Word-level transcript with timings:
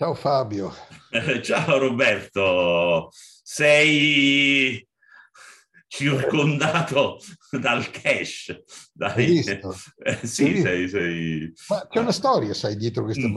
Ciao 0.00 0.14
Fabio. 0.14 0.72
ciao 1.42 1.76
Roberto, 1.76 3.10
sei 3.12 4.88
circondato 5.86 7.18
dal 7.50 7.90
cash. 7.90 8.62
Dai. 8.94 9.40
Eh, 9.40 10.26
sì, 10.26 10.58
sei, 10.62 10.88
sei, 10.88 11.52
Ma 11.68 11.86
c'è 11.86 11.98
una 11.98 12.12
storia, 12.12 12.54
sai, 12.54 12.76
dietro 12.76 13.04
questa 13.04 13.28
mm. 13.28 13.36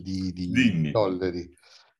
di, 0.00 0.32
di 0.32 0.90
dollari. 0.90 1.46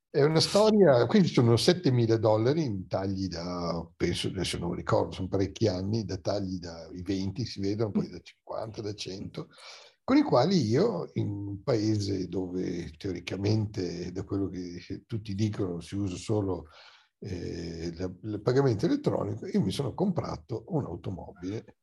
È 0.09 0.23
una 0.23 0.41
storia, 0.41 1.05
qui 1.05 1.27
ci 1.27 1.35
sono 1.35 1.59
7 1.59 1.91
mila 1.91 2.17
dollari 2.17 2.65
in 2.65 2.87
tagli 2.89 3.27
da, 3.27 3.87
penso, 3.95 4.29
adesso 4.29 4.57
non 4.57 4.73
ricordo, 4.73 5.13
sono 5.13 5.29
parecchi 5.29 5.69
anni, 5.69 6.07
da 6.07 6.17
tagli 6.17 6.57
da 6.57 6.89
20 6.91 7.45
si 7.45 7.61
vedono, 7.61 7.91
poi 7.91 8.09
da 8.09 8.19
50, 8.23 8.81
da 8.81 8.95
100, 8.95 9.49
con 10.09 10.17
i 10.17 10.23
quali 10.23 10.67
io, 10.67 11.11
in 11.17 11.29
un 11.29 11.63
paese 11.63 12.29
dove 12.29 12.91
teoricamente, 12.97 14.11
da 14.11 14.23
quello 14.23 14.49
che 14.49 15.05
tutti 15.07 15.35
dicono, 15.35 15.81
si 15.81 15.97
usa 15.97 16.17
solo 16.17 16.69
eh, 17.19 17.93
il 18.23 18.41
pagamento 18.43 18.87
elettronico, 18.87 19.45
io 19.45 19.61
mi 19.61 19.71
sono 19.71 19.93
comprato 19.93 20.65
un'automobile 20.69 21.77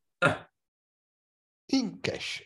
in 1.74 2.00
cash 2.00 2.42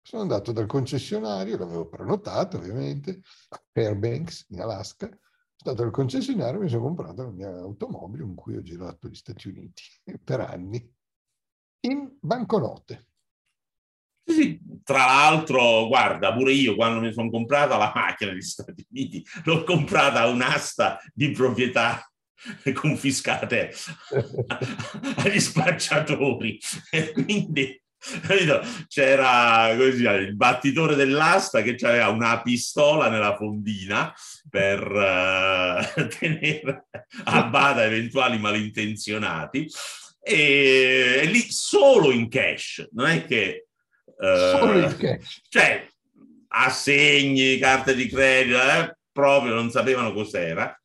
sono 0.00 0.22
andato 0.22 0.52
dal 0.52 0.66
concessionario, 0.66 1.58
l'avevo 1.58 1.86
prenotato 1.86 2.56
ovviamente, 2.56 3.20
a 3.50 3.62
Fairbanks 3.72 4.46
in 4.50 4.60
Alaska, 4.62 5.06
sono 5.06 5.18
stato 5.54 5.82
al 5.82 5.90
concessionario 5.90 6.60
e 6.60 6.62
mi 6.62 6.68
sono 6.70 6.82
comprato 6.84 7.24
la 7.24 7.30
mia 7.30 7.50
automobile 7.58 8.22
con 8.22 8.34
cui 8.34 8.56
ho 8.56 8.62
girato 8.62 9.06
gli 9.06 9.14
Stati 9.14 9.48
Uniti 9.48 9.82
per 10.24 10.40
anni, 10.40 10.90
in 11.80 12.16
banconote. 12.20 13.08
Sì, 14.24 14.58
tra 14.82 15.04
l'altro, 15.04 15.86
guarda, 15.86 16.32
pure 16.32 16.52
io 16.52 16.74
quando 16.74 17.00
mi 17.00 17.12
sono 17.12 17.30
comprata 17.30 17.76
la 17.76 17.92
macchina 17.94 18.30
negli 18.30 18.40
Stati 18.40 18.86
Uniti, 18.90 19.24
l'ho 19.44 19.64
comprata 19.64 20.20
a 20.20 20.28
un'asta 20.28 21.00
di 21.12 21.30
proprietà 21.30 22.10
confiscate 22.72 23.72
agli 25.16 25.40
spacciatori. 25.40 26.58
E 26.90 27.12
quindi 27.12 27.78
c'era 28.86 29.74
così, 29.76 30.04
il 30.04 30.36
battitore 30.36 30.94
dell'asta 30.94 31.62
che 31.62 31.76
aveva 31.86 32.08
una 32.08 32.42
pistola 32.42 33.08
nella 33.08 33.34
fondina 33.34 34.12
per 34.50 34.86
uh, 34.86 36.06
tenere 36.18 36.88
a 37.24 37.44
bada 37.44 37.84
eventuali 37.84 38.38
malintenzionati 38.38 39.66
e, 40.20 41.20
e, 41.22 41.24
lì 41.26 41.40
solo 41.50 42.10
in 42.10 42.28
cash, 42.28 42.88
non 42.92 43.06
è 43.06 43.24
che... 43.24 43.68
Cash. 44.96 45.42
Cioè, 45.48 45.86
assegni, 46.48 47.58
carte 47.58 47.94
di 47.94 48.08
credito, 48.08 48.58
eh, 48.58 48.96
proprio 49.12 49.54
non 49.54 49.70
sapevano 49.70 50.12
cos'era. 50.12 50.76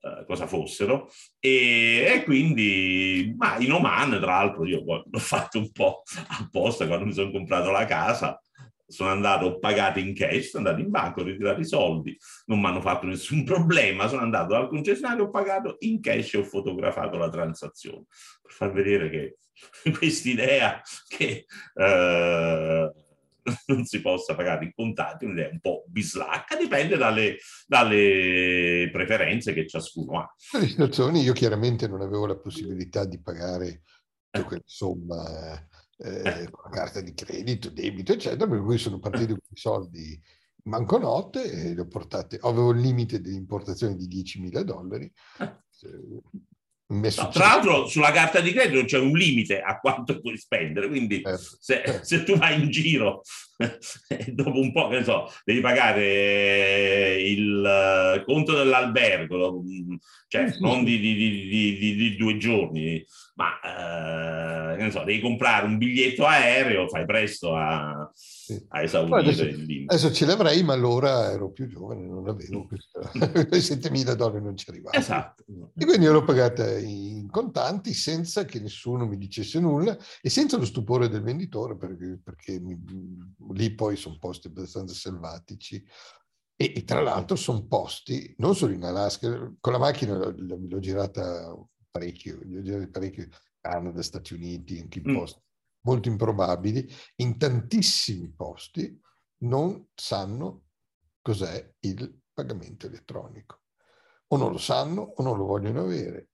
Uh, 0.00 0.24
cosa 0.26 0.46
fossero 0.46 1.10
e, 1.40 2.04
e, 2.06 2.22
quindi 2.22 3.34
ma 3.36 3.58
in 3.58 3.72
Oman 3.72 4.10
tra 4.20 4.36
l'altro 4.36 4.64
io 4.64 4.80
l'ho 4.84 5.18
fatto 5.18 5.58
un 5.58 5.72
po' 5.72 6.04
apposta 6.38 6.86
quando 6.86 7.04
mi 7.04 7.12
sono 7.12 7.32
comprato 7.32 7.72
la 7.72 7.84
casa 7.84 8.40
sono 8.88 9.10
andato, 9.10 9.46
ho 9.46 9.58
pagato 9.58 9.98
in 9.98 10.14
cash, 10.14 10.48
sono 10.48 10.66
andato 10.66 10.84
in 10.84 10.90
banca, 10.90 11.20
ho 11.20 11.24
ritirato 11.24 11.60
i 11.60 11.66
soldi, 11.66 12.16
non 12.46 12.60
mi 12.60 12.66
hanno 12.66 12.80
fatto 12.80 13.06
nessun 13.06 13.44
problema, 13.44 14.08
sono 14.08 14.22
andato 14.22 14.54
al 14.54 14.68
concessionario, 14.68 15.24
ho 15.24 15.30
pagato 15.30 15.76
in 15.80 16.00
cash 16.00 16.34
e 16.34 16.38
ho 16.38 16.44
fotografato 16.44 17.18
la 17.18 17.28
transazione, 17.28 18.04
per 18.42 18.52
far 18.52 18.72
vedere 18.72 19.10
che 19.10 19.38
quest'idea 19.98 20.80
che 21.06 21.44
eh, 21.74 22.92
non 23.66 23.84
si 23.84 24.00
possa 24.00 24.34
pagare 24.34 24.64
in 24.64 24.72
contanti, 24.74 25.26
un'idea 25.26 25.50
un 25.50 25.60
po' 25.60 25.84
bislacca, 25.86 26.56
dipende 26.56 26.96
dalle, 26.96 27.36
dalle 27.66 28.88
preferenze 28.90 29.52
che 29.52 29.66
ciascuno 29.66 30.18
ha. 30.18 30.34
Nelle 30.52 30.66
situazioni 30.66 31.22
io 31.22 31.32
chiaramente 31.32 31.86
non 31.86 32.00
avevo 32.00 32.26
la 32.26 32.36
possibilità 32.36 33.04
di 33.04 33.20
pagare 33.20 33.82
quella 34.30 34.62
somma 34.64 35.66
eh, 35.98 36.42
eh. 36.42 36.50
con 36.50 36.62
la 36.64 36.70
carta 36.70 37.00
di 37.00 37.12
credito, 37.12 37.70
debito, 37.70 38.12
eccetera, 38.12 38.48
per 38.48 38.62
cui 38.62 38.78
sono 38.78 38.98
partito 38.98 39.32
con 39.32 39.50
i 39.50 39.56
soldi 39.56 40.20
banconote 40.62 41.50
e 41.50 41.72
li 41.72 41.80
ho 41.80 41.86
portate, 41.86 42.38
avevo 42.42 42.70
il 42.70 42.80
limite 42.80 43.20
dell'importazione 43.20 43.96
di 43.96 44.06
10.000 44.06 44.60
dollari. 44.60 45.12
Eh. 46.90 47.12
No, 47.18 47.28
tra 47.28 47.46
l'altro 47.48 47.86
sulla 47.86 48.10
carta 48.12 48.40
di 48.40 48.50
credito 48.50 48.82
c'è 48.86 48.98
un 48.98 49.12
limite 49.12 49.60
a 49.60 49.78
quanto 49.78 50.20
puoi 50.20 50.38
spendere, 50.38 50.88
quindi 50.88 51.20
eh, 51.20 51.36
se, 51.36 51.82
eh. 51.82 52.00
se, 52.02 52.24
tu 52.24 52.34
vai 52.36 52.62
in 52.62 52.70
giro 52.70 53.20
dopo 54.32 54.58
un 54.58 54.72
po', 54.72 54.88
che 54.88 54.98
ne 54.98 55.04
so, 55.04 55.30
devi 55.44 55.60
pagare 55.60 57.20
il 57.20 58.22
conto 58.24 58.54
dell'albergo, 58.54 59.62
cioè 60.28 60.50
non 60.60 60.82
di, 60.82 60.98
di, 60.98 61.14
di, 61.14 61.94
di 61.94 62.16
due 62.16 62.38
giorni, 62.38 63.04
ma 63.34 64.76
eh, 64.78 64.90
so, 64.90 65.04
devi 65.04 65.20
comprare 65.20 65.66
un 65.66 65.76
biglietto 65.76 66.24
aereo, 66.24 66.88
fai 66.88 67.04
presto 67.04 67.54
a, 67.54 68.10
sì. 68.54 68.64
a 68.68 68.82
esaurire 68.82 69.18
adesso, 69.18 69.42
il 69.42 69.64
limite. 69.64 69.94
Adesso 69.94 70.12
ce 70.12 70.24
l'avrei, 70.24 70.62
ma 70.62 70.72
allora 70.72 71.30
ero 71.30 71.50
più 71.50 71.66
giovane, 71.66 72.06
non 72.06 72.26
avevo 72.28 72.66
questa, 72.66 73.00
quei 73.10 73.60
7.000 73.60 74.12
dollari 74.14 74.42
non 74.42 74.56
ci 74.56 74.70
arrivavo. 74.70 74.96
Esatto. 74.96 75.44
E 75.76 75.84
quindi 75.84 76.06
l'ho 76.06 76.24
pagata 76.24 76.78
in 76.78 77.28
contanti 77.30 77.92
senza 77.92 78.44
che 78.44 78.60
nessuno 78.60 79.06
mi 79.06 79.18
dicesse 79.18 79.60
nulla 79.60 79.96
e 80.22 80.30
senza 80.30 80.56
lo 80.56 80.64
stupore 80.64 81.08
del 81.08 81.22
venditore, 81.22 81.76
perché, 81.76 82.18
perché 82.22 82.58
mi, 82.58 82.78
lì 83.52 83.74
poi 83.74 83.96
sono 83.96 84.16
posti 84.18 84.46
abbastanza 84.46 84.94
selvatici. 84.94 85.84
E, 86.60 86.72
e 86.74 86.84
tra 86.84 87.00
l'altro 87.00 87.36
sono 87.36 87.66
posti, 87.66 88.34
non 88.38 88.56
solo 88.56 88.72
in 88.72 88.82
Alaska, 88.82 89.54
con 89.60 89.72
la 89.72 89.78
macchina 89.78 90.16
l'ho, 90.16 90.34
l'ho 90.36 90.78
girata 90.80 91.54
parecchio, 91.90 92.40
io 92.48 92.62
direi 92.62 92.88
parecchio, 92.88 93.28
Canada, 93.60 94.02
Stati 94.02 94.34
Uniti, 94.34 94.80
anche 94.80 94.98
in 94.98 95.10
mm. 95.10 95.14
posti 95.14 95.46
molto 95.88 96.08
improbabili, 96.08 96.86
in 97.16 97.38
tantissimi 97.38 98.30
posti 98.30 99.00
non 99.38 99.88
sanno 99.94 100.64
cos'è 101.22 101.74
il 101.80 102.20
pagamento 102.32 102.86
elettronico. 102.86 103.62
O 104.28 104.36
non 104.36 104.52
lo 104.52 104.58
sanno 104.58 105.00
o 105.00 105.22
non 105.22 105.38
lo 105.38 105.46
vogliono 105.46 105.80
avere. 105.80 106.28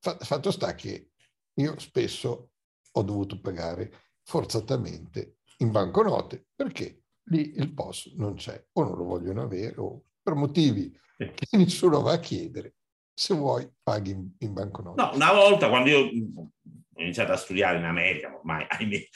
Fatto 0.00 0.50
sta 0.50 0.74
che 0.74 1.10
io 1.54 1.78
spesso 1.78 2.50
ho 2.90 3.02
dovuto 3.02 3.40
pagare 3.40 4.12
forzatamente 4.24 5.38
in 5.58 5.70
banconote 5.70 6.46
perché 6.54 7.02
lì 7.30 7.54
il 7.56 7.72
POS 7.72 8.14
non 8.16 8.34
c'è 8.34 8.64
o 8.72 8.82
non 8.82 8.96
lo 8.96 9.04
vogliono 9.04 9.42
avere 9.42 9.80
o 9.80 10.04
per 10.22 10.34
motivi 10.34 10.96
che 11.16 11.46
nessuno 11.56 12.00
va 12.00 12.12
a 12.12 12.20
chiedere 12.20 12.76
se 13.12 13.34
vuoi 13.34 13.68
paghi 13.82 14.10
in, 14.10 14.30
in 14.38 14.52
banconote. 14.52 15.00
No, 15.00 15.14
una 15.14 15.32
volta 15.32 15.68
quando 15.68 15.88
io 15.88 16.50
ho 16.98 17.02
iniziato 17.02 17.32
a 17.32 17.36
studiare 17.36 17.78
in 17.78 17.84
America, 17.84 18.34
ormai 18.34 18.66
ahimè, 18.68 19.08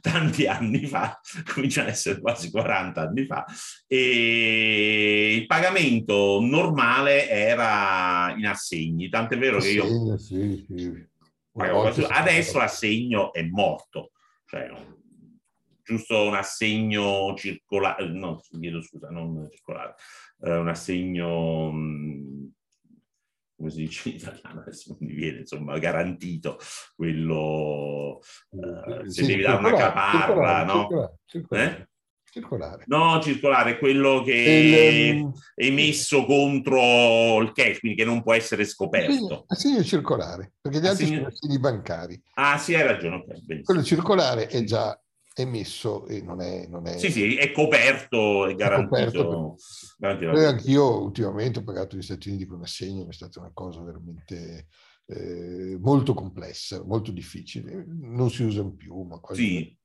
tanti 0.00 0.46
anni 0.46 0.86
fa, 0.86 1.20
cominciano 1.52 1.88
ad 1.88 1.94
essere 1.94 2.20
quasi 2.20 2.50
40 2.50 3.00
anni 3.00 3.26
fa, 3.26 3.44
e 3.86 5.34
il 5.34 5.46
pagamento 5.46 6.38
normale 6.40 7.28
era 7.28 8.32
in 8.36 8.46
assegni, 8.46 9.08
tant'è 9.08 9.36
vero 9.36 9.58
che 9.58 9.70
io... 9.70 10.16
Sì, 10.16 10.64
sì. 10.68 11.10
Adesso 11.54 12.58
l'assegno 12.58 13.32
è 13.32 13.42
morto, 13.42 14.12
cioè 14.46 14.70
giusto 15.84 16.26
un 16.26 16.34
assegno 16.34 17.34
circolare, 17.36 18.08
no, 18.08 18.40
chiedo 18.58 18.80
scusa, 18.80 19.08
non 19.10 19.48
circolare, 19.50 19.94
eh, 20.44 20.56
un 20.56 20.68
assegno 20.68 21.70
come 23.62 23.70
si 23.70 23.78
dice 23.78 24.08
in 24.08 24.16
italiano, 24.16 24.60
adesso 24.60 24.96
non 24.98 25.08
mi 25.08 25.14
viene, 25.14 25.38
insomma, 25.38 25.78
garantito 25.78 26.58
quello, 26.96 28.18
uh, 28.50 29.04
se 29.04 29.22
sì, 29.22 29.26
devi 29.26 29.42
dare 29.42 29.58
una 29.58 29.72
caparra, 29.72 30.64
no? 30.64 30.80
Circolare, 30.80 31.18
circolare. 31.24 31.78
Eh? 31.78 31.90
circolare. 32.32 32.84
No, 32.86 33.20
circolare, 33.22 33.78
quello 33.78 34.22
che 34.22 34.32
il, 34.34 35.30
è 35.54 35.66
emesso 35.66 36.24
contro 36.24 37.40
il 37.42 37.52
cash, 37.52 37.78
quindi 37.78 37.98
che 37.98 38.06
non 38.06 38.22
può 38.22 38.32
essere 38.32 38.64
scoperto. 38.64 39.44
Assegno 39.46 39.84
circolare, 39.84 40.54
perché 40.60 40.80
gli 40.80 40.86
altri 40.86 41.06
sono 41.06 41.26
assegni 41.26 41.58
bancari. 41.58 42.20
Ah, 42.34 42.56
sì, 42.56 42.74
hai 42.74 42.84
ragione. 42.84 43.16
Okay, 43.16 43.62
quello 43.62 43.82
circolare 43.82 44.46
è 44.46 44.64
già 44.64 44.98
emesso 45.34 46.06
e 46.06 46.20
non 46.22 46.40
è, 46.40 46.66
non 46.68 46.86
è... 46.86 46.98
Sì, 46.98 47.10
sì, 47.10 47.36
è 47.36 47.52
coperto, 47.52 48.46
è 48.46 48.54
garantito. 48.54 48.98
È 48.98 49.04
coperto 49.04 49.56
anch'io 50.46 51.02
ultimamente 51.02 51.60
ho 51.60 51.64
pagato 51.64 51.96
gli 51.96 52.02
Stati 52.02 52.28
Uniti 52.28 52.46
con 52.46 52.58
un 52.58 52.64
assegno, 52.64 53.08
è 53.08 53.12
stata 53.12 53.40
una 53.40 53.50
cosa 53.52 53.82
veramente 53.82 54.66
eh, 55.06 55.76
molto 55.80 56.14
complessa, 56.14 56.82
molto 56.84 57.10
difficile. 57.10 57.84
Non 57.86 58.30
si 58.30 58.42
usano 58.42 58.72
più, 58.72 59.02
ma 59.02 59.18
quasi... 59.18 59.44
Sì. 59.44 59.78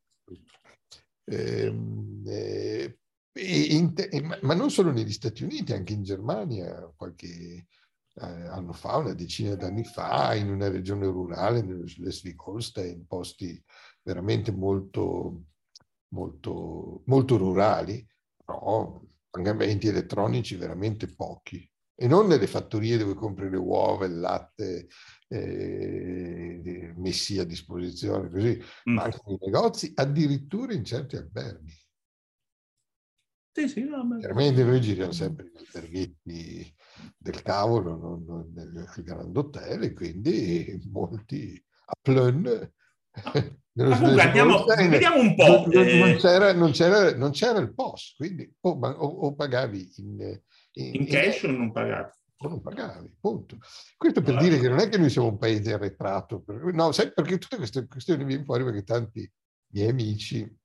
Ehm, 1.30 2.24
eh, 2.26 2.98
eh, 3.34 4.22
ma, 4.22 4.38
ma 4.42 4.54
non 4.54 4.72
solo 4.72 4.92
negli 4.92 5.12
Stati 5.12 5.44
Uniti, 5.44 5.74
anche 5.74 5.94
in 5.94 6.04
Germania, 6.04 6.92
qualche 6.96 7.28
eh, 7.28 8.26
anno 8.26 8.74
fa, 8.74 8.98
una 8.98 9.14
decina 9.14 9.56
d'anni 9.56 9.84
fa, 9.84 10.34
in 10.34 10.50
una 10.50 10.70
regione 10.70 11.06
rurale, 11.06 11.62
nello 11.62 11.88
Schleswig-Holstein, 11.88 13.06
posti 13.06 13.62
veramente 14.08 14.52
molto, 14.54 15.48
molto, 16.14 17.04
molto 17.06 17.38
rurali, 17.38 18.08
però 18.38 19.02
pagamenti 19.30 19.88
elettronici 19.88 20.56
veramente 20.56 21.14
pochi 21.14 21.70
e 22.00 22.08
non 22.08 22.28
nelle 22.28 22.48
fattorie 22.48 22.98
dove 22.98 23.16
compri 23.16 23.50
le 23.50 23.58
uova, 23.58 24.06
il 24.06 24.20
latte 24.20 24.88
eh, 25.28 26.94
messi 26.96 27.40
a 27.40 27.44
disposizione 27.44 28.30
così, 28.30 28.62
mm. 28.90 28.94
ma 28.94 29.04
anche 29.04 29.20
nei 29.26 29.38
negozi, 29.42 29.92
addirittura 29.96 30.74
in 30.74 30.86
certi 30.86 31.18
alberghi. 31.18 31.74
Sì, 33.52 33.68
sì, 33.68 33.84
no, 33.84 34.06
ma... 34.06 34.18
Chiaramente 34.18 34.64
noi 34.64 34.80
giriamo 34.80 35.12
sempre 35.12 35.48
in 35.48 35.58
alberghetti 35.58 36.76
del 37.18 37.42
cavolo, 37.42 37.98
non, 37.98 38.24
non 38.26 38.54
nel 38.54 38.88
Grand 38.98 39.36
Hotel, 39.36 39.82
e 39.82 39.94
quindi 39.94 40.80
molti 40.92 41.62
a 41.86 41.96
Plön 42.00 42.72
Comunque 43.78 44.22
andiamo, 44.22 44.66
vediamo 44.66 45.20
un 45.20 45.36
po'. 45.36 45.68
Non, 45.68 45.86
non, 45.86 46.10
eh. 46.10 46.16
c'era, 46.16 46.52
non, 46.54 46.72
c'era, 46.72 47.16
non, 47.16 47.30
c'era, 47.30 47.60
il 47.60 47.76
POS, 47.76 48.16
quindi 48.18 48.52
o, 48.62 48.70
o, 48.72 49.08
o 49.08 49.36
pagavi 49.36 49.92
in, 49.98 50.42
in, 50.72 50.96
in 50.96 51.06
cash 51.06 51.44
in, 51.44 51.52
o 51.52 51.58
non 51.58 51.72
pagavi? 51.72 52.10
O 52.38 52.48
non 52.48 52.62
pagavi, 52.62 53.16
punto. 53.20 53.58
Questo 53.96 54.22
per 54.22 54.36
allora. 54.36 54.50
dire 54.50 54.60
che 54.60 54.70
non 54.70 54.80
è 54.80 54.90
che 54.90 54.98
noi 54.98 55.12
siamo 55.12 55.28
un 55.28 55.38
paese 55.38 55.74
arretrato, 55.74 56.44
no, 56.74 56.92
sai, 56.92 57.14
perché 57.14 57.38
tutte 57.38 57.58
queste 57.58 57.86
questioni 57.86 58.24
vengono 58.24 58.46
fuori 58.46 58.64
perché 58.64 58.84
tanti 58.84 59.32
miei 59.74 59.90
amici 59.90 60.58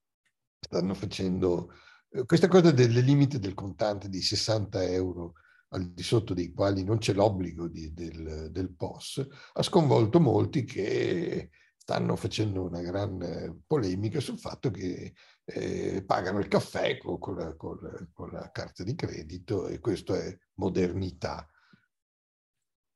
stanno 0.59 0.95
facendo 0.95 1.71
eh, 2.11 2.25
questa 2.25 2.49
cosa 2.49 2.71
del 2.71 2.93
limite 2.93 3.39
del 3.39 3.53
contante 3.53 4.09
di 4.09 4.23
60 4.23 4.85
euro 4.85 5.35
al 5.75 5.93
di 5.93 6.03
sotto 6.03 6.33
dei 6.33 6.53
quali 6.53 6.85
non 6.85 6.99
c'è 6.99 7.13
l'obbligo 7.13 7.69
di, 7.69 7.93
del, 7.93 8.49
del 8.51 8.75
POS, 8.75 9.27
ha 9.55 9.63
sconvolto 9.63 10.21
molti 10.21 10.65
che 10.65 11.51
stanno 11.83 12.15
facendo 12.15 12.63
una 12.63 12.81
gran 12.81 13.61
polemica 13.67 14.21
sul 14.21 14.39
fatto 14.39 14.71
che 14.71 15.15
eh, 15.45 16.05
pagano 16.07 16.39
il 16.39 16.47
caffè 16.47 16.97
con, 16.97 17.19
con, 17.19 17.37
la, 17.37 17.57
con, 17.57 17.77
la, 17.83 18.07
con, 18.13 18.31
la, 18.31 18.49
carta 18.53 18.85
di 18.85 18.95
credito 18.95 19.67
e 19.67 19.81
questo 19.81 20.15
è 20.15 20.33
modernità. 20.59 21.45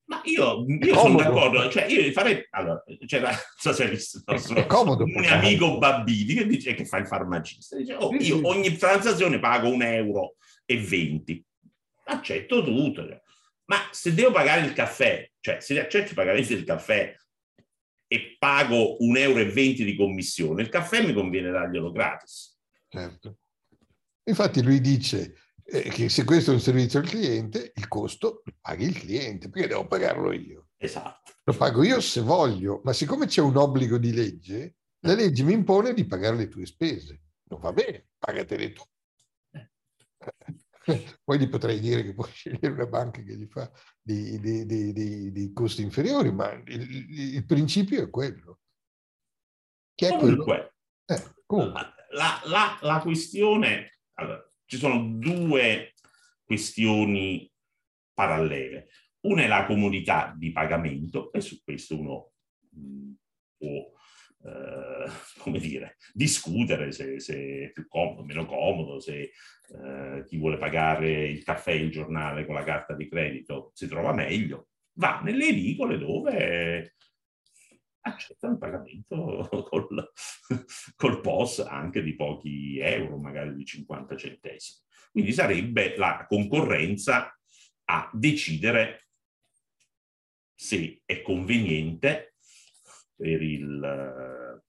Ma 0.04 0.20
io, 0.22 0.64
io 0.68 0.94
sono 0.94 1.16
d'accordo, 1.16 1.68
cioè 1.68 1.86
io 1.86 2.12
farei, 2.12 2.46
allora, 2.50 2.80
c'era, 3.06 3.30
non 3.30 3.38
so 3.56 3.72
se 3.72 3.82
hai 3.82 3.90
visto 3.90 4.22
il 4.24 4.54
è 4.54 4.66
comodo, 4.66 5.02
un 5.02 5.24
amico 5.24 5.78
Babbini 5.78 6.34
che 6.34 6.46
dice 6.46 6.74
che 6.74 6.84
fa 6.84 6.98
il 6.98 7.08
farmacista, 7.08 7.74
dice, 7.74 7.94
oh, 7.94 8.14
io 8.14 8.46
ogni 8.46 8.76
transazione 8.76 9.40
pago 9.40 9.68
un 9.68 9.82
euro 9.82 10.36
e 10.64 10.78
venti, 10.78 11.44
accetto 12.04 12.62
tutto, 12.62 13.02
ma 13.64 13.88
se 13.90 14.14
devo 14.14 14.30
pagare 14.30 14.64
il 14.64 14.72
caffè, 14.72 15.28
cioè 15.40 15.58
se 15.58 15.80
accetto 15.80 16.12
i 16.12 16.14
pagamenti 16.14 16.54
del 16.54 16.62
caffè 16.62 17.12
e 18.08 18.36
pago 18.38 18.96
1,20 19.00 19.18
euro 19.18 19.44
di 19.44 19.96
commissione, 19.96 20.62
il 20.62 20.68
caffè 20.68 21.04
mi 21.04 21.12
conviene 21.12 21.50
darglielo 21.50 21.90
gratis. 21.90 22.58
Certo. 22.88 23.38
Infatti 24.24 24.62
lui 24.62 24.80
dice 24.80 25.34
eh, 25.64 25.82
che 25.82 26.08
se 26.08 26.24
questo 26.24 26.50
è 26.50 26.54
un 26.54 26.60
servizio 26.60 27.00
al 27.00 27.08
cliente, 27.08 27.72
il 27.74 27.88
costo 27.88 28.42
lo 28.44 28.52
paghi 28.60 28.84
il 28.84 28.98
cliente, 28.98 29.48
perché 29.48 29.68
devo 29.68 29.86
pagarlo 29.86 30.32
io. 30.32 30.68
Esatto. 30.76 31.32
Lo 31.44 31.54
pago 31.54 31.82
io 31.82 32.00
se 32.00 32.20
voglio, 32.20 32.80
ma 32.84 32.92
siccome 32.92 33.26
c'è 33.26 33.40
un 33.40 33.56
obbligo 33.56 33.98
di 33.98 34.12
legge, 34.12 34.76
la 35.00 35.14
legge 35.14 35.42
mi 35.42 35.52
impone 35.52 35.94
di 35.94 36.06
pagare 36.06 36.36
le 36.36 36.48
tue 36.48 36.66
spese. 36.66 37.22
Non 37.48 37.60
va 37.60 37.72
bene, 37.72 38.08
pagatele 38.18 38.72
tu. 38.72 38.82
Poi 41.24 41.38
gli 41.38 41.48
potrei 41.48 41.80
dire 41.80 42.02
che 42.04 42.14
puoi 42.14 42.30
scegliere 42.30 42.68
una 42.68 42.86
banca 42.86 43.22
che 43.22 43.36
gli 43.36 43.46
fa 43.46 43.70
dei, 44.00 44.38
dei, 44.38 44.64
dei, 44.66 45.32
dei 45.32 45.52
costi 45.52 45.82
inferiori, 45.82 46.32
ma 46.32 46.52
il, 46.52 47.34
il, 47.34 47.44
principio 47.44 48.02
è 48.02 48.10
quello. 48.10 48.60
Che 49.94 50.06
è 50.06 50.10
comunque, 50.16 50.44
quello... 50.44 50.72
Eh, 51.06 51.34
comunque. 51.44 51.94
La, 52.10 52.40
la, 52.44 52.78
la, 52.82 53.00
questione, 53.00 53.98
allora, 54.14 54.48
ci 54.64 54.76
sono 54.76 55.18
due 55.18 55.94
questioni 56.44 57.50
parallele. 58.14 58.88
Una 59.26 59.42
è 59.42 59.46
la 59.48 59.66
comunità 59.66 60.32
di 60.36 60.52
pagamento 60.52 61.32
e 61.32 61.40
su 61.40 61.60
questo 61.64 61.98
uno 61.98 62.32
mh, 62.70 63.12
può 63.56 63.92
eh, 64.46 65.10
come 65.38 65.58
dire, 65.58 65.96
discutere 66.12 66.92
se, 66.92 67.18
se, 67.18 67.64
è 67.64 67.72
più 67.72 67.88
comodo, 67.88 68.24
meno 68.24 68.46
comodo, 68.46 69.00
se 69.00 69.32
eh, 69.68 70.24
chi 70.24 70.36
vuole 70.36 70.56
pagare 70.56 71.26
il 71.26 71.42
caffè 71.42 71.72
e 71.72 71.82
il 71.82 71.90
giornale 71.90 72.46
con 72.46 72.54
la 72.54 72.62
carta 72.62 72.94
di 72.94 73.08
credito 73.08 73.72
si 73.74 73.88
trova 73.88 74.12
meglio, 74.12 74.68
va 74.94 75.20
nelle 75.22 75.48
edicole 75.48 75.98
dove 75.98 76.94
accettano 78.02 78.52
il 78.52 78.58
pagamento 78.58 79.48
col, 79.68 80.12
col 80.94 81.20
POS 81.20 81.58
anche 81.60 82.02
di 82.02 82.14
pochi 82.14 82.78
euro, 82.78 83.18
magari 83.18 83.54
di 83.54 83.64
50 83.64 84.16
centesimi. 84.16 84.84
Quindi 85.10 85.32
sarebbe 85.32 85.96
la 85.96 86.24
concorrenza 86.28 87.36
a 87.88 88.10
decidere 88.12 89.08
se 90.54 91.02
è 91.04 91.22
conveniente 91.22 92.35
per 93.16 93.42
il 93.42 93.82
eh, 93.82 94.62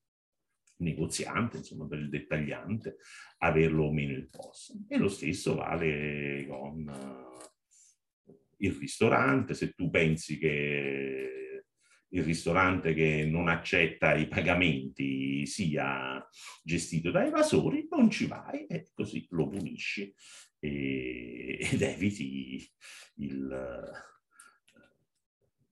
negoziante, 0.78 1.58
insomma 1.58 1.88
per 1.88 2.00
il 2.00 2.10
dettagliante, 2.10 2.98
averlo 3.40 3.86
o 3.86 3.94
meno 3.94 4.14
il 4.14 4.30
POS. 4.30 4.86
E 4.88 4.98
lo 4.98 5.10
stesso 5.10 5.56
vale 5.56 6.46
con 6.48 6.88
uh, 6.88 8.34
il 8.58 8.72
ristorante, 8.74 9.54
se 9.54 9.72
tu 9.72 9.90
pensi 9.90 10.38
che 10.38 11.64
il 12.10 12.24
ristorante 12.24 12.94
che 12.94 13.26
non 13.26 13.50
accetta 13.50 14.16
i 14.16 14.28
pagamenti 14.28 15.46
sia 15.46 16.26
gestito 16.64 17.12
da 17.12 17.26
evasori, 17.26 17.88
non 17.90 18.10
ci 18.10 18.28
vai 18.28 18.66
e 18.66 18.88
così 18.94 19.26
lo 19.32 19.50
punisci 19.50 20.14
e, 20.60 21.58
ed 21.60 21.82
eviti 21.82 22.72
il, 23.16 23.92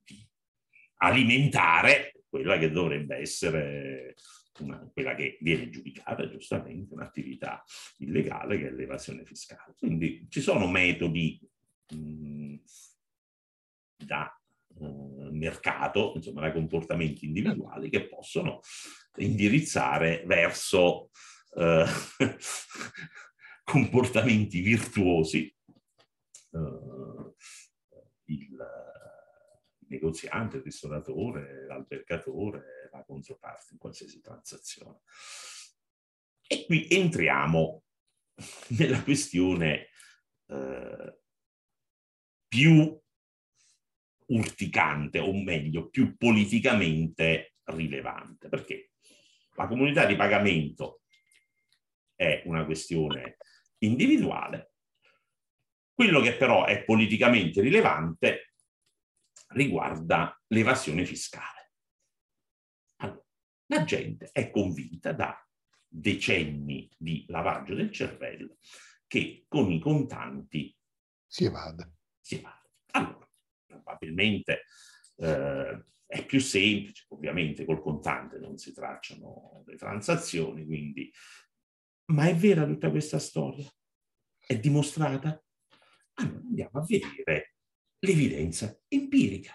di 0.04 0.28
alimentare 0.98 2.15
quella 2.36 2.58
che 2.58 2.70
dovrebbe 2.70 3.16
essere 3.16 4.16
una, 4.60 4.78
quella 4.92 5.16
che 5.16 5.38
viene 5.40 5.70
giudicata 5.70 6.28
giustamente 6.28 6.94
un'attività 6.94 7.64
illegale 8.00 8.58
che 8.58 8.68
è 8.68 8.72
l'evasione 8.72 9.24
fiscale. 9.24 9.74
Quindi 9.78 10.28
ci 10.30 10.42
sono 10.42 10.68
metodi 10.68 11.40
mh, 11.94 12.56
da 13.96 14.38
uh, 14.68 15.30
mercato, 15.32 16.12
insomma 16.16 16.42
da 16.42 16.52
comportamenti 16.52 17.26
individuali 17.26 17.90
che 17.90 18.06
possono 18.10 18.60
indirizzare 19.18 20.24
verso 20.26 21.12
uh, 21.52 21.86
comportamenti 23.64 24.60
virtuosi 24.60 25.56
uh, 26.52 27.34
il, 28.26 28.58
negoziante, 29.96 30.58
il 30.58 30.64
ristoratore, 30.64 31.66
l'albergatore, 31.66 32.90
la 32.92 33.04
controparte 33.04 33.74
in 33.74 33.78
qualsiasi 33.78 34.22
transazione. 34.22 35.00
E 36.48 36.66
qui 36.66 36.88
entriamo 36.90 37.84
nella 38.78 39.02
questione 39.04 39.90
eh, 40.48 41.20
più 42.48 43.00
urticante, 44.28 45.20
o 45.20 45.34
meglio, 45.34 45.90
più 45.90 46.16
politicamente 46.18 47.56
rilevante, 47.66 48.50
perché 48.50 48.92
la 49.56 49.68
comunità 49.68 50.06
di 50.06 50.16
pagamento 50.16 51.02
è 52.16 52.44
una 52.46 52.66
questione 52.66 53.38
individuale, 53.80 54.74
quello 55.94 56.22
che 56.22 56.36
però 56.36 56.66
è 56.66 56.84
politicamente 56.84 57.62
rilevante 57.62 58.55
riguarda 59.48 60.40
l'evasione 60.48 61.06
fiscale. 61.06 61.72
Allora, 62.98 63.26
la 63.68 63.84
gente 63.84 64.30
è 64.32 64.50
convinta 64.50 65.14
da 65.14 65.40
decenni 65.88 66.90
di 66.98 67.26
lavaggio 67.30 67.74
del 67.74 67.92
cervello 67.92 68.58
che 69.08 69.46
con 69.48 69.72
i 69.72 69.80
contanti 69.80 70.76
si 71.28 71.46
evada. 71.46 71.90
Si 72.20 72.36
evada. 72.36 72.70
Allora, 72.92 73.30
probabilmente 73.66 74.64
eh, 75.18 75.86
è 76.06 76.26
più 76.26 76.40
semplice, 76.40 77.06
ovviamente 77.10 77.66
col 77.66 77.82
contante 77.82 78.38
non 78.40 78.58
si 78.58 78.74
tracciano 78.74 79.64
le 79.66 79.76
transazioni, 79.76 80.66
quindi... 80.66 81.12
Ma 82.08 82.28
è 82.28 82.36
vera 82.36 82.66
tutta 82.66 82.90
questa 82.90 83.20
storia? 83.20 83.68
È 84.40 84.58
dimostrata? 84.60 85.44
Allora 86.14 86.38
andiamo 86.38 86.80
a 86.80 86.86
vedere 86.86 87.55
l'evidenza 88.06 88.80
empirica. 88.88 89.54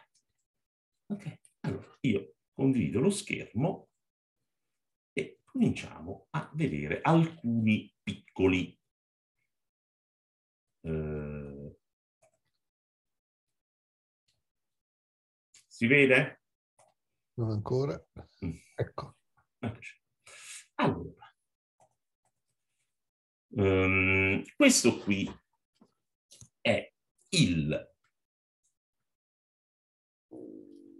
Ok, 1.06 1.40
allora 1.60 1.96
io 2.00 2.34
condivido 2.52 3.00
lo 3.00 3.10
schermo 3.10 3.88
e 5.12 5.40
cominciamo 5.44 6.26
a 6.30 6.50
vedere 6.54 7.00
alcuni 7.00 7.92
piccoli 8.02 8.76
eh, 10.82 11.76
si 15.66 15.86
vede? 15.86 16.42
Non 17.34 17.50
ancora. 17.50 18.02
Mm. 18.44 18.56
Ecco. 18.74 19.16
Allora, 20.76 21.34
um, 23.50 24.42
questo 24.56 24.98
qui 24.98 25.28
il 27.30 27.89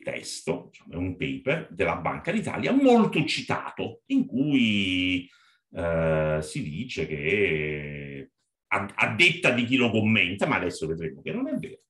testo, 0.02 0.68
diciamo, 0.70 0.92
è 0.92 0.96
un 0.96 1.16
paper 1.16 1.68
della 1.70 1.96
Banca 1.96 2.32
d'Italia 2.32 2.72
molto 2.72 3.24
citato, 3.24 4.02
in 4.06 4.26
cui 4.26 5.28
eh, 5.72 6.38
si 6.42 6.62
dice 6.62 7.06
che 7.06 8.30
a, 8.68 8.92
a, 8.94 9.14
detta 9.14 9.50
di 9.50 9.64
chi 9.64 9.76
lo 9.76 9.90
commenta, 9.90 10.46
ma 10.46 10.56
adesso 10.56 10.86
vedremo 10.86 11.22
che 11.22 11.32
non 11.32 11.48
è 11.48 11.54
vero, 11.54 11.82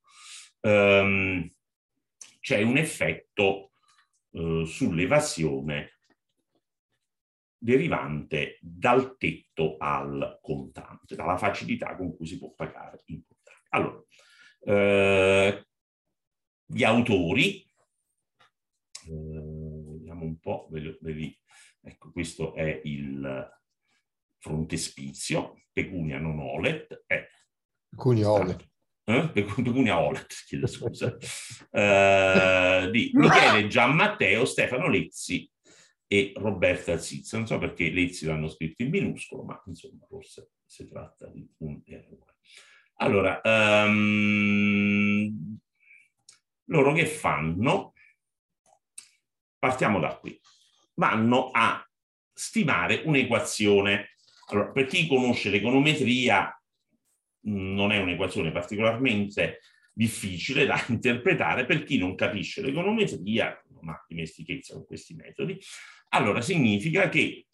ehm, 0.60 1.48
c'è 2.40 2.62
un 2.62 2.76
effetto 2.76 3.72
eh, 4.32 4.64
sull'evasione 4.66 5.98
derivante 7.62 8.58
dal 8.60 9.16
tetto 9.18 9.76
al 9.78 10.38
contante, 10.40 11.14
dalla 11.14 11.36
facilità 11.36 11.94
con 11.96 12.16
cui 12.16 12.26
si 12.26 12.38
può 12.38 12.52
pagare 12.54 13.02
in 13.06 13.22
contante. 13.26 13.66
Allora, 13.70 14.02
eh, 14.62 15.66
gli 16.64 16.84
autori, 16.84 17.69
un 20.40 20.40
po', 20.40 20.68
vedi, 20.70 21.38
ecco 21.82 22.10
questo 22.10 22.54
è 22.54 22.80
il 22.84 23.48
frontespizio, 24.38 25.62
pecunia 25.72 26.18
non 26.18 26.38
olet, 26.38 27.04
è 27.06 27.26
pecunia 27.88 28.30
olet. 28.30 28.68
Eh? 29.04 29.28
Pecunia 29.30 29.98
Olet, 29.98 30.32
chiedo 30.46 30.68
scusa, 30.68 31.16
eh, 31.72 32.88
di 32.92 33.10
Michele 33.14 33.66
Gianmatteo, 33.66 34.44
Stefano 34.44 34.88
Lezzi 34.88 35.50
e 36.06 36.32
Roberta 36.36 36.96
Zizza. 36.96 37.36
Non 37.36 37.46
so 37.46 37.58
perché 37.58 37.90
Lezzi 37.90 38.26
l'hanno 38.26 38.48
scritto 38.48 38.82
in 38.82 38.90
minuscolo, 38.90 39.42
ma 39.42 39.60
insomma 39.66 40.06
forse 40.06 40.50
si 40.64 40.86
tratta 40.86 41.26
di 41.26 41.48
un 41.58 41.80
errore. 41.86 42.36
Allora, 42.96 43.40
um, 43.42 45.58
loro 46.66 46.92
che 46.92 47.06
fanno? 47.06 47.94
Partiamo 49.60 50.00
da 50.00 50.16
qui. 50.16 50.40
Vanno 50.94 51.50
a 51.50 51.86
stimare 52.32 53.02
un'equazione. 53.04 54.14
Allora, 54.46 54.72
per 54.72 54.86
chi 54.86 55.06
conosce 55.06 55.50
l'econometria, 55.50 56.52
non 57.42 57.92
è 57.92 57.98
un'equazione 57.98 58.50
particolarmente 58.50 59.60
difficile 59.92 60.64
da 60.64 60.82
interpretare 60.88 61.66
per 61.66 61.84
chi 61.84 61.98
non 61.98 62.14
capisce 62.14 62.62
l'econometria, 62.62 63.62
non 63.74 63.90
ha 63.90 64.04
dimestichezza 64.08 64.72
con 64.74 64.86
questi 64.86 65.14
metodi, 65.14 65.58
allora 66.08 66.40
significa 66.40 67.10
che 67.10 67.46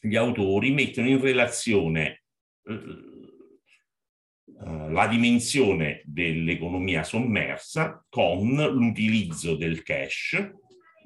gli 0.00 0.16
autori 0.16 0.70
mettono 0.70 1.08
in 1.08 1.20
relazione 1.20 2.22
eh, 2.64 3.14
la 4.88 5.06
dimensione 5.06 6.00
dell'economia 6.04 7.04
sommersa 7.04 8.04
con 8.08 8.54
l'utilizzo 8.54 9.54
del 9.54 9.82
cash, 9.82 10.50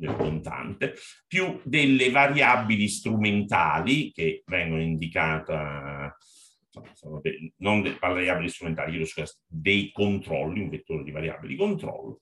del 0.00 0.16
contante, 0.16 0.94
più 1.26 1.60
delle 1.62 2.10
variabili 2.10 2.88
strumentali 2.88 4.10
che 4.12 4.42
vengono 4.46 4.80
indicate, 4.80 6.16
non 7.58 7.82
delle 7.82 7.98
variabili 8.00 8.48
strumentali, 8.48 9.04
dei 9.46 9.92
controlli, 9.92 10.62
un 10.62 10.70
vettore 10.70 11.04
di 11.04 11.10
variabili 11.10 11.54
di 11.54 11.60
controllo, 11.60 12.20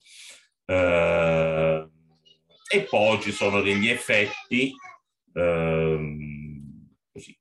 eh, 0.64 1.88
e 2.70 2.82
poi 2.82 3.20
ci 3.20 3.30
sono 3.30 3.62
degli 3.62 3.88
effetti 3.88 4.72
ehm, 5.32 6.88
così, 7.12 7.38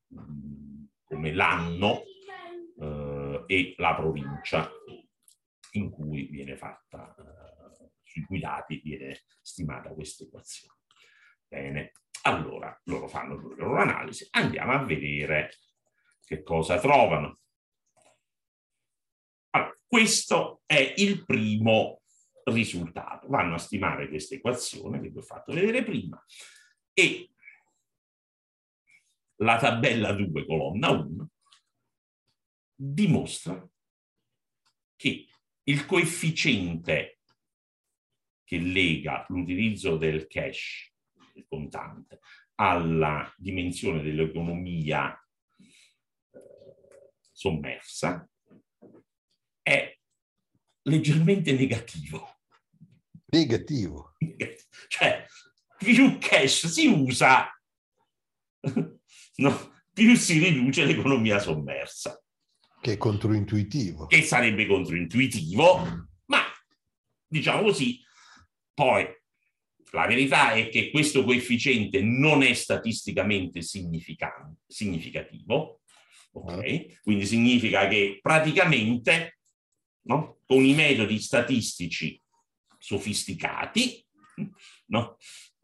come 1.03 1.33
l'anno 1.33 2.03
eh, 2.79 3.43
e 3.47 3.73
la 3.77 3.95
provincia 3.95 4.69
in 5.71 5.89
cui 5.89 6.27
viene 6.27 6.55
fatta, 6.55 7.15
eh, 7.17 7.46
sui 8.07 8.23
cui 8.23 8.39
dati 8.39 8.81
viene 8.83 9.23
stimata 9.41 9.93
questa 9.93 10.23
equazione. 10.23 10.79
Bene, 11.47 11.91
allora 12.23 12.79
loro 12.85 13.07
fanno 13.07 13.35
le 13.35 13.55
loro 13.55 13.77
analisi, 13.77 14.27
andiamo 14.31 14.73
a 14.73 14.83
vedere 14.83 15.51
che 16.25 16.43
cosa 16.43 16.79
trovano. 16.79 17.39
Allora, 19.51 19.77
questo 19.85 20.61
è 20.65 20.93
il 20.97 21.23
primo 21.25 22.01
risultato. 22.45 23.27
Vanno 23.27 23.55
a 23.55 23.59
stimare 23.59 24.09
questa 24.09 24.35
equazione 24.35 24.99
che 24.99 25.09
vi 25.09 25.17
ho 25.17 25.21
fatto 25.21 25.53
vedere 25.53 25.83
prima 25.83 26.21
e 26.93 27.31
la 29.37 29.57
tabella 29.57 30.13
2, 30.13 30.45
colonna 30.45 30.89
1, 30.89 31.29
dimostra 32.73 33.69
che 34.95 35.27
il 35.63 35.85
coefficiente 35.85 37.16
che 38.47 38.57
lega 38.59 39.25
l'utilizzo 39.27 39.97
del 39.97 40.27
cash, 40.27 40.93
il 41.33 41.45
contante, 41.49 42.21
alla 42.55 43.29
dimensione 43.35 44.01
dell'economia 44.01 45.13
eh, 46.31 46.39
sommersa 47.33 48.25
è 49.61 49.93
leggermente 50.83 51.51
negativo 51.51 52.37
negativo. 53.27 54.15
Cioè, 54.87 55.25
più 55.77 56.17
cash 56.17 56.67
si 56.67 56.87
usa, 56.87 57.49
no, 59.35 59.73
più 59.91 60.15
si 60.15 60.39
riduce 60.39 60.85
l'economia 60.85 61.39
sommersa. 61.39 62.21
Che 62.79 62.93
è 62.93 62.97
controintuitivo. 62.97 64.05
Che 64.05 64.21
sarebbe 64.21 64.65
controintuitivo, 64.65 66.07
ma 66.25 66.41
diciamo 67.27 67.63
così, 67.63 68.01
poi 68.77 69.07
la 69.91 70.05
verità 70.05 70.51
è 70.51 70.69
che 70.69 70.91
questo 70.91 71.23
coefficiente 71.23 72.03
non 72.03 72.43
è 72.43 72.53
statisticamente 72.53 73.63
significativo, 73.63 75.81
ok? 76.33 76.51
Ah. 76.51 76.61
Quindi 77.01 77.25
significa 77.25 77.87
che 77.87 78.19
praticamente 78.21 79.39
no, 80.03 80.41
con 80.45 80.63
i 80.63 80.75
metodi 80.75 81.19
statistici 81.19 82.21
sofisticati, 82.77 84.05
no? 84.93 85.17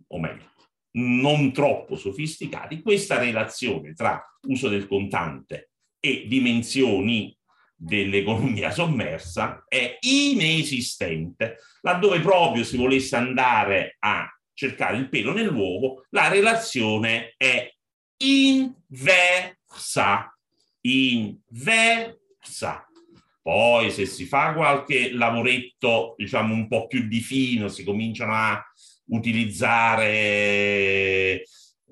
o 0.07 0.19
meglio, 0.19 0.51
non 0.93 1.53
troppo 1.53 1.95
sofisticati, 1.95 2.81
questa 2.81 3.19
relazione 3.19 3.93
tra 3.93 4.19
uso 4.47 4.69
del 4.69 4.87
contante 4.87 5.69
e 5.99 6.25
dimensioni 6.27 7.37
dell'economia 7.83 8.71
sommersa 8.71 9.65
è 9.67 9.97
inesistente. 10.01 11.57
Laddove 11.81 12.21
proprio 12.21 12.63
si 12.63 12.77
volesse 12.77 13.17
andare 13.17 13.97
a 13.99 14.25
cercare 14.53 14.97
il 14.97 15.09
pelo 15.09 15.33
nell'uovo, 15.33 16.05
la 16.11 16.29
relazione 16.29 17.33
è 17.37 17.69
inversa. 18.17 19.57
Inversa. 20.81 22.87
Poi 23.41 23.89
se 23.91 24.05
si 24.05 24.25
fa 24.25 24.53
qualche 24.53 25.11
lavoretto, 25.11 26.13
diciamo, 26.17 26.53
un 26.53 26.69
po' 26.69 26.87
più 26.87 27.07
di 27.07 27.19
fino, 27.19 27.67
si 27.67 27.83
cominciano 27.83 28.33
a 28.33 28.63
utilizzare 29.07 30.05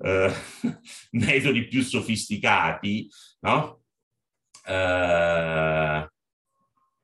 metodi 1.12 1.66
più 1.66 1.82
sofisticati, 1.82 3.06
no? 3.40 3.81
Eh, 4.64 6.10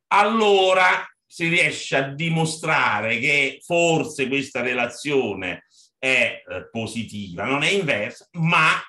allora 0.09 1.07
si 1.27 1.49
riesce 1.49 1.97
a 1.97 2.12
dimostrare 2.15 3.19
che 3.19 3.61
forse 3.62 4.29
questa 4.29 4.61
relazione 4.62 5.65
è 5.99 6.43
eh, 6.47 6.69
positiva, 6.71 7.45
non 7.45 7.62
è 7.62 7.71
inversa, 7.71 8.27
ma, 8.33 8.81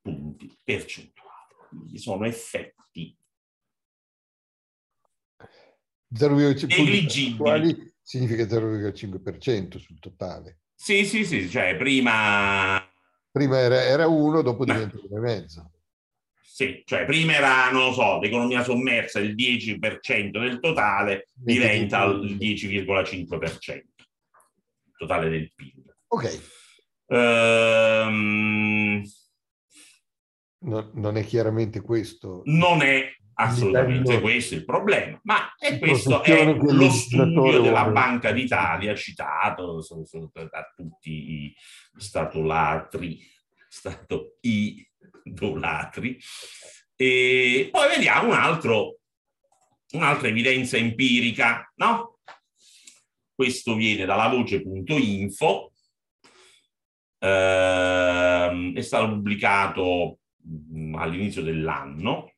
punti 0.00 0.58
percentuali. 0.64 1.27
Quindi 1.68 1.98
sono 1.98 2.24
effetti 2.24 3.16
0,5 6.14 7.92
significa 8.02 8.44
0,5% 8.44 9.78
sul 9.78 9.98
totale. 9.98 10.60
Sì, 10.74 11.04
sì, 11.04 11.24
sì, 11.24 11.48
cioè 11.48 11.76
prima... 11.76 12.82
Prima 13.30 13.58
era, 13.58 13.82
era 13.82 14.06
1, 14.06 14.42
dopo 14.42 14.64
diventa 14.64 14.96
1,5. 14.96 15.66
Sì, 16.40 16.82
cioè 16.86 17.04
prima 17.04 17.34
era, 17.34 17.70
non 17.70 17.86
lo 17.86 17.92
so, 17.92 18.18
l'economia 18.18 18.64
sommersa 18.64 19.20
il 19.20 19.34
10% 19.34 20.30
del 20.30 20.58
totale, 20.60 21.28
diventa 21.34 22.04
il 22.04 22.36
10,5% 22.36 23.82
totale 24.96 25.28
del 25.28 25.52
PIL. 25.54 25.84
Ok. 26.08 26.42
Ehm, 27.06 29.02
no, 30.60 30.90
non 30.94 31.16
è 31.16 31.24
chiaramente 31.24 31.80
questo. 31.80 32.42
Non 32.44 32.82
è 32.82 33.14
assolutamente 33.40 34.20
questo 34.20 34.54
il 34.54 34.64
problema, 34.64 35.18
ma 35.22 35.54
è 35.56 35.78
questo 35.78 36.22
è 36.22 36.44
lo 36.44 36.90
studio 36.90 37.60
della 37.60 37.82
vuole. 37.82 37.92
Banca 37.92 38.32
d'Italia 38.32 38.94
citato 38.94 39.80
da 40.32 40.72
tutti 40.74 41.10
i 41.10 41.54
statolatri, 41.96 43.20
stato 43.68 44.38
idolatri. 44.40 46.18
E 46.96 47.68
poi 47.70 47.88
vediamo 47.88 48.28
un 48.28 48.34
altro, 48.34 48.98
un'altra 49.92 50.28
evidenza 50.28 50.76
empirica, 50.76 51.72
no? 51.76 52.18
Questo 53.32 53.76
viene 53.76 54.04
dalla 54.04 54.26
voce.info, 54.26 55.72
eh, 57.20 58.72
è 58.74 58.80
stato 58.80 59.08
pubblicato 59.10 60.18
all'inizio 60.94 61.42
dell'anno. 61.42 62.32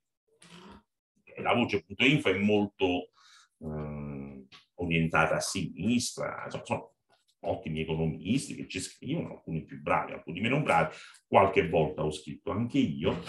La 1.37 1.55
voce.info 1.55 2.29
è 2.29 2.39
molto 2.39 3.11
eh, 3.59 4.47
orientata 4.75 5.37
a 5.37 5.41
sinistra, 5.41 6.43
insomma, 6.45 6.65
sono 6.65 6.95
ottimi 7.43 7.81
economisti 7.81 8.55
che 8.55 8.69
ci 8.69 8.81
scrivono, 8.81 9.33
alcuni 9.35 9.65
più 9.65 9.81
bravi, 9.81 10.13
alcuni 10.13 10.41
meno 10.41 10.61
bravi. 10.63 10.95
Qualche 11.27 11.69
volta 11.69 12.05
ho 12.05 12.11
scritto 12.11 12.51
anche 12.51 12.79
io. 12.79 13.23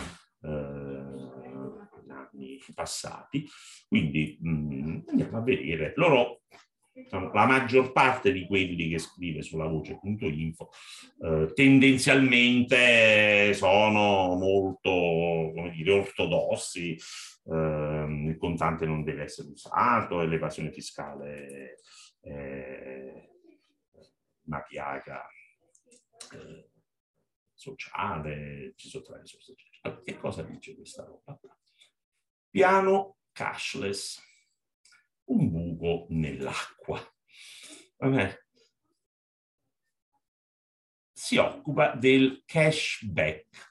Eh, 0.44 1.20
anni 2.12 2.60
passati, 2.74 3.48
quindi 3.88 4.38
mh, 4.42 5.04
andiamo 5.08 5.38
a 5.38 5.42
vedere. 5.42 5.94
Loro 5.96 6.42
diciamo, 6.94 7.32
la 7.32 7.46
maggior 7.46 7.92
parte 7.92 8.32
di 8.32 8.46
quelli 8.46 8.90
che 8.90 9.00
scrive 9.00 9.42
sulla 9.42 9.68
voce.info 9.68 10.70
eh, 11.24 11.52
tendenzialmente 11.54 13.54
sono 13.54 14.36
molto, 14.36 14.90
come 14.90 15.72
dire, 15.76 15.92
ortodossi, 15.92 16.98
eh, 17.46 18.26
il 18.28 18.38
contante 18.38 18.86
non 18.86 19.04
deve 19.04 19.24
essere 19.24 19.50
usato 19.50 20.22
e 20.22 20.28
l'evasione 20.28 20.72
fiscale 20.72 21.76
è 22.20 23.30
una 24.46 24.62
piaga 24.62 25.26
eh, 26.34 26.70
sociale, 27.54 28.74
ci 28.76 28.90
sottrae 28.90 29.26
sociale. 29.26 30.02
Che 30.04 30.18
cosa 30.18 30.44
dice 30.44 30.76
questa 30.76 31.04
roba? 31.04 31.40
Piano 32.50 33.18
cashless 33.32 34.31
un 35.32 35.50
buco 35.50 36.08
nell'acqua. 36.10 37.00
Si 41.12 41.38
occupa 41.38 41.96
del 41.96 42.44
cashback. 42.46 43.70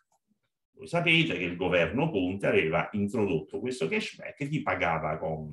Voi 0.72 0.86
sapete 0.86 1.36
che 1.36 1.44
il 1.44 1.56
governo 1.56 2.10
Conte 2.10 2.46
aveva 2.46 2.88
introdotto 2.92 3.60
questo 3.60 3.86
cashback 3.88 4.40
e 4.40 4.48
chi 4.48 4.62
pagava 4.62 5.18
con 5.18 5.52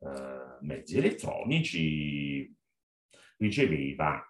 eh, 0.00 0.58
mezzi 0.62 0.96
elettronici 0.96 2.56
riceveva 3.36 4.20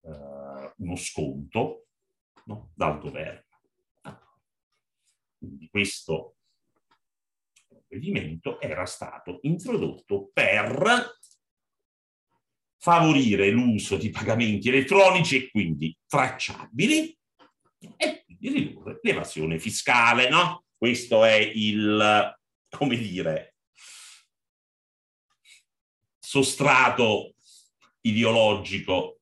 eh, 0.00 0.72
uno 0.76 0.96
sconto 0.96 1.86
no? 2.46 2.72
dal 2.74 2.98
governo. 2.98 3.44
Quindi 5.38 5.68
questo 5.68 6.35
provvedimento 7.86 8.60
era 8.60 8.84
stato 8.86 9.38
introdotto 9.42 10.30
per 10.32 11.18
favorire 12.78 13.50
l'uso 13.50 13.96
di 13.96 14.10
pagamenti 14.10 14.68
elettronici 14.68 15.36
e 15.36 15.50
quindi 15.50 15.96
tracciabili 16.06 17.18
e 17.96 18.24
quindi 18.24 18.48
ridurre 18.48 18.98
l'evasione 19.02 19.58
fiscale, 19.58 20.28
no? 20.28 20.64
Questo 20.76 21.24
è 21.24 21.34
il, 21.34 22.36
come 22.68 22.96
dire, 22.96 23.54
sostrato 26.18 27.34
ideologico 28.02 29.20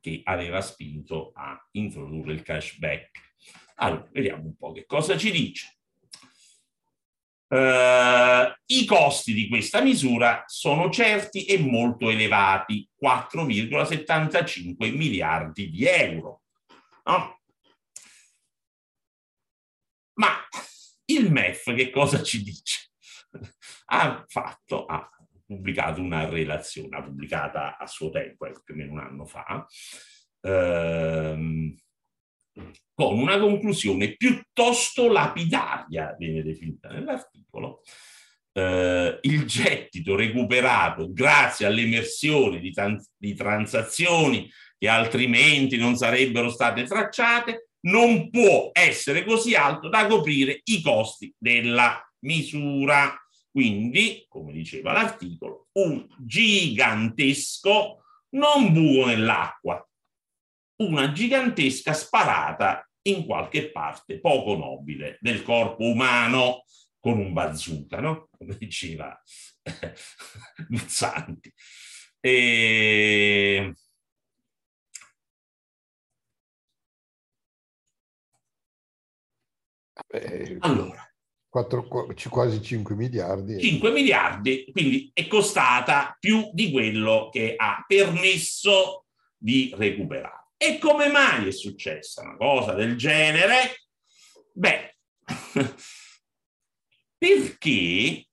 che 0.00 0.20
aveva 0.24 0.60
spinto 0.60 1.32
a 1.34 1.58
introdurre 1.72 2.32
il 2.32 2.42
cashback. 2.42 3.34
Allora, 3.76 4.08
vediamo 4.12 4.44
un 4.44 4.56
po' 4.56 4.72
che 4.72 4.84
cosa 4.84 5.16
ci 5.16 5.30
dice. 5.30 5.78
Uh, 7.54 8.52
I 8.66 8.84
costi 8.84 9.32
di 9.32 9.46
questa 9.46 9.80
misura 9.80 10.42
sono 10.46 10.90
certi 10.90 11.44
e 11.44 11.56
molto 11.56 12.10
elevati, 12.10 12.90
4,75 13.00 14.92
miliardi 14.92 15.70
di 15.70 15.84
euro. 15.84 16.42
No? 17.04 17.42
Ma 20.14 20.30
il 21.04 21.30
MEF 21.30 21.72
che 21.76 21.90
cosa 21.90 22.24
ci 22.24 22.42
dice? 22.42 22.90
Ha 23.86 24.24
fatto, 24.26 24.86
ha 24.86 25.08
pubblicato 25.46 26.00
una 26.00 26.28
relazione, 26.28 27.00
pubblicata 27.04 27.76
a 27.76 27.86
suo 27.86 28.10
tempo, 28.10 28.46
eh, 28.46 28.54
più 28.64 28.74
o 28.74 28.76
meno 28.76 28.92
un 28.94 28.98
anno 28.98 29.26
fa, 29.26 29.64
ehm, 30.40 31.76
con 32.94 33.18
una 33.18 33.38
conclusione 33.38 34.16
piuttosto 34.16 35.10
lapidaria, 35.10 36.14
viene 36.18 36.42
definita 36.42 36.88
nell'articolo. 36.88 37.82
Eh, 38.52 39.18
il 39.22 39.44
gettito 39.46 40.14
recuperato 40.14 41.12
grazie 41.12 41.66
all'emersione 41.66 42.60
di, 42.60 42.72
di 43.16 43.34
transazioni 43.34 44.48
che 44.78 44.88
altrimenti 44.88 45.76
non 45.76 45.96
sarebbero 45.96 46.50
state 46.50 46.84
tracciate 46.84 47.68
non 47.84 48.30
può 48.30 48.70
essere 48.72 49.24
così 49.24 49.54
alto 49.54 49.88
da 49.88 50.06
coprire 50.06 50.60
i 50.64 50.80
costi 50.80 51.34
della 51.36 52.00
misura. 52.20 53.14
Quindi, 53.50 54.24
come 54.28 54.52
diceva 54.52 54.92
l'articolo, 54.92 55.68
un 55.72 56.06
gigantesco 56.18 58.04
non 58.30 58.72
buco 58.72 59.06
nell'acqua, 59.06 59.86
una 60.76 61.12
gigantesca 61.12 61.92
sparata 61.92 62.88
in 63.06 63.26
qualche 63.26 63.70
parte 63.70 64.20
poco 64.20 64.56
nobile 64.56 65.18
del 65.20 65.42
corpo 65.42 65.84
umano 65.84 66.64
con 66.98 67.18
un 67.18 67.32
bazooka, 67.32 68.00
no? 68.00 68.28
come 68.36 68.56
diceva 68.56 69.20
Guzzanti. 70.68 71.52
E... 72.20 73.74
Allora, 80.60 81.04
4, 81.48 81.86
quasi 82.30 82.62
5 82.62 82.94
miliardi. 82.94 83.60
5 83.60 83.90
miliardi, 83.92 84.68
quindi 84.72 85.10
è 85.12 85.26
costata 85.26 86.16
più 86.18 86.50
di 86.52 86.70
quello 86.70 87.28
che 87.30 87.54
ha 87.56 87.84
permesso 87.86 89.06
di 89.36 89.72
recuperare. 89.76 90.43
E 90.66 90.78
come 90.78 91.08
mai 91.08 91.48
è 91.48 91.50
successa 91.50 92.22
una 92.22 92.36
cosa 92.36 92.72
del 92.72 92.96
genere? 92.96 93.82
Beh, 94.54 94.96
perché 97.18 98.26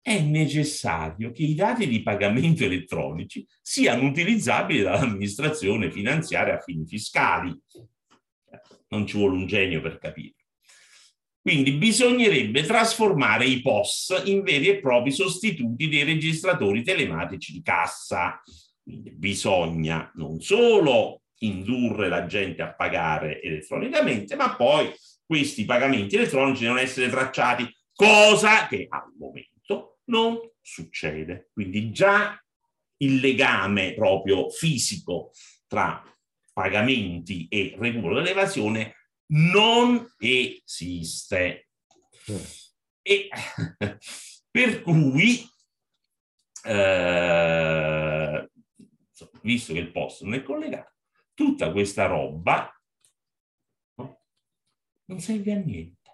è 0.00 0.18
necessario 0.22 1.30
che 1.30 1.42
i 1.42 1.54
dati 1.54 1.86
di 1.86 2.02
pagamento 2.02 2.64
elettronici 2.64 3.46
siano 3.60 4.08
utilizzabili 4.08 4.80
dall'amministrazione 4.80 5.90
finanziaria 5.90 6.54
a 6.54 6.60
fini 6.60 6.86
fiscali. 6.86 7.54
Non 8.88 9.06
ci 9.06 9.18
vuole 9.18 9.34
un 9.34 9.46
genio 9.46 9.82
per 9.82 9.98
capire. 9.98 10.36
Quindi 11.38 11.72
bisognerebbe 11.72 12.62
trasformare 12.62 13.44
i 13.44 13.60
POS 13.60 14.22
in 14.24 14.42
veri 14.42 14.68
e 14.68 14.80
propri 14.80 15.10
sostituti 15.10 15.86
dei 15.86 16.04
registratori 16.04 16.82
telematici 16.82 17.52
di 17.52 17.60
cassa. 17.60 18.40
Quindi 18.82 19.10
bisogna 19.10 20.10
non 20.14 20.40
solo 20.40 21.22
indurre 21.38 22.08
la 22.08 22.26
gente 22.26 22.62
a 22.62 22.74
pagare 22.74 23.40
elettronicamente, 23.40 24.36
ma 24.36 24.54
poi 24.56 24.92
questi 25.24 25.64
pagamenti 25.64 26.16
elettronici 26.16 26.62
devono 26.62 26.80
essere 26.80 27.08
tracciati, 27.08 27.68
cosa 27.94 28.66
che 28.66 28.86
al 28.88 29.12
momento 29.18 29.98
non 30.04 30.38
succede. 30.60 31.50
Quindi 31.52 31.92
già 31.92 32.38
il 32.98 33.20
legame 33.20 33.94
proprio 33.94 34.50
fisico 34.50 35.30
tra 35.66 36.02
pagamenti 36.52 37.46
e 37.48 37.74
recupero 37.78 38.14
dell'evasione 38.16 38.94
non 39.32 40.06
esiste. 40.18 41.68
E 43.02 43.28
per 44.50 44.82
cui, 44.82 45.48
eh, 46.64 48.49
visto 49.42 49.72
che 49.72 49.78
il 49.78 49.90
post 49.90 50.22
non 50.22 50.34
è 50.34 50.42
collegato, 50.42 50.94
tutta 51.34 51.70
questa 51.72 52.06
roba 52.06 52.70
no, 53.96 54.20
non 55.06 55.20
serve 55.20 55.52
a 55.52 55.56
niente, 55.56 56.10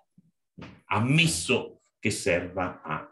ammesso 0.86 1.82
che 1.98 2.10
serva 2.10 2.82
a 2.82 3.10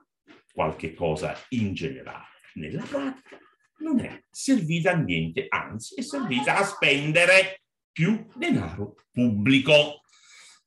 qualche 0.52 0.94
cosa 0.94 1.36
in 1.50 1.74
generale. 1.74 2.28
Nella 2.54 2.84
pratica 2.84 3.38
non 3.78 3.98
è 3.98 4.22
servita 4.30 4.92
a 4.92 4.96
niente, 4.96 5.46
anzi 5.48 5.96
è 5.96 6.02
servita 6.02 6.56
a 6.56 6.64
spendere 6.64 7.62
più 7.90 8.26
denaro 8.34 8.94
pubblico. 9.10 10.02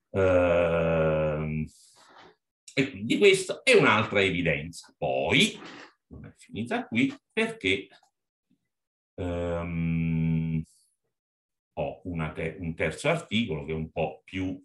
Eh, 0.09 1.65
e 2.73 2.91
quindi 2.91 3.17
questa 3.17 3.61
è 3.63 3.73
un'altra 3.73 4.21
evidenza. 4.21 4.93
Poi, 4.97 5.59
non 6.07 6.25
è 6.25 6.33
finita 6.37 6.85
qui, 6.85 7.11
perché 7.31 7.87
ehm, 9.17 10.63
ho 11.73 12.01
te 12.33 12.57
un 12.59 12.75
terzo 12.75 13.09
articolo 13.09 13.65
che 13.65 13.71
è 13.71 13.75
un 13.75 13.91
po' 13.91 14.21
più... 14.23 14.61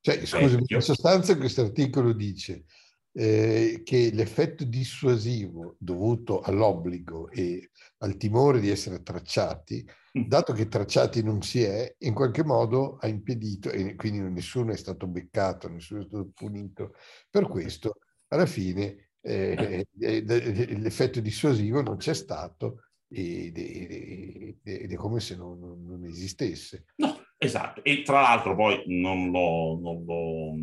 Cioè, 0.00 0.24
scusami, 0.24 0.64
in 0.66 0.80
sostanza 0.80 1.36
questo 1.36 1.62
articolo 1.62 2.12
dice 2.12 2.64
eh, 3.12 3.82
che 3.84 4.10
l'effetto 4.12 4.64
dissuasivo 4.64 5.76
dovuto 5.78 6.40
all'obbligo 6.40 7.28
e 7.30 7.70
al 7.98 8.16
timore 8.16 8.60
di 8.60 8.70
essere 8.70 9.02
tracciati, 9.02 9.86
mm. 10.18 10.22
dato 10.26 10.52
che 10.52 10.68
tracciati 10.68 11.22
non 11.22 11.42
si 11.42 11.62
è, 11.62 11.94
in 11.98 12.14
qualche 12.14 12.44
modo 12.44 12.96
ha 12.96 13.08
impedito, 13.08 13.70
e 13.70 13.94
quindi 13.94 14.20
nessuno 14.20 14.72
è 14.72 14.76
stato 14.76 15.06
beccato, 15.06 15.68
nessuno 15.68 16.00
è 16.00 16.04
stato 16.06 16.30
punito 16.34 16.94
per 17.28 17.46
questo, 17.46 17.98
alla 18.28 18.46
fine 18.46 19.10
eh, 19.20 19.86
eh, 20.00 20.24
eh 20.26 20.78
l'effetto 20.78 21.20
dissuasivo 21.20 21.82
non 21.82 21.96
c'è 21.96 22.14
stato 22.14 22.84
ed, 23.12 23.56
ed, 23.58 24.58
ed 24.62 24.92
è 24.92 24.94
come 24.94 25.20
se 25.20 25.36
non, 25.36 25.58
non, 25.58 26.04
esistesse. 26.04 26.86
No, 26.96 27.20
esatto. 27.36 27.82
E 27.82 28.02
tra 28.02 28.20
l'altro 28.20 28.54
poi 28.54 28.84
non 28.86 29.30
l'ho, 29.30 29.78
non 29.80 30.04
l'ho 30.04 30.54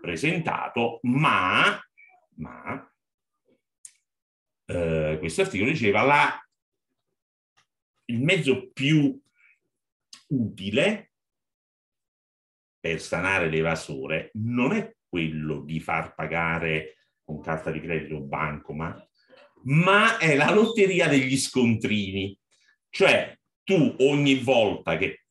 presentato, 0.00 1.00
ma, 1.02 1.78
ma 2.36 2.92
eh, 4.66 5.16
questo 5.18 5.40
articolo 5.42 5.70
diceva 5.70 6.02
la, 6.02 6.48
il 8.06 8.22
mezzo 8.22 8.70
più 8.72 9.20
utile 10.28 11.12
per 12.78 13.00
stanare 13.00 13.50
l'evasore 13.50 14.30
non 14.34 14.72
è 14.72 14.94
quello 15.08 15.60
di 15.62 15.80
far 15.80 16.14
pagare 16.14 16.94
con 17.22 17.40
carta 17.40 17.70
di 17.70 17.80
credito 17.80 18.16
o 18.16 18.20
bancomat, 18.20 19.09
ma 19.64 20.18
è 20.18 20.36
la 20.36 20.52
lotteria 20.52 21.08
degli 21.08 21.36
scontrini. 21.36 22.36
Cioè, 22.88 23.38
tu 23.62 23.94
ogni 23.98 24.34
volta 24.36 24.96
che 24.96 25.24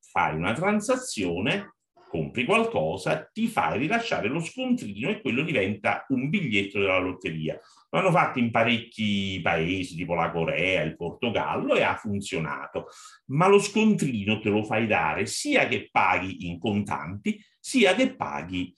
fai 0.00 0.36
una 0.36 0.52
transazione 0.52 1.74
compri 2.14 2.44
qualcosa, 2.44 3.28
ti 3.32 3.48
fai 3.48 3.76
rilasciare 3.76 4.28
lo 4.28 4.38
scontrino 4.38 5.08
e 5.10 5.20
quello 5.20 5.42
diventa 5.42 6.04
un 6.10 6.28
biglietto 6.28 6.78
della 6.78 6.98
lotteria. 6.98 7.58
Lo 7.90 7.98
hanno 7.98 8.12
fatto 8.12 8.38
in 8.38 8.52
parecchi 8.52 9.40
paesi, 9.42 9.96
tipo 9.96 10.14
la 10.14 10.30
Corea, 10.30 10.82
il 10.82 10.94
Portogallo, 10.94 11.74
e 11.74 11.82
ha 11.82 11.96
funzionato. 11.96 12.86
Ma 13.32 13.48
lo 13.48 13.58
scontrino 13.58 14.38
te 14.38 14.48
lo 14.48 14.62
fai 14.62 14.86
dare 14.86 15.26
sia 15.26 15.66
che 15.66 15.88
paghi 15.90 16.46
in 16.46 16.60
contanti, 16.60 17.44
sia 17.58 17.96
che 17.96 18.14
paghi 18.14 18.72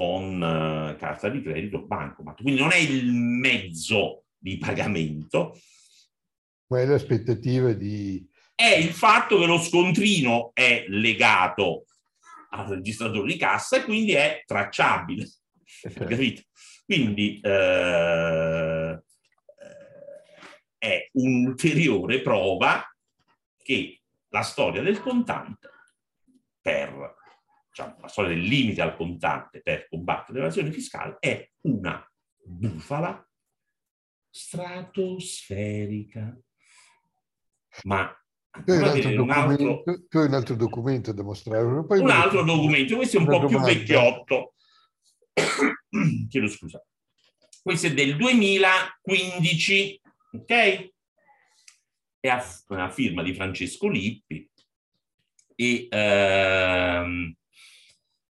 con 0.00 0.36
uh, 0.36 0.96
carta 0.96 1.28
di 1.28 1.42
credito 1.42 1.76
o 1.76 1.82
bancomat. 1.82 2.40
Quindi 2.40 2.58
non 2.58 2.72
è 2.72 2.78
il 2.78 3.12
mezzo 3.12 4.24
di 4.38 4.56
pagamento. 4.56 5.60
Ma 6.68 6.80
è 6.80 6.86
l'aspettativa 6.86 7.74
di... 7.74 8.26
È 8.54 8.76
il 8.78 8.92
fatto 8.92 9.38
che 9.38 9.44
lo 9.44 9.58
scontrino 9.58 10.52
è 10.54 10.86
legato 10.88 11.84
al 12.52 12.68
registratore 12.68 13.30
di 13.30 13.38
cassa 13.38 13.76
e 13.76 13.84
quindi 13.84 14.12
è 14.12 14.42
tracciabile. 14.46 15.28
Okay. 15.82 16.08
Capito? 16.08 16.42
Quindi 16.84 17.40
eh, 17.42 18.98
eh, 18.98 19.02
è 20.76 21.08
un'ulteriore 21.12 22.20
prova 22.20 22.84
che 23.56 24.02
la 24.28 24.42
storia 24.42 24.82
del 24.82 25.00
contante 25.00 25.70
per 26.60 27.18
diciamo, 27.70 27.96
la 28.00 28.08
storia 28.08 28.34
del 28.34 28.42
limite 28.42 28.82
al 28.82 28.96
contante 28.96 29.62
per 29.62 29.86
combattere 29.88 30.38
l'evasione 30.38 30.72
fiscale 30.72 31.18
è 31.20 31.48
una 31.62 32.04
bufala 32.42 33.24
stratosferica. 34.28 36.36
Ma 37.84 38.12
tu 38.64 38.72
hai, 38.72 38.78
un 38.78 38.84
altro, 38.84 39.22
un, 39.22 39.30
altro, 39.30 39.84
tu 40.08 40.18
hai 40.18 40.26
un 40.26 40.34
altro 40.34 40.56
documento 40.56 41.12
da 41.12 41.22
mostrare. 41.22 41.86
Poi 41.86 42.00
un 42.00 42.10
altro 42.10 42.42
documento, 42.42 42.96
questo 42.96 43.18
è 43.18 43.20
un 43.20 43.26
po' 43.26 43.38
domanda. 43.38 43.56
più 43.56 43.66
vecchiotto. 43.78 44.54
Chiedo 46.28 46.48
scusa. 46.48 46.84
Questo 47.62 47.86
è 47.86 47.94
del 47.94 48.16
2015, 48.16 50.00
ok? 50.32 50.90
È 52.18 52.42
una 52.68 52.90
firma 52.90 53.22
di 53.22 53.34
Francesco 53.34 53.86
Lippi. 53.88 54.50
E 55.54 55.86
ehm, 55.90 57.36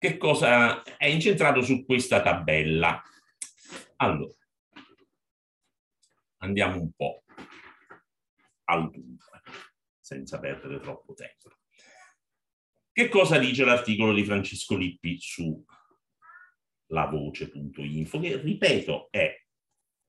che 0.04 0.18
cosa 0.18 0.84
è 0.98 1.06
incentrato 1.06 1.62
su 1.62 1.86
questa 1.86 2.22
tabella? 2.22 3.02
Allora, 3.96 4.36
andiamo 6.40 6.82
un 6.82 6.92
po' 6.92 7.24
al 8.66 8.92
dunque 8.92 9.42
senza 10.02 10.42
perdere 10.42 10.82
troppo 10.82 11.14
tempo. 11.14 11.56
Che 12.92 13.08
cosa 13.08 13.38
dice 13.38 13.64
l'articolo 13.64 14.14
di 14.14 14.26
Francesco 14.26 14.76
Lippi 14.76 15.22
su 15.22 15.64
lavoce.info, 16.88 18.20
che 18.20 18.42
ripeto 18.42 19.08
è 19.10 19.34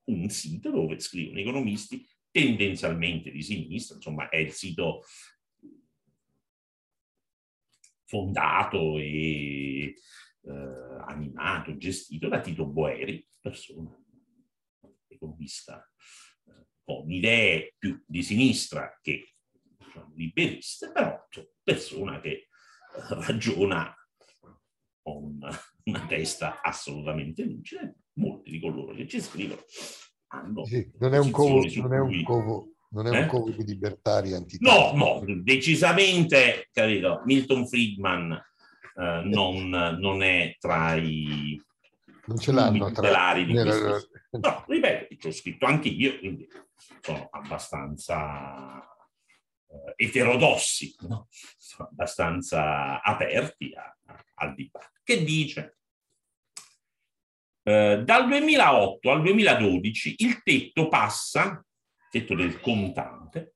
un 0.09 0.27
sito 0.27 0.71
dove 0.71 0.99
scrivono 0.99 1.39
economisti 1.39 2.05
tendenzialmente 2.29 3.31
di 3.31 3.41
sinistra, 3.41 3.95
insomma 3.95 4.27
è 4.27 4.39
il 4.39 4.51
sito 4.51 5.03
fondato 8.15 8.97
e 8.97 9.93
eh, 10.41 11.03
animato, 11.07 11.75
gestito 11.75 12.29
da 12.29 12.39
Tito 12.39 12.65
Boeri, 12.65 13.27
persona 13.41 13.93
economista 15.07 15.85
eh, 16.45 16.67
con 16.83 17.11
idee 17.11 17.73
più 17.77 18.01
di 18.05 18.23
sinistra 18.23 18.97
che 19.01 19.33
diciamo, 19.51 20.13
liberiste, 20.15 20.91
però 20.91 21.25
cioè, 21.29 21.45
persona 21.61 22.21
che 22.21 22.47
ragiona 23.09 23.93
con 25.01 25.37
una 25.83 26.07
testa 26.07 26.61
assolutamente 26.61 27.43
lucida. 27.43 27.93
Molti 28.17 28.49
di 28.49 28.61
coloro 28.61 28.93
che 28.93 29.09
ci 29.09 29.19
scrivono 29.19 29.61
hanno 30.27 30.63
sì, 30.63 30.89
non 30.99 31.13
è 31.13 31.19
un 31.19 31.31
covo, 31.31 31.65
non 31.81 31.93
è 31.93 31.99
un 31.99 32.23
covo, 32.23 32.74
non 32.95 33.07
è 33.07 33.17
eh? 33.17 33.21
un 33.23 33.27
covo 33.27 33.49
di 33.49 33.65
libertari 33.65 34.33
antitetici. 34.33 34.63
No, 34.63 34.93
no, 34.93 35.21
decisamente, 35.41 36.69
capito, 36.71 37.21
Milton 37.25 37.67
Friedman 37.67 38.31
eh, 38.31 39.21
non, 39.25 39.69
non, 39.99 40.23
è 40.23 40.55
tra 40.57 40.95
i 40.95 41.61
non 42.27 42.39
ce 42.39 42.51
l'hanno 42.53 42.91
tra 42.91 43.33
di 43.33 43.51
nella... 43.51 43.99
No, 44.31 44.63
ripeto, 44.67 45.15
ci 45.17 45.27
ho 45.27 45.31
scritto 45.31 45.65
anche 45.65 45.89
io, 45.89 46.17
quindi 46.19 46.47
sono 47.01 47.27
abbastanza 47.31 48.81
eh, 49.67 50.05
eterodossi, 50.05 50.95
no? 51.01 51.27
sono 51.57 51.89
abbastanza 51.89 53.01
aperti 53.01 53.73
a, 53.75 53.95
a, 54.05 54.25
al 54.35 54.55
dibattito. 54.55 55.01
Che 55.03 55.23
dice? 55.23 55.77
Eh, 57.63 58.03
dal 58.05 58.27
2008 58.27 59.11
al 59.11 59.21
2012 59.21 60.15
il 60.19 60.41
tetto 60.43 60.87
passa, 60.87 61.64
tetto 62.15 62.33
del 62.33 62.61
contante, 62.61 63.55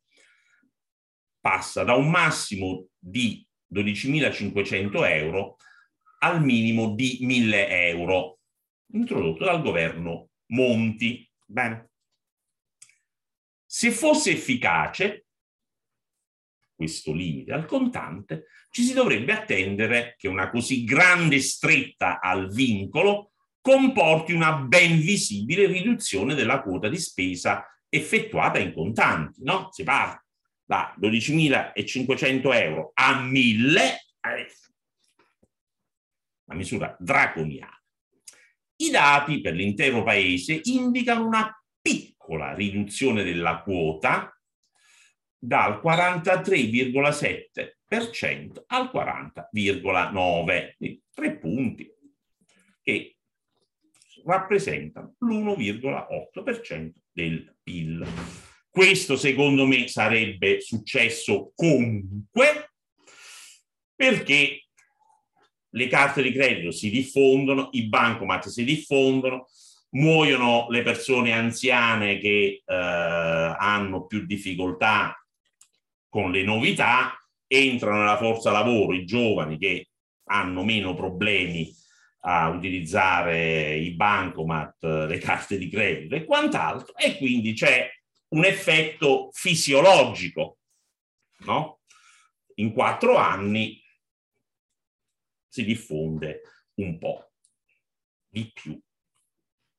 passa 1.40 1.86
da 1.86 1.94
un 1.94 2.10
massimo 2.10 2.90
di 2.98 3.48
12.500 3.74 5.10
euro 5.10 5.56
al 6.20 6.44
minimo 6.44 6.94
di 6.94 7.20
1.000 7.22 7.70
euro, 7.70 8.40
introdotto 8.92 9.46
dal 9.46 9.62
governo 9.62 10.32
Monti. 10.48 11.26
Bene. 11.46 11.92
Se 13.66 13.92
fosse 13.92 14.32
efficace 14.32 15.28
questo 16.76 17.14
limite 17.14 17.54
al 17.54 17.66
contante, 17.66 18.48
ci 18.72 18.84
si 18.84 18.94
dovrebbe 18.94 19.32
attendere 19.32 20.16
che 20.18 20.28
una 20.28 20.50
così 20.50 20.84
grande 20.84 21.40
stretta 21.40 22.20
al 22.20 22.52
vincolo 22.52 23.32
comporti 23.62 24.34
una 24.34 24.54
ben 24.54 25.00
visibile 25.00 25.68
riduzione 25.68 26.36
della 26.36 26.62
quota 26.62 26.90
di 26.90 26.98
spesa 26.98 27.64
effettuata 27.90 28.60
in 28.60 28.74
contanti. 28.74 29.44
No? 29.44 29.70
Si 29.72 29.84
parla 29.84 30.24
da 30.64 30.96
12.500 31.00 32.62
euro 32.62 32.92
a 32.94 33.24
1.000, 33.24 33.78
eh, 34.22 34.48
una 36.46 36.58
misura 36.58 36.96
draconiana. 37.00 37.76
I 38.76 38.92
dati 38.92 39.42
per 39.42 39.56
l'intero 39.56 40.04
paese 40.04 40.62
indicano 40.64 41.26
una 41.26 41.52
piccola 41.82 42.54
riduzione 42.54 43.24
della 43.24 43.62
quota 43.62 44.32
dal 45.38 45.82
43,7% 45.84 48.64
al 48.68 48.90
40,9%, 48.94 51.00
tre 51.14 51.38
punti 51.38 51.94
che 52.82 53.18
rappresentano 54.26 55.16
l'1,8% 55.20 56.92
del 57.20 57.56
PIL. 57.62 58.06
Questo 58.70 59.18
secondo 59.18 59.66
me 59.66 59.88
sarebbe 59.88 60.62
successo 60.62 61.52
comunque 61.54 62.72
perché 63.94 64.68
le 65.72 65.88
carte 65.88 66.22
di 66.22 66.32
credito 66.32 66.72
si 66.72 66.90
diffondono, 66.90 67.70
i 67.74 67.88
bancomat 67.88 68.48
si 68.48 68.64
diffondono, 68.64 69.48
muoiono 69.92 70.68
le 70.70 70.82
persone 70.84 71.34
anziane 71.34 72.20
che 72.20 72.64
eh, 72.66 72.74
hanno 72.74 74.06
più 74.06 74.26
difficoltà 74.26 75.14
con 76.08 76.32
le 76.32 76.44
novità, 76.44 77.14
entrano 77.46 77.98
nella 77.98 78.18
forza 78.18 78.52
lavoro 78.52 78.94
i 78.94 79.06
giovani 79.06 79.58
che 79.58 79.90
hanno 80.30 80.64
meno 80.64 80.96
problemi 80.96 81.72
a 82.22 82.50
utilizzare 82.50 83.76
i 83.76 83.96
bancomat, 83.96 84.84
le 84.84 85.18
carte 85.20 85.58
di 85.58 85.70
credito 85.70 86.16
e 86.16 86.26
quant'altro, 86.26 86.96
e 86.96 87.18
quindi 87.18 87.54
c'è 87.54 87.90
un 88.30 88.46
effetto 88.46 89.30
fisiologico, 89.32 90.60
no? 91.40 91.80
In 92.56 92.74
quattro 92.74 93.16
anni 93.16 93.82
si 95.48 95.64
diffonde 95.64 96.42
un 96.76 96.98
po' 96.98 97.32
di 98.28 98.52
più 98.54 98.80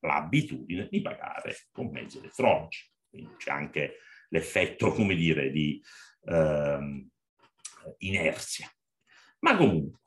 l'abitudine 0.01 0.89
di 0.91 1.01
pagare 1.03 1.69
con 1.71 1.91
mezzi 1.91 2.19
elettronici. 2.19 2.91
Quindi 3.09 3.37
c'è 3.37 3.51
anche 3.51 3.99
l'effetto, 4.31 4.93
come 4.93 5.15
dire, 5.15 5.51
di 5.51 5.83
ehm, 6.25 7.09
inerzia. 7.99 8.71
Ma 9.41 9.57
comunque, 9.57 10.01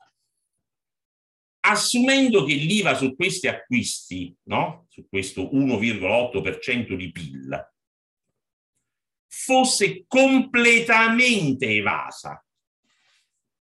assumendo 1.66 2.44
che 2.44 2.54
l'IVA 2.54 2.94
su 2.94 3.14
questi 3.14 3.48
acquisti, 3.48 4.34
no? 4.44 4.86
su 4.90 5.06
questo 5.08 5.50
1,8% 5.52 6.94
di 6.94 7.10
PIL, 7.10 7.72
fosse 9.26 10.04
completamente 10.06 11.66
evasa, 11.66 12.44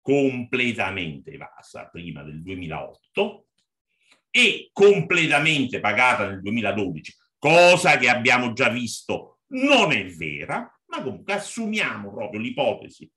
completamente 0.00 1.32
evasa 1.32 1.88
prima 1.88 2.22
del 2.22 2.42
2008 2.42 3.46
e 4.30 4.70
completamente 4.72 5.80
pagata 5.80 6.28
nel 6.28 6.42
2012, 6.42 7.14
cosa 7.38 7.96
che 7.98 8.08
abbiamo 8.08 8.52
già 8.52 8.68
visto 8.68 9.38
non 9.48 9.92
è 9.92 10.04
vera, 10.06 10.68
ma 10.86 11.02
comunque 11.02 11.34
assumiamo 11.34 12.12
proprio 12.12 12.40
l'ipotesi 12.40 13.10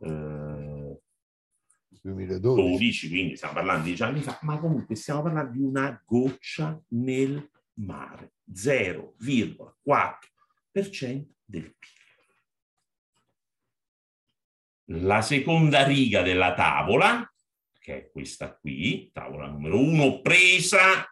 eh, 0.01 1.01
2012, 2.03 3.09
quindi 3.09 3.37
stiamo 3.37 3.55
parlando 3.55 3.83
di 3.83 3.89
dieci 3.89 4.03
anni 4.03 4.21
fa, 4.21 4.39
ma 4.43 4.59
comunque 4.59 4.95
stiamo 4.97 5.23
parlando 5.23 5.53
di 5.53 5.61
una 5.61 6.03
goccia 6.05 6.79
nel 6.89 7.49
mare, 7.75 8.33
0,4% 8.53 11.27
del 11.45 11.63
PIL. 11.63 11.77
La 15.01 15.23
seconda 15.23 15.87
riga 15.87 16.23
della 16.23 16.55
tavola, 16.55 17.32
che 17.83 17.97
è 17.97 18.11
questa 18.11 18.57
qui, 18.57 19.11
tavola 19.13 19.49
numero 19.49 19.79
uno, 19.79 20.21
presa 20.21 21.05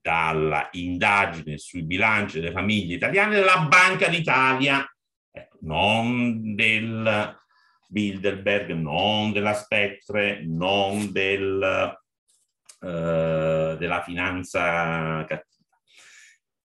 dalla 0.00 0.68
indagine 0.72 1.58
sui 1.58 1.82
bilanci 1.82 2.38
delle 2.38 2.52
famiglie 2.52 2.94
italiane 2.94 3.34
della 3.34 3.66
Banca 3.68 4.08
d'Italia, 4.08 4.88
ecco, 5.30 5.58
non 5.62 6.54
del 6.54 7.36
Bilderberg, 7.88 8.70
non 8.70 9.32
della 9.32 9.54
Spectre, 9.54 10.42
non 10.46 11.10
del, 11.10 11.98
eh, 12.80 13.76
della 13.78 14.02
finanza 14.02 15.24
cattiva. 15.26 15.48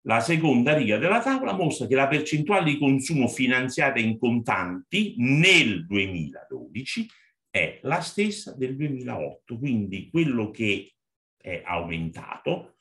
La 0.06 0.20
seconda 0.20 0.74
riga 0.74 0.98
della 0.98 1.22
tavola 1.22 1.52
mostra 1.52 1.86
che 1.86 1.94
la 1.94 2.08
percentuale 2.08 2.64
di 2.64 2.78
consumo 2.78 3.28
finanziata 3.28 4.00
in 4.00 4.18
contanti 4.18 5.14
nel 5.18 5.86
2012 5.86 7.08
è 7.54 7.78
la 7.82 8.00
stessa 8.00 8.52
del 8.56 8.74
2008, 8.74 9.60
quindi 9.60 10.10
quello 10.10 10.50
che 10.50 10.96
è 11.36 11.62
aumentato, 11.64 12.74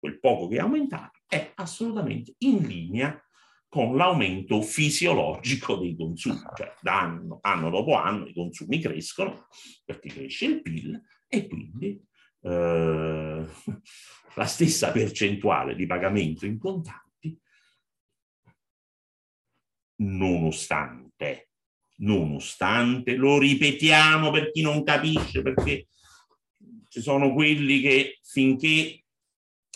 quel 0.00 0.18
poco 0.18 0.48
che 0.48 0.56
è 0.56 0.58
aumentato, 0.58 1.20
è 1.28 1.52
assolutamente 1.54 2.34
in 2.38 2.66
linea 2.66 3.24
con 3.68 3.94
l'aumento 3.94 4.60
fisiologico 4.62 5.76
dei 5.76 5.94
consumi, 5.94 6.40
cioè 6.56 6.74
da 6.80 6.98
anno, 6.98 7.38
anno 7.42 7.70
dopo 7.70 7.94
anno 7.94 8.26
i 8.26 8.34
consumi 8.34 8.80
crescono 8.80 9.46
perché 9.84 10.08
cresce 10.08 10.46
il 10.46 10.62
PIL 10.62 11.00
e 11.28 11.46
quindi 11.46 12.04
eh, 12.40 13.46
la 14.34 14.46
stessa 14.46 14.90
percentuale 14.90 15.76
di 15.76 15.86
pagamento 15.86 16.46
in 16.46 16.58
contanti, 16.58 17.40
nonostante, 20.00 21.50
nonostante, 21.96 23.14
lo 23.14 23.38
ripetiamo 23.38 24.30
per 24.30 24.50
chi 24.50 24.62
non 24.62 24.82
capisce, 24.82 25.42
perché 25.42 25.88
ci 26.88 27.00
sono 27.00 27.32
quelli 27.32 27.80
che 27.80 28.18
finché 28.22 29.04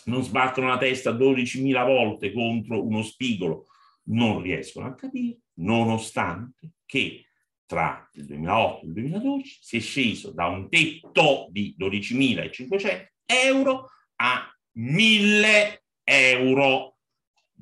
non 0.05 0.23
sbattono 0.23 0.67
la 0.67 0.77
testa 0.77 1.11
12.000 1.11 1.85
volte 1.85 2.31
contro 2.33 2.83
uno 2.83 3.03
spigolo 3.03 3.67
non 4.05 4.41
riescono 4.41 4.87
a 4.87 4.95
capire, 4.95 5.37
nonostante 5.55 6.73
che 6.85 7.25
tra 7.65 8.09
il 8.13 8.25
2008 8.25 8.83
e 8.83 8.87
il 8.87 8.93
2012 8.93 9.57
si 9.61 9.77
è 9.77 9.79
sceso 9.79 10.31
da 10.31 10.47
un 10.47 10.67
tetto 10.69 11.47
di 11.51 11.75
12.500 11.79 13.05
euro 13.25 13.89
a 14.15 14.53
1.000 14.77 15.81
euro. 16.03 16.97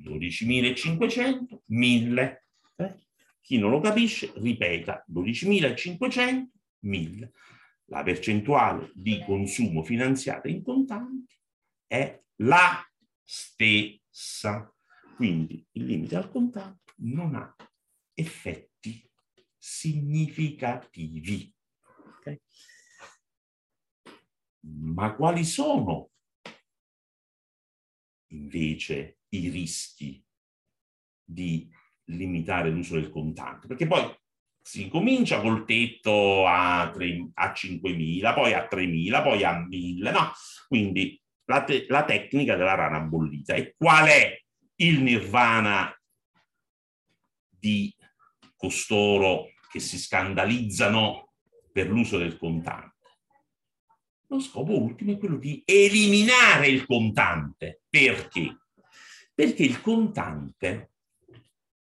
12.500, 0.02 1.60
1.000. 1.69 2.38
Eh? 2.78 2.95
Chi 3.41 3.58
non 3.58 3.71
lo 3.71 3.80
capisce, 3.80 4.32
ripeta, 4.36 5.04
12.500, 5.12 6.47
1.000. 6.86 7.30
La 7.86 8.04
percentuale 8.04 8.91
di 8.93 9.23
consumo 9.25 9.84
finanziata 9.84 10.47
in 10.47 10.62
contanti 10.62 11.36
è 11.88 12.21
la 12.38 12.88
stessa. 13.23 14.71
Quindi 15.15 15.65
il 15.71 15.86
limite 15.86 16.15
al 16.15 16.30
contanto 16.30 16.93
non 16.97 17.36
ha 17.36 17.56
effetti 18.13 19.10
significativi. 19.58 21.54
Okay? 22.19 22.39
Ma 24.62 25.15
quali 25.15 25.43
sono 25.43 26.12
invece 28.28 29.19
i 29.30 29.49
rischi 29.49 30.23
di 31.23 31.69
limitare 32.10 32.69
l'uso 32.69 32.95
del 32.95 33.10
contante? 33.10 33.67
Perché 33.67 33.88
poi 33.88 34.13
si 34.62 34.88
comincia 34.88 35.41
col 35.41 35.65
tetto 35.65 36.45
a, 36.45 36.91
3, 36.93 37.32
a 37.34 37.52
5.000, 37.52 38.34
poi 38.34 38.54
a 38.54 38.67
3.000, 38.69 39.24
poi 39.24 39.43
a 39.43 39.60
1.000, 39.60 40.12
no? 40.12 40.32
Quindi 40.67 41.19
la, 41.45 41.63
te- 41.63 41.86
la 41.88 42.06
tecnica 42.06 42.56
della 42.56 42.76
rana 42.76 43.00
bollita. 43.00 43.56
E 43.56 43.74
qual 43.78 44.08
è 44.08 44.39
il 44.76 45.02
nirvana 45.02 45.93
di 47.50 47.93
costoro 48.56 49.48
che 49.72 49.80
si 49.80 49.98
scandalizzano 49.98 51.34
per 51.72 51.89
l'uso 51.89 52.17
del 52.17 52.38
contante? 52.38 52.98
Lo 54.28 54.39
scopo 54.39 54.80
ultimo 54.80 55.13
è 55.13 55.17
quello 55.17 55.38
di 55.38 55.63
eliminare 55.65 56.67
il 56.67 56.86
contante. 56.86 57.82
Perché? 57.89 58.60
Perché 59.34 59.63
il 59.63 59.82
contante, 59.82 60.91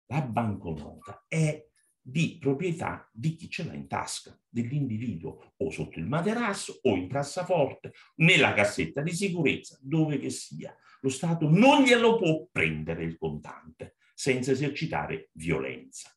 la 0.07 0.23
banconota, 0.23 1.25
è 1.29 1.65
di 2.01 2.39
proprietà 2.39 3.11
di 3.13 3.35
chi 3.35 3.51
ce 3.51 3.65
l'ha 3.65 3.75
in 3.75 3.89
tasca, 3.89 4.39
dell'individuo, 4.49 5.55
o 5.57 5.71
sotto 5.71 5.99
il 5.99 6.07
materasso, 6.07 6.79
o 6.83 6.95
in 6.95 7.09
cassaforte, 7.09 7.93
nella 8.17 8.55
cassetta 8.55 9.03
di 9.03 9.13
sicurezza, 9.13 9.79
dove 9.83 10.19
che 10.19 10.31
sia. 10.31 10.77
Lo 11.01 11.09
Stato 11.09 11.49
non 11.49 11.83
glielo 11.83 12.17
può 12.17 12.47
prendere 12.51 13.03
il 13.03 13.19
contante 13.19 13.97
senza 14.15 14.53
esercitare 14.53 15.31
violenza. 15.33 16.17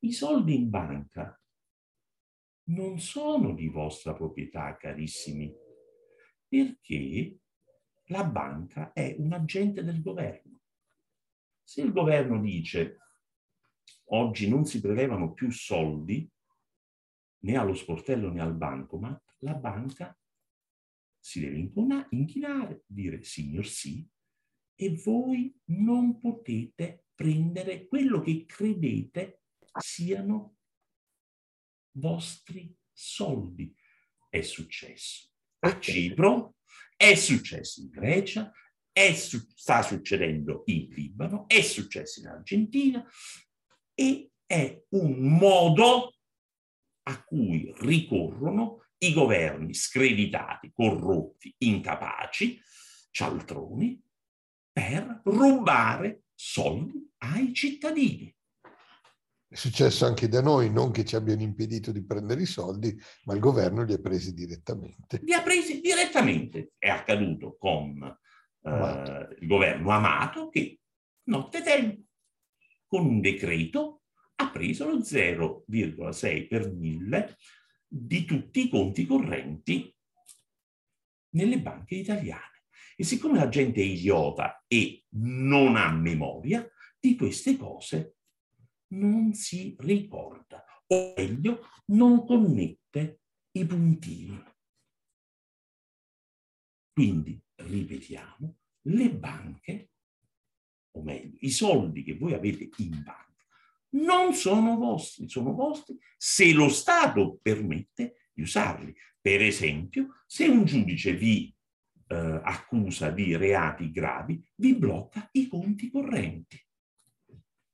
I 0.00 0.12
soldi 0.12 0.54
in 0.54 0.68
banca 0.68 1.40
non 2.68 3.00
sono 3.00 3.54
di 3.54 3.68
vostra 3.68 4.12
proprietà, 4.12 4.76
carissimi, 4.76 5.52
perché 6.46 7.38
la 8.06 8.24
banca 8.24 8.92
è 8.92 9.16
un 9.18 9.32
agente 9.32 9.82
del 9.82 10.02
governo. 10.02 10.57
Se 11.68 11.82
il 11.82 11.92
governo 11.92 12.40
dice 12.40 12.96
oggi 14.06 14.48
non 14.48 14.64
si 14.64 14.80
prelevano 14.80 15.34
più 15.34 15.50
soldi 15.50 16.26
né 17.40 17.56
allo 17.58 17.74
sportello 17.74 18.32
né 18.32 18.40
al 18.40 18.56
bancomat, 18.56 19.36
la 19.40 19.52
banca 19.52 20.18
si 21.18 21.40
deve 21.40 21.70
inchinare, 22.08 22.84
dire 22.86 23.22
signor 23.22 23.66
sì, 23.66 24.08
e 24.76 24.94
voi 25.04 25.54
non 25.66 26.18
potete 26.18 27.08
prendere 27.14 27.86
quello 27.86 28.22
che 28.22 28.46
credete 28.46 29.42
siano 29.78 30.56
vostri 31.98 32.74
soldi. 32.90 33.76
È 34.30 34.40
successo 34.40 35.28
a 35.58 35.78
Cipro, 35.78 36.56
è 36.96 37.14
successo 37.14 37.82
in 37.82 37.90
Grecia, 37.90 38.50
è 38.98 39.14
sta 39.14 39.82
succedendo 39.82 40.62
in 40.66 40.88
Libano, 40.88 41.46
è 41.46 41.60
successo 41.60 42.18
in 42.18 42.26
Argentina, 42.26 43.04
e 43.94 44.32
è 44.44 44.82
un 44.90 45.38
modo 45.38 46.14
a 47.04 47.22
cui 47.22 47.72
ricorrono 47.78 48.86
i 48.98 49.12
governi 49.12 49.72
screditati, 49.72 50.72
corrotti, 50.72 51.54
incapaci, 51.58 52.60
cialtroni, 53.12 54.02
per 54.72 55.20
rubare 55.26 56.24
soldi 56.34 57.08
ai 57.18 57.54
cittadini. 57.54 58.34
È 59.46 59.54
successo 59.54 60.06
anche 60.06 60.28
da 60.28 60.42
noi, 60.42 60.70
non 60.70 60.90
che 60.90 61.04
ci 61.04 61.14
abbiano 61.14 61.42
impedito 61.42 61.92
di 61.92 62.04
prendere 62.04 62.42
i 62.42 62.46
soldi, 62.46 63.00
ma 63.24 63.34
il 63.34 63.40
governo 63.40 63.84
li 63.84 63.92
ha 63.92 63.98
presi 63.98 64.34
direttamente. 64.34 65.20
Li 65.22 65.32
ha 65.32 65.42
presi 65.42 65.80
direttamente. 65.80 66.72
È 66.76 66.88
accaduto 66.88 67.56
con 67.56 68.18
eh, 68.62 69.36
il 69.40 69.46
governo 69.46 69.90
Amato 69.90 70.48
che 70.48 70.80
notte 71.24 71.62
tempo 71.62 72.02
con 72.86 73.06
un 73.06 73.20
decreto 73.20 74.02
ha 74.36 74.50
preso 74.50 74.88
lo 74.88 74.98
0,6 74.98 76.48
per 76.48 76.72
mille 76.72 77.36
di 77.86 78.24
tutti 78.24 78.66
i 78.66 78.68
conti 78.68 79.06
correnti 79.06 79.94
nelle 81.30 81.60
banche 81.60 81.96
italiane. 81.96 82.64
E 82.96 83.04
siccome 83.04 83.38
la 83.38 83.48
gente 83.48 83.80
è 83.80 83.84
idiota 83.84 84.64
e 84.66 85.04
non 85.10 85.76
ha 85.76 85.90
memoria, 85.92 86.68
di 87.00 87.16
queste 87.16 87.56
cose 87.56 88.16
non 88.88 89.34
si 89.34 89.76
ricorda, 89.78 90.64
o 90.86 91.14
meglio, 91.16 91.68
non 91.86 92.24
connette 92.24 93.20
i 93.52 93.66
puntini. 93.66 94.42
Quindi, 96.92 97.40
ripetiamo, 97.58 98.56
le 98.82 99.10
banche 99.10 99.90
o 100.92 101.02
meglio, 101.02 101.36
i 101.40 101.50
soldi 101.50 102.02
che 102.02 102.16
voi 102.16 102.34
avete 102.34 102.68
in 102.78 103.02
banca 103.02 103.28
non 103.90 104.34
sono 104.34 104.76
vostri, 104.76 105.28
sono 105.28 105.54
vostri 105.54 105.96
se 106.16 106.52
lo 106.52 106.68
Stato 106.68 107.38
permette 107.40 108.28
di 108.32 108.42
usarli. 108.42 108.94
Per 109.20 109.42
esempio, 109.42 110.22
se 110.26 110.46
un 110.46 110.64
giudice 110.64 111.14
vi 111.14 111.54
eh, 112.08 112.40
accusa 112.42 113.10
di 113.10 113.36
reati 113.36 113.90
gravi, 113.90 114.42
vi 114.56 114.74
blocca 114.74 115.28
i 115.32 115.48
conti 115.48 115.90
correnti. 115.90 116.62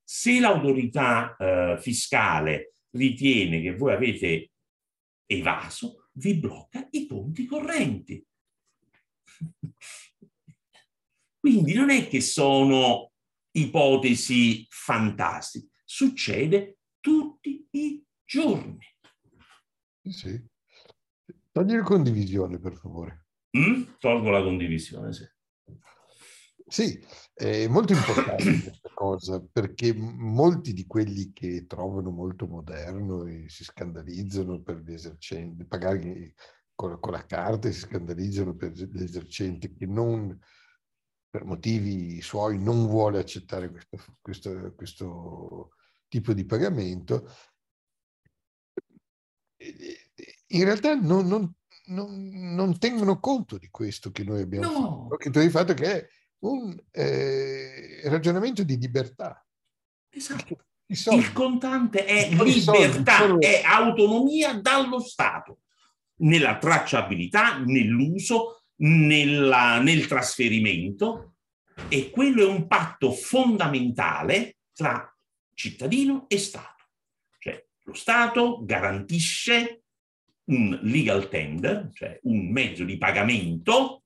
Se 0.02 0.38
l'autorità 0.38 1.36
eh, 1.36 1.76
fiscale 1.80 2.74
ritiene 2.90 3.60
che 3.60 3.74
voi 3.74 3.92
avete 3.92 4.50
evaso, 5.26 6.10
vi 6.12 6.34
blocca 6.34 6.86
i 6.92 7.06
conti 7.06 7.44
correnti. 7.46 8.24
Quindi 11.38 11.74
non 11.74 11.90
è 11.90 12.08
che 12.08 12.20
sono 12.20 13.12
ipotesi 13.52 14.66
fantastiche, 14.70 15.70
succede 15.84 16.78
tutti 17.00 17.66
i 17.70 18.02
giorni. 18.24 18.78
Sì. 20.02 20.42
Togli 21.52 21.74
la 21.74 21.82
condivisione, 21.82 22.58
per 22.58 22.74
favore. 22.74 23.26
Mm? 23.56 23.82
Tolgo 23.98 24.30
la 24.30 24.42
condivisione, 24.42 25.12
sì. 25.12 25.24
Sì, 26.66 26.98
è 27.32 27.68
molto 27.68 27.92
importante 27.92 28.42
questa 28.64 28.90
cosa, 28.94 29.40
perché 29.52 29.94
molti 29.94 30.72
di 30.72 30.86
quelli 30.86 31.32
che 31.32 31.66
trovano 31.66 32.10
molto 32.10 32.46
moderno 32.46 33.26
e 33.26 33.48
si 33.48 33.64
scandalizzano 33.64 34.60
per 34.62 34.78
gli 34.78 34.92
esercenti, 34.92 35.66
pagare 35.66 36.34
con, 36.74 36.98
con 37.00 37.12
la 37.12 37.24
carta 37.24 37.68
e 37.68 37.72
si 37.72 37.80
scandalizzano 37.80 38.54
per 38.54 38.72
gli 38.72 39.02
esercenti 39.02 39.72
che 39.72 39.86
non 39.86 40.38
per 41.34 41.44
motivi 41.44 42.20
suoi 42.22 42.60
non 42.60 42.86
vuole 42.86 43.18
accettare 43.18 43.68
questo, 43.68 43.98
questo, 44.20 44.72
questo 44.76 45.70
tipo 46.06 46.32
di 46.32 46.44
pagamento, 46.44 47.28
in 49.56 50.64
realtà 50.64 50.94
non, 50.94 51.26
non, 51.26 51.52
non, 51.86 52.54
non, 52.54 52.78
tengono 52.78 53.18
conto 53.18 53.58
di 53.58 53.68
questo 53.68 54.12
che 54.12 54.22
noi 54.22 54.42
abbiamo 54.42 54.70
no. 54.70 55.08
fatto, 55.10 55.16
che 55.16 55.50
fatto 55.50 55.74
che 55.74 55.84
è 55.84 56.08
un 56.44 56.80
eh, 56.92 58.02
ragionamento 58.04 58.62
di 58.62 58.78
libertà. 58.78 59.44
Esatto. 60.10 60.66
Il 60.86 61.32
contante 61.32 62.04
è 62.04 62.28
libertà, 62.30 63.38
è 63.38 63.62
autonomia 63.64 64.54
dallo 64.60 65.00
Stato 65.00 65.62
nella 66.16 66.58
tracciabilità, 66.58 67.58
nell'uso, 67.58 68.64
nella, 68.76 69.80
nel 69.80 70.06
trasferimento 70.06 71.34
e 71.88 72.10
quello 72.10 72.42
è 72.42 72.46
un 72.46 72.66
patto 72.66 73.12
fondamentale 73.12 74.58
tra 74.72 75.12
cittadino 75.54 76.26
e 76.28 76.38
Stato. 76.38 76.84
Cioè 77.38 77.64
lo 77.84 77.94
Stato 77.94 78.64
garantisce 78.64 79.82
un 80.44 80.78
legal 80.82 81.28
tender, 81.28 81.90
cioè 81.92 82.18
un 82.24 82.50
mezzo 82.50 82.84
di 82.84 82.98
pagamento 82.98 84.02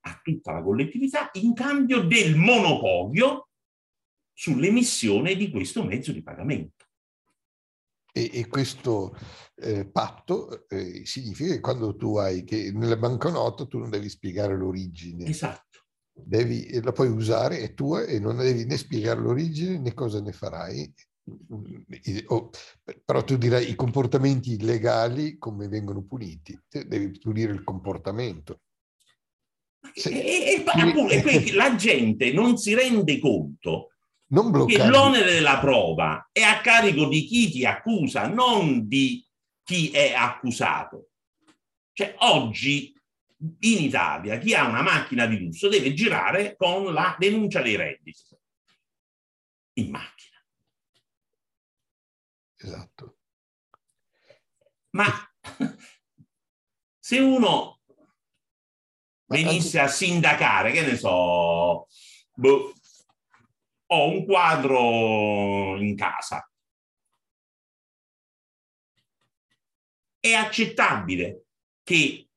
a 0.00 0.20
tutta 0.22 0.52
la 0.52 0.62
collettività 0.62 1.30
in 1.34 1.52
cambio 1.54 2.00
del 2.00 2.36
monopolio 2.36 3.48
sull'emissione 4.32 5.34
di 5.34 5.50
questo 5.50 5.84
mezzo 5.84 6.12
di 6.12 6.22
pagamento. 6.22 6.77
E, 8.18 8.30
e 8.32 8.46
questo 8.48 9.16
eh, 9.60 9.86
patto 9.86 10.68
eh, 10.68 11.02
significa 11.04 11.54
che 11.54 11.60
quando 11.60 11.94
tu 11.94 12.16
hai 12.16 12.42
che 12.42 12.72
nella 12.72 12.96
banconota 12.96 13.64
tu 13.66 13.78
non 13.78 13.90
devi 13.90 14.08
spiegare 14.08 14.56
l'origine. 14.56 15.26
Esatto. 15.26 15.66
Devi, 16.12 16.80
la 16.82 16.90
puoi 16.90 17.08
usare, 17.08 17.60
è 17.60 17.74
tua 17.74 18.02
e 18.02 18.18
non 18.18 18.38
devi 18.38 18.64
né 18.64 18.76
spiegare 18.76 19.20
l'origine 19.20 19.78
né 19.78 19.94
cosa 19.94 20.20
ne 20.20 20.32
farai. 20.32 20.92
O, 22.26 22.50
però 23.04 23.22
tu 23.22 23.36
dirai 23.36 23.70
i 23.70 23.74
comportamenti 23.74 24.54
illegali 24.54 25.36
come 25.36 25.68
vengono 25.68 26.02
puniti, 26.02 26.58
devi 26.68 27.18
punire 27.18 27.52
il 27.52 27.62
comportamento. 27.62 28.62
Se, 29.94 30.08
e, 30.10 30.54
e, 30.54 30.64
appunto, 30.64 31.12
e 31.12 31.52
la 31.52 31.76
gente 31.76 32.32
non 32.32 32.56
si 32.56 32.74
rende 32.74 33.18
conto 33.20 33.90
che 34.66 34.86
l'onere 34.86 35.32
della 35.32 35.58
prova 35.58 36.28
è 36.30 36.42
a 36.42 36.60
carico 36.60 37.06
di 37.06 37.24
chi 37.24 37.50
ti 37.50 37.64
accusa, 37.64 38.26
non 38.26 38.86
di 38.86 39.26
chi 39.62 39.90
è 39.90 40.12
accusato. 40.12 41.10
Cioè, 41.92 42.14
oggi 42.18 42.92
in 43.60 43.82
Italia 43.82 44.38
chi 44.38 44.54
ha 44.54 44.66
una 44.66 44.82
macchina 44.82 45.26
di 45.26 45.38
lusso 45.38 45.68
deve 45.68 45.94
girare 45.94 46.56
con 46.56 46.92
la 46.92 47.16
denuncia 47.18 47.62
dei 47.62 47.76
redditi 47.76 48.22
in 49.74 49.90
macchina. 49.90 50.36
Esatto. 52.56 53.18
Ma 54.90 55.06
se 56.98 57.18
uno 57.20 57.80
venisse 59.26 59.78
a 59.78 59.88
sindacare, 59.88 60.72
che 60.72 60.82
ne 60.82 60.96
so, 60.96 61.86
boh, 62.34 62.72
ho 63.90 64.08
un 64.08 64.24
quadro 64.24 65.80
in 65.80 65.96
casa. 65.96 66.50
È 70.20 70.32
accettabile 70.32 71.44
che 71.82 72.28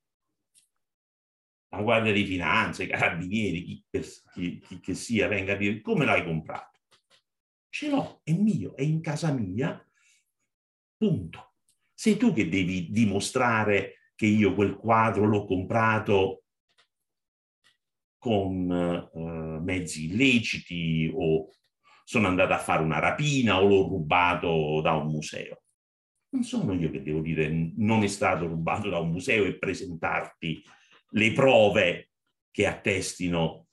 la 1.69 1.81
Guardia 1.81 2.11
di 2.11 2.25
Finanza, 2.25 2.83
i 2.83 2.87
carabinieri, 2.87 3.63
chi, 3.63 3.85
chi, 4.33 4.59
chi 4.59 4.79
che 4.79 4.93
sia, 4.93 5.27
venga 5.27 5.53
a 5.53 5.57
dire 5.57 5.81
come 5.81 6.05
l'hai 6.05 6.23
comprato. 6.23 6.79
Ce 7.69 7.89
l'ho, 7.89 8.21
è 8.23 8.33
mio, 8.33 8.75
è 8.75 8.81
in 8.81 9.01
casa 9.01 9.31
mia, 9.31 9.83
punto. 10.97 11.53
Sei 11.93 12.17
tu 12.17 12.33
che 12.33 12.49
devi 12.49 12.91
dimostrare 12.91 14.11
che 14.15 14.25
io 14.25 14.53
quel 14.53 14.75
quadro 14.75 15.25
l'ho 15.25 15.45
comprato 15.45 16.43
con 18.21 18.71
eh, 18.71 19.59
mezzi 19.63 20.05
illeciti 20.05 21.11
o 21.11 21.49
sono 22.03 22.27
andato 22.27 22.53
a 22.53 22.59
fare 22.59 22.83
una 22.83 22.99
rapina 22.99 23.59
o 23.59 23.67
l'ho 23.67 23.87
rubato 23.87 24.79
da 24.83 24.93
un 24.93 25.07
museo. 25.07 25.63
Non 26.29 26.43
sono 26.43 26.73
io 26.73 26.91
che 26.91 27.01
devo 27.01 27.21
dire 27.21 27.49
non 27.77 28.03
è 28.03 28.07
stato 28.07 28.45
rubato 28.45 28.89
da 28.89 28.99
un 28.99 29.09
museo 29.09 29.43
e 29.45 29.57
presentarti 29.57 30.63
le 31.13 31.31
prove 31.31 32.11
che 32.51 32.67
attestino 32.67 33.69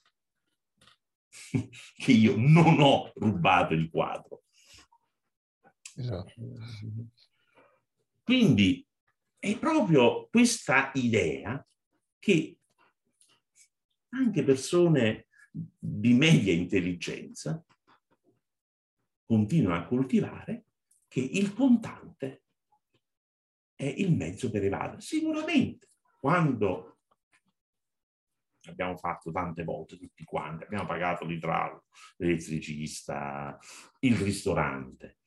che 1.94 2.12
io 2.12 2.32
non 2.38 2.80
ho 2.80 3.12
rubato 3.16 3.74
il 3.74 3.90
quadro. 3.90 4.44
Esatto. 5.94 6.32
Quindi 8.22 8.86
è 9.38 9.58
proprio 9.58 10.26
questa 10.30 10.90
idea 10.94 11.62
che 12.18 12.57
anche 14.10 14.42
persone 14.42 15.26
di 15.50 16.14
media 16.14 16.52
intelligenza 16.52 17.62
continuano 19.24 19.82
a 19.82 19.86
coltivare 19.86 20.64
che 21.08 21.20
il 21.20 21.52
contante 21.52 22.44
è 23.74 23.84
il 23.84 24.14
mezzo 24.14 24.50
per 24.50 24.64
evadere. 24.64 25.00
Sicuramente, 25.00 25.88
quando 26.18 26.98
abbiamo 28.68 28.96
fatto 28.96 29.30
tante 29.30 29.64
volte 29.64 29.96
tutti 29.98 30.24
quanti, 30.24 30.64
abbiamo 30.64 30.86
pagato 30.86 31.24
l'idraulico, 31.24 31.84
l'elettricista, 32.16 33.58
il 34.00 34.16
ristorante, 34.16 35.18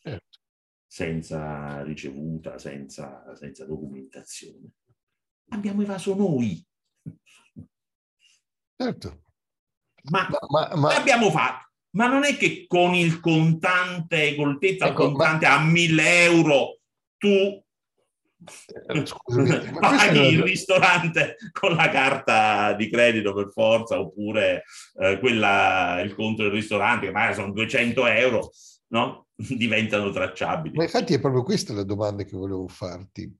certo. 0.00 0.38
senza 0.86 1.82
ricevuta, 1.82 2.58
senza, 2.58 3.34
senza 3.36 3.66
documentazione. 3.66 4.70
Abbiamo 5.50 5.82
evaso 5.82 6.14
noi. 6.14 6.64
Certo. 8.80 9.24
Ma, 10.04 10.26
ma, 10.48 10.70
ma, 10.74 10.92
l'abbiamo 10.94 11.30
fatto. 11.30 11.68
Ma 11.96 12.06
non 12.06 12.24
è 12.24 12.36
che 12.36 12.64
con 12.66 12.94
il 12.94 13.20
contante, 13.20 14.34
col 14.36 14.58
tetto 14.58 14.86
ecco, 14.86 15.02
al 15.02 15.08
contante 15.12 15.46
ma... 15.46 15.54
a 15.56 15.60
1000 15.64 16.22
euro 16.22 16.78
tu 17.18 17.28
eh, 18.86 19.06
Scusami, 19.06 19.72
paghi 19.78 20.28
il 20.28 20.42
ristorante 20.42 21.36
con 21.52 21.74
la 21.74 21.90
carta 21.90 22.72
di 22.72 22.88
credito 22.88 23.34
per 23.34 23.50
forza 23.52 24.00
oppure 24.00 24.64
eh, 24.98 25.18
quella, 25.18 26.00
il 26.02 26.14
conto 26.14 26.44
del 26.44 26.52
ristorante 26.52 27.06
che 27.06 27.12
magari 27.12 27.34
sono 27.34 27.52
200 27.52 28.06
euro 28.06 28.50
no? 28.90 29.26
diventano 29.56 30.10
tracciabili. 30.10 30.76
Ma 30.76 30.84
infatti 30.84 31.14
è 31.14 31.20
proprio 31.20 31.42
questa 31.42 31.72
la 31.72 31.82
domanda 31.82 32.24
che 32.24 32.36
volevo 32.36 32.68
farti, 32.68 33.32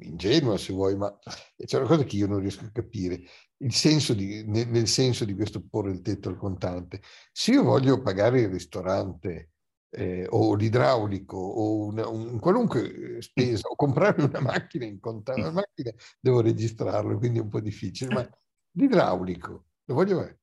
ingenua 0.00 0.56
se 0.56 0.72
vuoi, 0.72 0.96
ma 0.96 1.16
c'è 1.56 1.78
una 1.78 1.86
cosa 1.86 2.04
che 2.04 2.16
io 2.16 2.26
non 2.26 2.40
riesco 2.40 2.64
a 2.64 2.70
capire, 2.72 3.22
il 3.58 3.74
senso 3.74 4.14
di, 4.14 4.44
nel, 4.46 4.86
senso 4.86 5.24
di 5.24 5.34
questo 5.34 5.64
porre 5.68 5.90
il 5.90 6.02
tetto 6.02 6.28
al 6.28 6.36
contante. 6.36 7.02
Se 7.32 7.52
io 7.52 7.62
voglio 7.62 8.00
pagare 8.00 8.42
il 8.42 8.48
ristorante 8.48 9.50
eh, 9.90 10.26
o 10.30 10.54
l'idraulico 10.54 11.36
o 11.36 11.86
una, 11.86 12.06
un, 12.08 12.38
qualunque 12.38 13.20
spesa 13.20 13.68
o 13.68 13.74
comprare 13.74 14.22
una 14.22 14.40
macchina 14.40 14.84
in 14.84 15.00
contante, 15.00 15.40
una 15.40 15.50
macchina 15.66 15.92
devo 16.20 16.40
registrarlo, 16.40 17.18
quindi 17.18 17.38
è 17.38 17.42
un 17.42 17.48
po' 17.48 17.60
difficile, 17.60 18.14
ma 18.14 18.28
l'idraulico 18.72 19.64
lo 19.86 19.94
voglio 19.94 20.24
eh, 20.24 20.37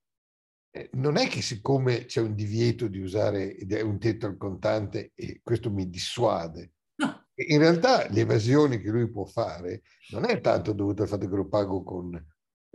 non 0.93 1.17
è 1.17 1.27
che 1.27 1.41
siccome 1.41 2.05
c'è 2.05 2.21
un 2.21 2.35
divieto 2.35 2.87
di 2.87 2.99
usare 2.99 3.55
un 3.83 3.97
tetto 3.99 4.25
al 4.25 4.37
contante 4.37 5.11
e 5.15 5.39
questo 5.43 5.71
mi 5.71 5.89
dissuade. 5.89 6.71
No. 6.95 7.27
In 7.35 7.59
realtà 7.59 8.07
l'evasione 8.09 8.79
che 8.79 8.89
lui 8.89 9.09
può 9.09 9.25
fare 9.25 9.81
non 10.11 10.25
è 10.25 10.39
tanto 10.41 10.73
dovuta 10.73 11.03
al 11.03 11.09
fatto 11.09 11.27
che 11.27 11.35
lo 11.35 11.47
pago 11.47 11.83
con, 11.83 12.13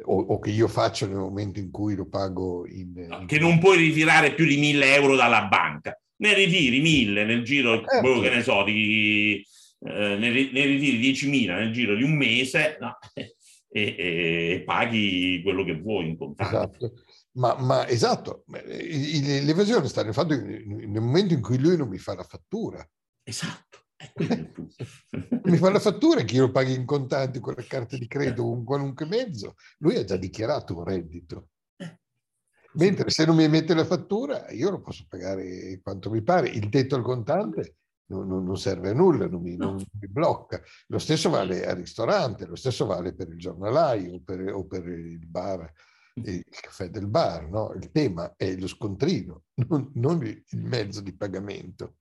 o, 0.04 0.20
o, 0.20 0.38
che 0.38 0.50
io 0.50 0.68
faccio 0.68 1.06
nel 1.06 1.16
momento 1.16 1.58
in 1.58 1.70
cui 1.70 1.94
lo 1.94 2.08
pago 2.08 2.66
in, 2.66 2.92
in... 2.96 3.24
Che 3.26 3.38
non 3.38 3.58
puoi 3.58 3.78
ritirare 3.78 4.34
più 4.34 4.46
di 4.46 4.58
mille 4.58 4.94
euro 4.94 5.16
dalla 5.16 5.46
banca. 5.46 5.98
Ne 6.16 6.34
ritiri 6.34 6.80
mille 6.80 7.24
nel 7.24 7.42
giro, 7.42 7.82
eh, 7.88 8.00
boh, 8.00 8.20
che 8.20 8.28
ne 8.28 8.42
so, 8.42 8.62
di, 8.64 9.42
eh, 9.80 10.16
ne, 10.16 10.30
ritiri 10.30 11.12
10.000 11.12 11.54
nel 11.54 11.72
giro 11.72 11.96
di 11.96 12.02
un 12.02 12.14
mese 12.14 12.76
no, 12.78 12.98
e, 13.14 13.34
e, 13.72 13.94
e, 13.96 14.62
paghi 14.64 15.40
quello 15.42 15.64
che 15.64 15.80
vuoi 15.80 16.08
in 16.08 16.18
contante. 16.18 16.56
Esatto. 16.56 16.92
Ma, 17.32 17.54
ma 17.54 17.86
esatto, 17.86 18.44
l'evasione 18.46 19.86
sta 19.86 20.02
nel 20.02 20.14
fatto 20.14 20.36
che 20.36 20.64
nel 20.66 21.00
momento 21.00 21.32
in 21.32 21.40
cui 21.40 21.58
lui 21.58 21.76
non 21.76 21.88
mi 21.88 21.98
fa 21.98 22.14
la 22.14 22.24
fattura. 22.24 22.84
Esatto. 23.22 23.78
mi 25.44 25.56
fa 25.58 25.70
la 25.70 25.78
fattura 25.78 26.22
che 26.22 26.34
io 26.34 26.46
lo 26.46 26.50
paghi 26.50 26.74
in 26.74 26.86
contanti 26.86 27.38
con 27.38 27.54
la 27.54 27.64
carta 27.64 27.96
di 27.96 28.06
credito 28.06 28.42
o 28.42 28.54
con 28.54 28.64
qualunque 28.64 29.06
mezzo, 29.06 29.54
lui 29.78 29.96
ha 29.96 30.04
già 30.04 30.16
dichiarato 30.16 30.76
un 30.76 30.84
reddito. 30.84 31.48
Eh. 31.76 32.00
Mentre 32.74 33.10
se 33.10 33.24
non 33.26 33.36
mi 33.36 33.46
mette 33.48 33.74
la 33.74 33.84
fattura, 33.84 34.50
io 34.50 34.70
lo 34.70 34.80
posso 34.80 35.04
pagare 35.08 35.78
quanto 35.82 36.10
mi 36.10 36.22
pare. 36.22 36.48
Il 36.48 36.68
tetto 36.68 36.96
al 36.96 37.02
contante 37.02 37.76
non, 38.06 38.26
non 38.26 38.56
serve 38.56 38.90
a 38.90 38.94
nulla, 38.94 39.28
non 39.28 39.42
mi, 39.42 39.56
non 39.56 39.76
mi, 39.76 40.08
blocca. 40.08 40.60
Lo 40.86 40.98
stesso 40.98 41.30
vale 41.30 41.64
al 41.66 41.76
ristorante, 41.76 42.46
lo 42.46 42.56
stesso 42.56 42.86
vale 42.86 43.14
per 43.14 43.28
il 43.28 43.38
giornalaio 43.38 44.14
o 44.14 44.20
per, 44.20 44.52
o 44.52 44.64
per 44.64 44.88
il 44.88 45.26
bar 45.26 45.70
il 46.24 46.44
caffè 46.48 46.88
del 46.88 47.06
bar, 47.06 47.48
no? 47.48 47.72
il 47.74 47.90
tema 47.90 48.34
è 48.36 48.54
lo 48.56 48.66
scontrino, 48.66 49.44
non, 49.68 49.90
non 49.94 50.22
il 50.22 50.64
mezzo 50.64 51.00
di 51.00 51.14
pagamento. 51.14 51.96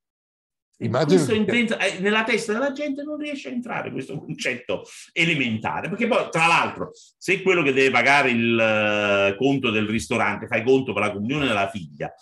Immagino 0.81 1.25
che... 1.25 1.35
intenta, 1.35 1.77
eh, 1.77 1.99
nella 1.99 2.23
testa 2.23 2.53
della 2.53 2.71
gente 2.71 3.03
non 3.03 3.17
riesce 3.17 3.49
a 3.49 3.51
entrare 3.51 3.91
questo 3.91 4.17
concetto 4.17 4.83
elementare, 5.11 5.89
perché 5.89 6.07
poi 6.07 6.29
tra 6.29 6.47
l'altro 6.47 6.91
se 6.93 7.41
quello 7.41 7.61
che 7.63 7.73
deve 7.73 7.91
pagare 7.91 8.29
il 8.31 9.33
uh, 9.33 9.35
conto 9.35 9.71
del 9.71 9.87
ristorante, 9.87 10.47
fai 10.47 10.63
conto 10.63 10.93
per 10.93 11.03
la 11.03 11.11
comunione 11.11 11.47
della 11.47 11.69
figlia, 11.69 12.13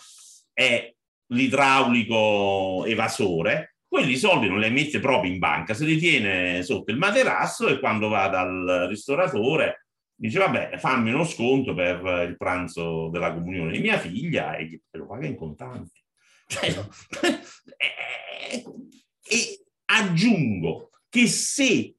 è 0.53 0.91
l'idraulico 1.33 2.83
evasore, 2.85 3.75
quelli 3.87 4.15
soldi 4.15 4.47
non 4.47 4.59
li 4.59 4.69
mette 4.71 4.99
proprio 4.99 5.31
in 5.31 5.37
banca, 5.37 5.73
se 5.73 5.85
li 5.85 5.97
tiene 5.97 6.63
sotto 6.63 6.91
il 6.91 6.97
materasso 6.97 7.67
e 7.67 7.79
quando 7.79 8.09
va 8.09 8.27
dal 8.27 8.87
ristoratore 8.89 9.86
dice 10.19 10.39
vabbè 10.39 10.77
fammi 10.77 11.11
uno 11.13 11.23
sconto 11.23 11.75
per 11.75 12.27
il 12.27 12.35
pranzo 12.35 13.09
della 13.09 13.33
comunione 13.33 13.71
di 13.71 13.79
mia 13.79 13.99
figlia 13.99 14.55
e 14.55 14.81
lo 14.91 15.05
paga 15.05 15.27
in 15.27 15.35
contanti. 15.35 16.01
Cioè, 16.49 16.69
e, 18.49 18.63
e 19.21 19.65
aggiungo 19.83 20.91
che 21.09 21.27
se 21.27 21.93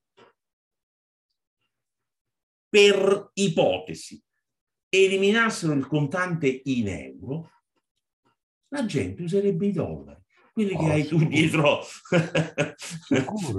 per 2.68 3.30
ipotesi 3.34 4.22
eliminassero 4.88 5.74
il 5.74 5.86
contante 5.86 6.62
in 6.64 6.88
euro, 6.88 7.50
la 8.68 8.84
gente 8.86 9.22
userebbe 9.22 9.66
i 9.66 9.72
dollari. 9.72 10.22
quelli 10.52 10.70
che 10.70 10.84
oh, 10.84 10.90
hai 10.90 11.02
sicuro. 11.02 11.24
tu 11.24 11.30
dietro, 11.30 11.82
sicuro, 13.06 13.58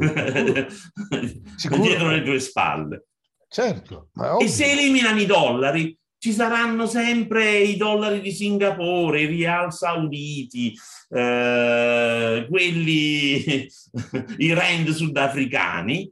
sicuro. 1.55 1.81
dietro 1.81 2.09
le 2.09 2.23
tue 2.23 2.39
spalle. 2.39 3.07
Certo. 3.51 4.09
e 4.39 4.47
se 4.47 4.71
eliminano 4.71 5.19
i 5.19 5.25
dollari, 5.25 5.97
ci 6.19 6.31
saranno 6.33 6.85
sempre 6.85 7.59
i 7.59 7.77
dollari 7.77 8.21
di 8.21 8.31
Singapore, 8.31 9.21
i 9.21 9.25
rial 9.25 9.73
sauditi, 9.73 10.75
eh, 11.09 12.45
quelli, 12.49 13.67
i 14.37 14.53
rand 14.53 14.89
sudafricani, 14.89 16.11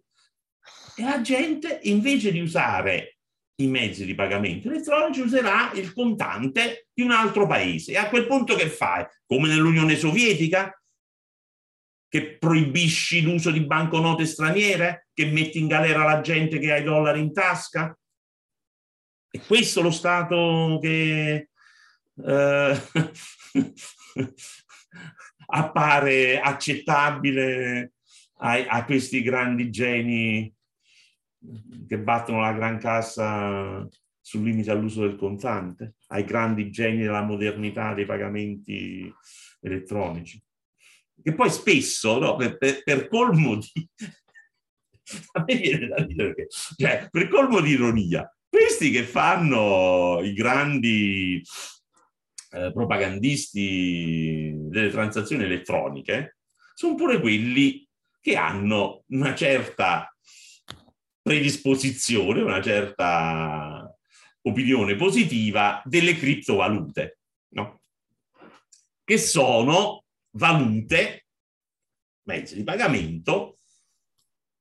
e 0.95 1.03
la 1.03 1.21
gente 1.21 1.79
invece 1.83 2.31
di 2.31 2.39
usare 2.39 3.17
i 3.59 3.67
mezzi 3.67 4.05
di 4.05 4.15
pagamento 4.15 4.69
elettronici 4.69 5.21
userà 5.21 5.71
il 5.73 5.93
contante 5.93 6.87
di 6.93 7.03
un 7.03 7.11
altro 7.11 7.45
paese. 7.45 7.91
E 7.91 7.97
a 7.97 8.09
quel 8.09 8.27
punto 8.27 8.55
che 8.55 8.69
fai? 8.69 9.05
Come 9.25 9.47
nell'Unione 9.47 9.95
Sovietica? 9.95 10.76
Che 12.17 12.37
proibisci 12.39 13.21
l'uso 13.21 13.51
di 13.51 13.63
banconote 13.63 14.25
straniere? 14.25 15.09
Che 15.13 15.27
metti 15.27 15.59
in 15.59 15.67
galera 15.67 16.03
la 16.03 16.21
gente 16.21 16.57
che 16.57 16.71
ha 16.71 16.77
i 16.77 16.83
dollari 16.83 17.19
in 17.19 17.31
tasca? 17.31 17.95
È 19.29 19.39
questo 19.41 19.83
lo 19.83 19.91
Stato 19.91 20.79
che 20.81 21.49
eh, 22.25 22.81
appare 25.45 26.39
accettabile 26.39 27.93
a, 28.37 28.65
a, 28.67 28.83
questi 28.83 29.21
grandi 29.21 29.69
geni 29.69 30.51
che 31.87 31.99
battono 31.99 32.39
la 32.39 32.53
gran 32.53 32.79
cassa 32.79 33.87
sul 34.19 34.43
limite 34.43 34.71
all'uso 34.71 35.01
del 35.01 35.17
contante, 35.17 35.97
ai 36.07 36.23
grandi 36.23 36.71
geni 36.71 37.03
della 37.03 37.21
modernità 37.21 37.93
dei 37.93 38.05
pagamenti 38.05 39.13
elettronici. 39.61 40.43
Che 41.21 41.33
poi 41.33 41.49
spesso, 41.49 42.19
no, 42.19 42.35
per, 42.35 42.57
per, 42.57 42.83
per 42.83 43.07
colmo 43.07 43.55
di... 43.55 43.89
a 45.33 45.43
me 45.45 45.55
viene 45.55 45.87
da 45.87 46.03
dire 46.03 46.35
che, 46.35 46.47
cioè, 46.75 47.07
per 47.09 47.27
colmo 47.27 47.59
di 47.59 47.71
ironia, 47.71 48.29
questi 48.49 48.91
che 48.91 49.03
fanno 49.03 50.19
i 50.21 50.33
grandi 50.33 51.41
eh, 52.51 52.71
propagandisti 52.71 54.53
delle 54.55 54.89
transazioni 54.89 55.43
elettroniche 55.43 56.37
sono 56.73 56.95
pure 56.95 57.19
quelli 57.19 57.87
che 58.21 58.35
hanno 58.35 59.03
una 59.07 59.35
certa 59.35 60.13
predisposizione, 61.21 62.41
una 62.41 62.61
certa 62.61 63.93
opinione 64.41 64.95
positiva 64.95 65.81
delle 65.83 66.15
criptovalute, 66.15 67.19
no? 67.49 67.81
che 69.03 69.17
sono 69.17 70.05
valute, 70.37 71.25
mezzi 72.23 72.55
di 72.55 72.63
pagamento, 72.63 73.59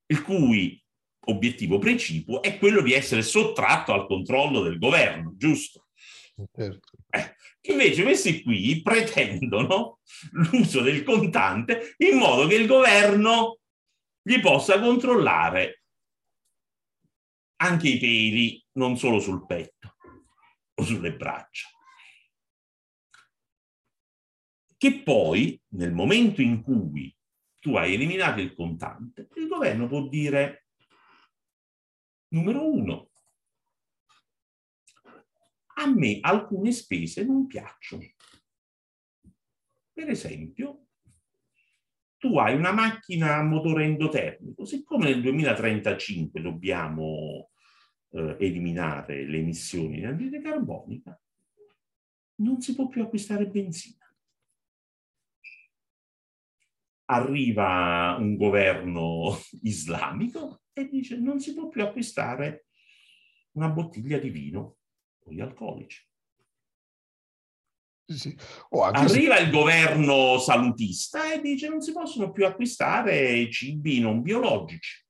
il 0.07 0.21
cui 0.23 0.81
obiettivo 1.27 1.77
precipuo 1.77 2.41
è 2.41 2.57
quello 2.57 2.81
di 2.81 2.93
essere 2.93 3.21
sottratto 3.21 3.93
al 3.93 4.07
controllo 4.07 4.61
del 4.61 4.77
governo, 4.77 5.33
giusto? 5.35 5.87
Certo. 6.55 6.97
Eh, 7.09 7.35
invece 7.71 8.03
questi 8.03 8.43
qui 8.43 8.81
pretendono 8.81 9.99
l'uso 10.31 10.81
del 10.81 11.03
contante 11.03 11.95
in 11.97 12.17
modo 12.17 12.47
che 12.47 12.55
il 12.55 12.67
governo 12.67 13.59
gli 14.21 14.39
possa 14.39 14.79
controllare 14.79 15.83
anche 17.57 17.89
i 17.89 17.97
peli, 17.97 18.63
non 18.73 18.97
solo 18.97 19.19
sul 19.19 19.45
petto 19.45 19.95
o 20.75 20.83
sulle 20.83 21.15
braccia. 21.15 21.67
Che 24.77 25.01
poi, 25.01 25.59
nel 25.69 25.91
momento 25.91 26.41
in 26.41 26.61
cui 26.61 27.15
tu 27.59 27.75
hai 27.75 27.95
eliminato 27.95 28.39
il 28.41 28.53
contante, 28.53 29.27
il 29.35 29.47
governo 29.47 29.87
può 29.87 30.07
dire, 30.07 30.67
numero 32.29 32.69
uno, 32.69 33.09
a 35.79 35.87
me 35.87 36.19
alcune 36.21 36.71
spese 36.71 37.25
non 37.25 37.47
piacciono. 37.47 38.05
Per 39.93 40.09
esempio, 40.09 40.87
tu 42.17 42.37
hai 42.37 42.55
una 42.55 42.71
macchina 42.71 43.35
a 43.37 43.43
motore 43.43 43.85
endotermico, 43.85 44.65
siccome 44.65 45.05
nel 45.05 45.21
2035 45.21 46.41
dobbiamo 46.41 47.49
eh, 48.11 48.37
eliminare 48.39 49.25
le 49.25 49.37
emissioni 49.37 49.97
di 49.97 50.05
anidride 50.05 50.41
carbonica, 50.41 51.19
non 52.39 52.61
si 52.61 52.75
può 52.75 52.87
più 52.87 53.01
acquistare 53.03 53.47
benzina. 53.47 54.06
Arriva 57.09 58.17
un 58.19 58.35
governo 58.35 59.39
islamico 59.61 60.63
e 60.73 60.89
dice 60.89 61.17
non 61.17 61.39
si 61.39 61.53
può 61.53 61.69
più 61.69 61.83
acquistare 61.83 62.65
una 63.51 63.69
bottiglia 63.69 64.17
di 64.17 64.29
vino 64.29 64.77
o 65.23 65.31
gli 65.31 65.39
alcolici. 65.39 66.05
Sì. 68.05 68.37
Arriva 68.69 69.35
se... 69.35 69.43
il 69.43 69.51
governo 69.51 70.37
salutista 70.39 71.33
e 71.33 71.41
dice 71.41 71.67
non 71.67 71.81
si 71.81 71.91
possono 71.91 72.31
più 72.31 72.45
acquistare 72.45 73.49
cibi 73.51 73.99
non 73.99 74.21
biologici. 74.21 75.05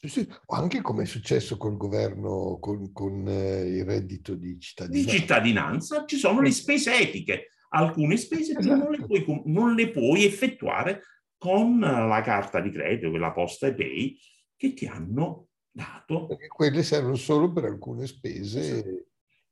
Sì, 0.00 0.08
sì. 0.08 0.32
Anche 0.46 0.80
come 0.80 1.02
è 1.02 1.06
successo 1.06 1.56
col 1.56 1.76
governo, 1.76 2.58
con, 2.60 2.92
con 2.92 3.26
eh, 3.26 3.62
il 3.62 3.84
reddito 3.84 4.36
di 4.36 4.58
cittadinanza. 4.60 5.10
Di 5.10 5.18
cittadinanza 5.18 6.04
ci 6.06 6.16
sono 6.16 6.40
le 6.40 6.52
spese 6.52 6.96
etiche, 7.00 7.48
alcune 7.70 8.16
spese 8.16 8.56
esatto. 8.56 8.76
non, 8.76 8.90
le 8.90 9.04
puoi, 9.04 9.42
non 9.46 9.74
le 9.74 9.90
puoi 9.90 10.24
effettuare 10.24 11.02
con 11.36 11.78
la 11.78 12.20
carta 12.22 12.60
di 12.60 12.70
credito, 12.70 13.10
quella 13.10 13.32
posta 13.32 13.68
e 13.68 13.74
pay, 13.74 14.18
che 14.56 14.74
ti 14.74 14.86
hanno 14.86 15.48
dato. 15.70 16.26
Perché 16.26 16.48
quelle 16.48 16.82
servono 16.82 17.14
solo 17.14 17.52
per 17.52 17.64
alcune 17.64 18.06
spese. 18.06 18.60
Esatto. 18.60 19.06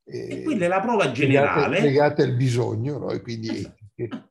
E, 0.09 0.29
e 0.31 0.43
quella 0.43 0.67
è 0.67 0.69
la 0.69 0.81
prova 0.81 1.11
generale. 1.11 1.81
Legate, 1.81 2.23
al 2.23 2.37
bisogno, 2.37 2.99
no? 2.99 3.11
E 3.11 3.21
quindi 3.21 3.49
esatto. 3.49 4.31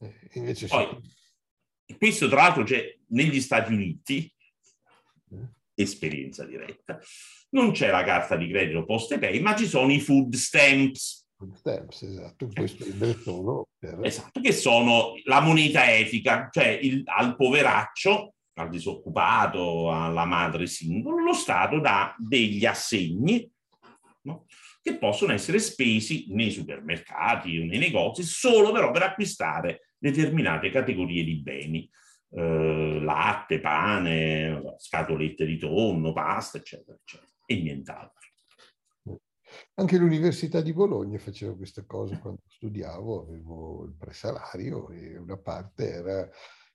eh, 0.00 0.14
invece 0.32 0.66
Poi, 0.66 0.98
sì. 1.02 1.96
Questo 1.96 2.28
tra 2.28 2.42
l'altro 2.42 2.62
c'è 2.62 2.96
negli 3.08 3.40
Stati 3.40 3.72
Uniti, 3.72 4.32
esperienza 5.74 6.44
diretta. 6.44 7.00
Non 7.50 7.72
c'è 7.72 7.90
la 7.90 8.04
carta 8.04 8.36
di 8.36 8.48
credito 8.48 8.84
poste 8.84 9.18
pay, 9.18 9.40
ma 9.40 9.56
ci 9.56 9.66
sono 9.66 9.92
i 9.92 10.00
food 10.00 10.34
stamps. 10.34 11.19
Stamps, 11.54 12.02
esatto, 12.02 12.48
questo 12.52 12.84
è 12.84 13.12
solo 13.14 13.68
per... 13.78 13.98
Esatto, 14.02 14.40
che 14.40 14.52
sono 14.52 15.14
la 15.24 15.40
moneta 15.40 15.90
etica, 15.90 16.48
cioè 16.50 16.66
il, 16.68 17.02
al 17.06 17.36
poveraccio, 17.36 18.34
al 18.54 18.68
disoccupato, 18.68 19.90
alla 19.90 20.24
madre 20.24 20.66
singolo, 20.66 21.22
lo 21.22 21.32
Stato 21.32 21.80
dà 21.80 22.14
degli 22.18 22.66
assegni 22.66 23.50
no? 24.22 24.46
che 24.82 24.96
possono 24.96 25.32
essere 25.32 25.58
spesi 25.58 26.26
nei 26.30 26.50
supermercati 26.50 27.58
o 27.58 27.64
nei 27.64 27.78
negozi 27.78 28.22
solo 28.22 28.72
però 28.72 28.90
per 28.90 29.02
acquistare 29.02 29.92
determinate 29.98 30.70
categorie 30.70 31.24
di 31.24 31.40
beni 31.40 31.88
eh, 32.32 33.00
latte, 33.00 33.60
pane, 33.60 34.74
scatolette 34.78 35.44
di 35.44 35.58
tonno, 35.58 36.12
pasta, 36.12 36.58
eccetera, 36.58 36.96
eccetera, 37.00 37.30
e 37.46 37.60
nient'altro. 37.60 38.28
Anche 39.74 39.98
l'Università 39.98 40.60
di 40.60 40.72
Bologna 40.72 41.18
faceva 41.18 41.54
questa 41.54 41.84
cosa 41.84 42.18
quando 42.18 42.42
studiavo, 42.46 43.22
avevo 43.22 43.84
il 43.84 43.94
presalario 43.98 44.90
e 44.90 45.16
una 45.18 45.36
parte 45.36 45.90
era, 45.90 46.30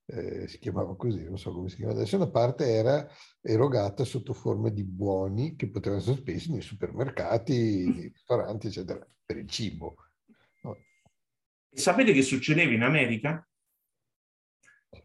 eh, 0.07 0.47
si 0.47 0.59
chiamava 0.59 0.95
così, 0.95 1.23
non 1.23 1.37
so 1.37 1.51
come 1.53 1.69
si 1.69 1.77
chiama 1.77 1.93
adesso, 1.93 2.15
una 2.15 2.29
parte 2.29 2.65
era 2.65 3.07
erogata 3.41 4.03
sotto 4.03 4.33
forma 4.33 4.69
di 4.69 4.83
buoni 4.83 5.55
che 5.55 5.69
potevano 5.69 6.01
essere 6.01 6.17
spesi 6.17 6.51
nei 6.51 6.61
supermercati, 6.61 7.53
nei 7.93 8.07
ristoranti, 8.13 8.67
eccetera, 8.67 9.07
per 9.25 9.37
il 9.37 9.47
cibo. 9.47 9.95
No. 10.63 10.77
Sapete 11.71 12.13
che 12.13 12.21
succedeva 12.21 12.71
in 12.71 12.83
America? 12.83 13.47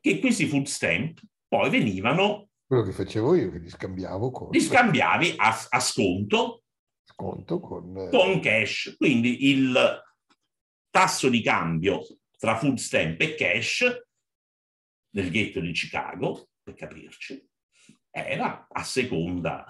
che 0.01 0.21
questi 0.21 0.47
food 0.47 0.67
stamp 0.67 1.21
poi 1.49 1.71
venivano... 1.71 2.49
Quello 2.67 2.85
che 2.85 2.93
facevo 2.93 3.35
io, 3.35 3.51
che 3.51 3.59
li 3.59 3.69
scambiavo 3.69 4.31
con... 4.31 4.49
Li 4.51 4.61
scambiavi 4.61 5.35
a, 5.37 5.67
a 5.71 5.81
sconto, 5.81 6.63
sconto 7.05 7.61
con... 7.61 8.09
Con 8.11 8.41
cash. 8.41 8.95
Quindi 8.97 9.49
il 9.51 10.03
tasso 10.91 11.29
di 11.29 11.43
cambio 11.43 12.05
tra 12.39 12.57
food 12.57 12.79
stamp 12.79 13.21
e 13.21 13.35
cash 13.35 14.09
nel 15.11 15.31
ghetto 15.31 15.61
di 15.61 15.73
Chicago, 15.73 16.49
per 16.63 16.75
capirci, 16.75 17.49
era 18.11 18.67
a 18.71 18.83
seconda 18.83 19.67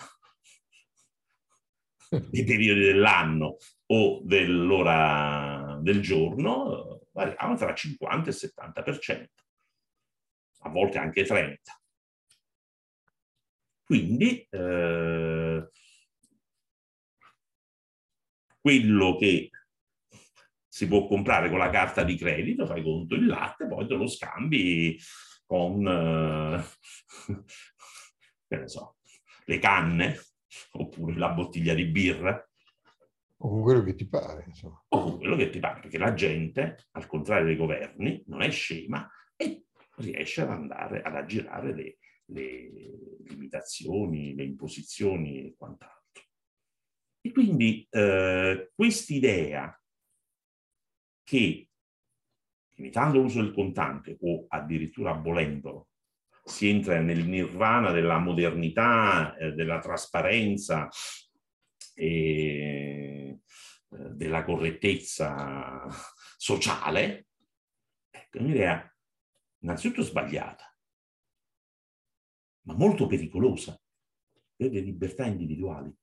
dei 2.30 2.44
periodi 2.44 2.80
dell'anno 2.80 3.56
o 3.86 4.20
dell'ora 4.22 5.78
del 5.80 6.00
giorno, 6.00 7.06
variavano 7.12 7.56
tra 7.56 7.74
50 7.74 8.30
e 8.30 8.32
70% 8.32 9.26
a 10.62 10.68
volte 10.68 10.98
anche 10.98 11.24
30. 11.24 11.80
Quindi 13.84 14.46
eh, 14.50 15.68
quello 18.60 19.16
che 19.16 19.50
si 20.68 20.86
può 20.86 21.06
comprare 21.06 21.50
con 21.50 21.58
la 21.58 21.70
carta 21.70 22.04
di 22.04 22.16
credito, 22.16 22.66
fai 22.66 22.82
conto 22.82 23.14
il 23.14 23.26
latte, 23.26 23.66
poi 23.66 23.86
te 23.86 23.94
lo 23.94 24.06
scambi 24.06 24.98
con, 25.44 25.86
eh, 25.86 26.64
che 28.46 28.56
ne 28.56 28.68
so, 28.68 28.98
le 29.46 29.58
canne 29.58 30.16
oppure 30.72 31.16
la 31.16 31.30
bottiglia 31.30 31.74
di 31.74 31.86
birra. 31.86 32.48
O 33.42 33.48
con 33.48 33.62
quello 33.62 33.82
che 33.82 33.94
ti 33.94 34.06
pare, 34.06 34.44
insomma. 34.46 34.84
O 34.88 35.02
con 35.02 35.18
quello 35.18 35.36
che 35.36 35.50
ti 35.50 35.58
pare, 35.58 35.80
perché 35.80 35.98
la 35.98 36.14
gente, 36.14 36.86
al 36.92 37.06
contrario 37.06 37.46
dei 37.46 37.56
governi, 37.56 38.22
non 38.26 38.42
è 38.42 38.50
scema 38.50 39.08
e 39.34 39.64
riesce 39.96 40.42
ad 40.42 40.50
andare 40.50 41.02
ad 41.02 41.16
aggirare 41.16 41.74
le, 41.74 41.98
le 42.26 42.70
limitazioni, 43.24 44.34
le 44.34 44.44
imposizioni 44.44 45.46
e 45.46 45.54
quant'altro. 45.56 45.99
E 47.22 47.32
quindi 47.32 47.86
eh, 47.90 48.70
quest'idea 48.74 49.78
che 51.22 51.68
limitando 52.76 53.20
l'uso 53.20 53.42
del 53.42 53.52
contante 53.52 54.16
o 54.20 54.46
addirittura 54.48 55.10
abolendolo 55.10 55.88
si 56.42 56.68
entra 56.68 56.98
nel 57.00 57.26
nirvana 57.26 57.92
della 57.92 58.18
modernità, 58.18 59.36
eh, 59.36 59.52
della 59.52 59.78
trasparenza 59.78 60.88
e 61.94 63.40
eh, 63.92 64.10
della 64.14 64.44
correttezza 64.44 65.86
sociale, 66.36 67.26
ecco, 68.10 68.38
è 68.38 68.40
un'idea 68.40 68.96
innanzitutto 69.62 70.02
sbagliata, 70.02 70.74
ma 72.62 72.74
molto 72.74 73.06
pericolosa 73.06 73.78
per 74.56 74.72
le 74.72 74.80
libertà 74.80 75.26
individuali. 75.26 75.94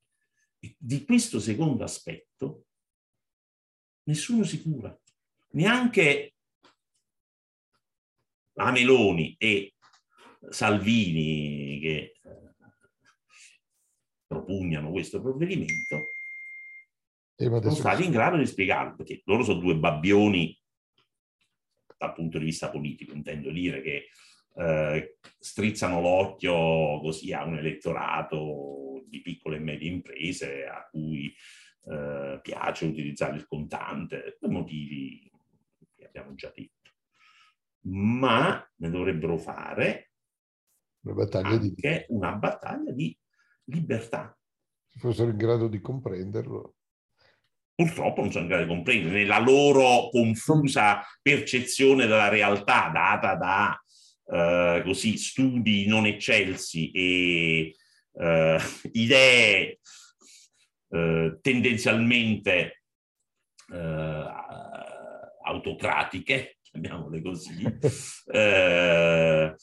Di 0.58 1.04
questo 1.04 1.38
secondo 1.38 1.84
aspetto 1.84 2.66
nessuno 4.04 4.44
si 4.44 4.62
cura, 4.62 4.96
neanche 5.50 6.34
la 8.54 8.70
Meloni 8.72 9.36
e 9.38 9.74
Salvini 10.48 11.78
che 11.80 12.18
eh, 12.22 12.54
propugnano 14.26 14.90
questo 14.90 15.20
provvedimento 15.20 16.06
sono 17.38 17.70
stati 17.70 18.04
in 18.04 18.10
grado 18.10 18.36
di 18.36 18.46
spiegarlo, 18.46 18.96
perché 18.96 19.22
loro 19.26 19.44
sono 19.44 19.60
due 19.60 19.76
babbioni 19.76 20.58
dal 21.96 22.12
punto 22.12 22.38
di 22.38 22.46
vista 22.46 22.68
politico, 22.68 23.12
intendo 23.12 23.50
dire 23.50 23.80
che 23.80 24.08
eh, 24.56 25.18
strizzano 25.38 26.00
l'occhio 26.00 27.00
così 27.00 27.32
a 27.32 27.44
un 27.44 27.58
elettorato 27.58 28.36
di 29.08 29.20
piccole 29.20 29.56
e 29.56 29.60
medie 29.60 29.90
imprese 29.90 30.66
a 30.66 30.86
cui 30.90 31.34
eh, 31.84 32.38
piace 32.42 32.86
utilizzare 32.86 33.36
il 33.36 33.46
contante 33.46 34.36
per 34.38 34.50
motivi 34.50 35.30
che 35.94 36.06
abbiamo 36.06 36.34
già 36.34 36.52
detto. 36.54 36.90
Ma 37.82 38.66
ne 38.76 38.90
dovrebbero 38.90 39.38
fare 39.38 40.10
una 41.02 41.14
battaglia 41.14 41.48
anche 41.48 42.06
di... 42.06 42.14
una 42.14 42.32
battaglia 42.32 42.92
di 42.92 43.16
libertà. 43.64 44.36
Se 44.88 44.98
fossero 44.98 45.30
in 45.30 45.36
grado 45.36 45.68
di 45.68 45.80
comprenderlo. 45.80 46.74
Purtroppo 47.74 48.22
non 48.22 48.32
sono 48.32 48.44
in 48.44 48.50
grado 48.50 48.64
di 48.64 48.70
comprendere 48.70 49.18
nella 49.20 49.38
loro 49.38 50.08
confusa 50.10 51.00
percezione 51.22 52.06
della 52.06 52.28
realtà 52.28 52.90
data 52.92 53.36
da 53.36 53.82
eh, 54.30 54.82
così, 54.84 55.16
studi 55.16 55.86
non 55.86 56.04
eccelsi 56.06 56.90
e 56.90 57.76
eh, 58.18 58.58
idee 58.92 59.78
eh, 60.90 61.38
tendenzialmente 61.40 62.82
eh, 63.72 64.24
autocratiche, 65.44 66.58
chiamiamole 66.62 67.22
così, 67.22 67.62
eh, 68.32 69.54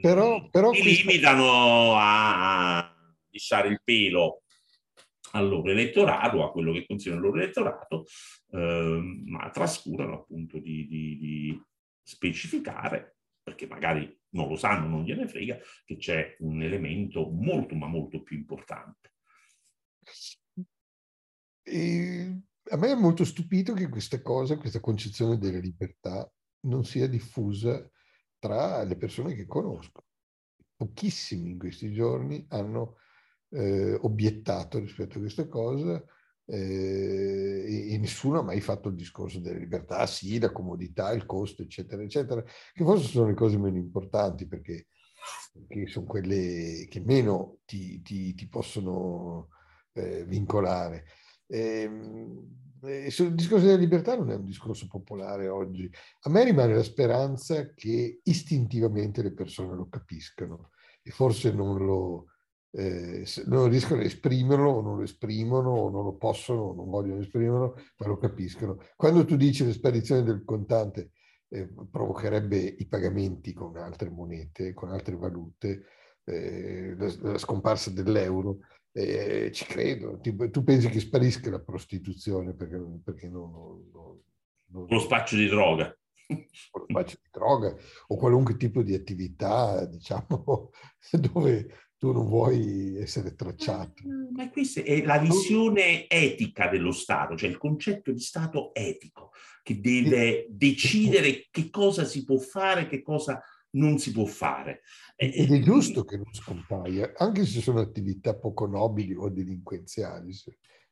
però, 0.00 0.48
però 0.50 0.72
si 0.72 0.82
limitano 0.82 1.94
a 1.96 2.94
lisciare 3.30 3.68
il 3.68 3.80
pelo 3.82 4.42
al 5.32 5.48
loro 5.48 5.70
elettorato, 5.70 6.44
a 6.44 6.50
quello 6.50 6.72
che 6.72 6.86
considerano 6.86 7.24
il 7.24 7.30
loro 7.30 7.42
elettorato, 7.42 8.04
eh, 8.52 9.22
ma 9.26 9.50
trascurano 9.50 10.14
appunto 10.14 10.58
di, 10.58 10.86
di, 10.86 11.18
di, 11.18 11.62
specificare, 12.02 13.16
perché 13.42 13.66
magari 13.66 14.18
non 14.36 14.48
lo 14.48 14.56
sanno, 14.56 14.86
non 14.86 15.04
gliene 15.04 15.26
frega, 15.26 15.58
che 15.84 15.96
c'è 15.96 16.36
un 16.40 16.62
elemento 16.62 17.28
molto 17.28 17.74
ma 17.74 17.86
molto 17.86 18.22
più 18.22 18.36
importante. 18.36 19.14
E 21.62 22.40
a 22.68 22.76
me 22.76 22.90
è 22.90 22.94
molto 22.94 23.24
stupito 23.24 23.72
che 23.72 23.88
questa 23.88 24.20
cosa, 24.22 24.58
questa 24.58 24.80
concezione 24.80 25.38
della 25.38 25.58
libertà 25.58 26.30
non 26.66 26.84
sia 26.84 27.08
diffusa 27.08 27.90
tra 28.38 28.82
le 28.84 28.96
persone 28.96 29.34
che 29.34 29.46
conosco. 29.46 30.04
Pochissimi 30.76 31.50
in 31.50 31.58
questi 31.58 31.92
giorni 31.92 32.44
hanno 32.50 32.98
eh, 33.50 33.94
obiettato 33.94 34.78
rispetto 34.78 35.16
a 35.16 35.20
questa 35.20 35.48
cosa 35.48 36.04
eh, 36.46 37.64
e, 37.66 37.92
e, 37.94 37.98
nessuno 37.98 38.38
ha 38.38 38.42
mai 38.42 38.60
fatto 38.60 38.88
il 38.88 38.94
discorso 38.94 39.40
della 39.40 39.58
libertà, 39.58 40.06
sì, 40.06 40.38
la 40.38 40.52
comodità, 40.52 41.12
il 41.12 41.26
costo, 41.26 41.62
eccetera, 41.62 42.02
eccetera, 42.02 42.42
che 42.42 42.84
forse 42.84 43.08
sono 43.08 43.26
le 43.28 43.34
cose 43.34 43.58
meno 43.58 43.76
importanti 43.76 44.46
perché, 44.46 44.86
perché 45.52 45.86
sono 45.88 46.06
quelle 46.06 46.86
che 46.88 47.00
meno 47.00 47.58
ti, 47.64 48.00
ti, 48.02 48.34
ti 48.34 48.48
possono 48.48 49.48
eh, 49.92 50.24
vincolare. 50.24 51.04
Ehm, 51.48 52.64
e, 52.82 53.06
il 53.06 53.34
discorso 53.34 53.66
della 53.66 53.78
libertà 53.78 54.16
non 54.16 54.30
è 54.30 54.34
un 54.36 54.44
discorso 54.44 54.86
popolare 54.86 55.48
oggi. 55.48 55.90
A 56.22 56.30
me 56.30 56.44
rimane 56.44 56.74
la 56.74 56.82
speranza 56.82 57.72
che 57.74 58.20
istintivamente 58.22 59.22
le 59.22 59.32
persone 59.32 59.74
lo 59.74 59.88
capiscano 59.88 60.70
e 61.02 61.10
forse 61.10 61.52
non 61.52 61.84
lo, 61.84 62.26
eh, 62.70 63.24
non 63.46 63.68
riescono 63.68 64.00
a 64.00 64.04
esprimerlo 64.04 64.70
o 64.70 64.80
non 64.82 64.96
lo 64.96 65.02
esprimono 65.02 65.70
o 65.70 65.90
non 65.90 66.04
lo 66.04 66.14
possono 66.16 66.60
o 66.62 66.74
non 66.74 66.90
vogliono 66.90 67.20
esprimerlo, 67.20 67.76
ma 67.98 68.06
lo 68.06 68.18
capiscono. 68.18 68.78
Quando 68.96 69.24
tu 69.24 69.36
dici 69.36 69.62
che 69.62 69.68
la 69.68 69.74
sparizione 69.74 70.22
del 70.22 70.44
contante 70.44 71.12
eh, 71.48 71.68
provocherebbe 71.90 72.56
i 72.56 72.86
pagamenti 72.86 73.52
con 73.52 73.76
altre 73.76 74.10
monete, 74.10 74.74
con 74.74 74.90
altre 74.90 75.16
valute, 75.16 75.84
eh, 76.24 76.94
la, 76.96 77.14
la, 77.20 77.38
scomparsa 77.38 77.90
dell'euro, 77.90 78.58
eh, 78.92 79.50
ci 79.52 79.64
credo. 79.64 80.18
Tipo, 80.20 80.50
tu 80.50 80.64
pensi 80.64 80.88
che 80.88 81.00
sparisca 81.00 81.50
la 81.50 81.60
prostituzione 81.60 82.54
perché, 82.54 82.82
perché 83.02 83.28
non, 83.28 83.50
non, 83.92 84.20
non, 84.72 84.86
Lo 84.88 84.98
spaccio 84.98 85.36
di 85.36 85.46
droga. 85.48 85.96
Lo 86.26 86.86
spaccio 86.88 87.18
di 87.22 87.28
droga 87.30 87.74
o 88.08 88.16
qualunque 88.16 88.56
tipo 88.56 88.82
di 88.82 88.94
attività, 88.94 89.84
diciamo, 89.84 90.70
dove 91.12 91.85
tu 92.06 92.12
non 92.12 92.28
vuoi 92.28 92.96
essere 92.98 93.34
tracciato. 93.34 94.02
Ma 94.32 94.48
questa 94.50 94.82
è 94.82 95.04
la 95.04 95.18
visione 95.18 96.08
etica 96.08 96.68
dello 96.68 96.92
Stato, 96.92 97.36
cioè 97.36 97.50
il 97.50 97.58
concetto 97.58 98.12
di 98.12 98.20
Stato 98.20 98.72
etico, 98.74 99.32
che 99.62 99.80
deve 99.80 100.46
decidere 100.48 101.48
che 101.50 101.68
cosa 101.68 102.04
si 102.04 102.24
può 102.24 102.38
fare, 102.38 102.86
che 102.86 103.02
cosa 103.02 103.42
non 103.70 103.98
si 103.98 104.12
può 104.12 104.24
fare. 104.24 104.82
Ed 105.16 105.52
è 105.52 105.58
giusto 105.60 106.04
che 106.04 106.16
non 106.16 106.32
scompaia, 106.32 107.12
anche 107.16 107.44
se 107.44 107.60
sono 107.60 107.80
attività 107.80 108.36
poco 108.36 108.66
nobili 108.66 109.14
o 109.14 109.28
delinquenziali, 109.28 110.32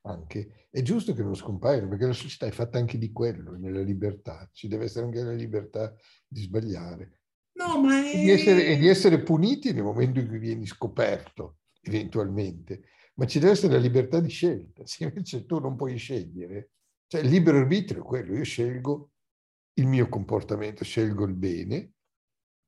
anche, 0.07 0.67
è 0.71 0.83
giusto 0.83 1.15
che 1.15 1.23
non 1.23 1.37
scompaiano, 1.37 1.89
perché 1.89 2.07
la 2.07 2.13
società 2.13 2.47
è 2.47 2.51
fatta 2.51 2.79
anche 2.79 2.99
di 2.99 3.13
quello, 3.13 3.57
nella 3.57 3.81
libertà. 3.81 4.49
Ci 4.53 4.67
deve 4.67 4.85
essere 4.85 5.07
anche 5.07 5.23
la 5.23 5.33
libertà 5.33 5.95
di 6.27 6.41
sbagliare. 6.43 7.21
No, 7.57 7.81
ma 7.81 7.99
è... 7.99 8.15
e, 8.15 8.19
di 8.21 8.31
essere, 8.31 8.67
e 8.67 8.77
di 8.77 8.89
essere 8.89 9.23
puniti 9.23 9.73
nel 9.73 9.85
momento 9.85 10.21
in 10.21 10.29
cui 10.29 10.39
vieni 10.39 10.67
scoperto, 10.67 11.59
eventualmente. 11.83 12.85
Ma 13.15 13.27
ci 13.27 13.39
deve 13.39 13.53
essere 13.53 13.75
la 13.75 13.81
libertà 13.81 14.21
di 14.21 14.29
scelta. 14.29 14.87
Se 14.87 15.05
invece 15.05 15.47
tu 15.47 15.59
non 15.61 15.77
puoi 15.77 15.97
scegliere, 15.97 16.71
cioè 17.07 17.21
il 17.21 17.29
libero 17.29 17.59
arbitrio 17.59 18.03
è 18.03 18.05
quello, 18.05 18.35
io 18.35 18.45
scelgo 18.45 19.11
il 19.75 19.87
mio 19.87 20.09
comportamento, 20.09 20.85
scelgo 20.85 21.25
il 21.25 21.35
bene, 21.35 21.93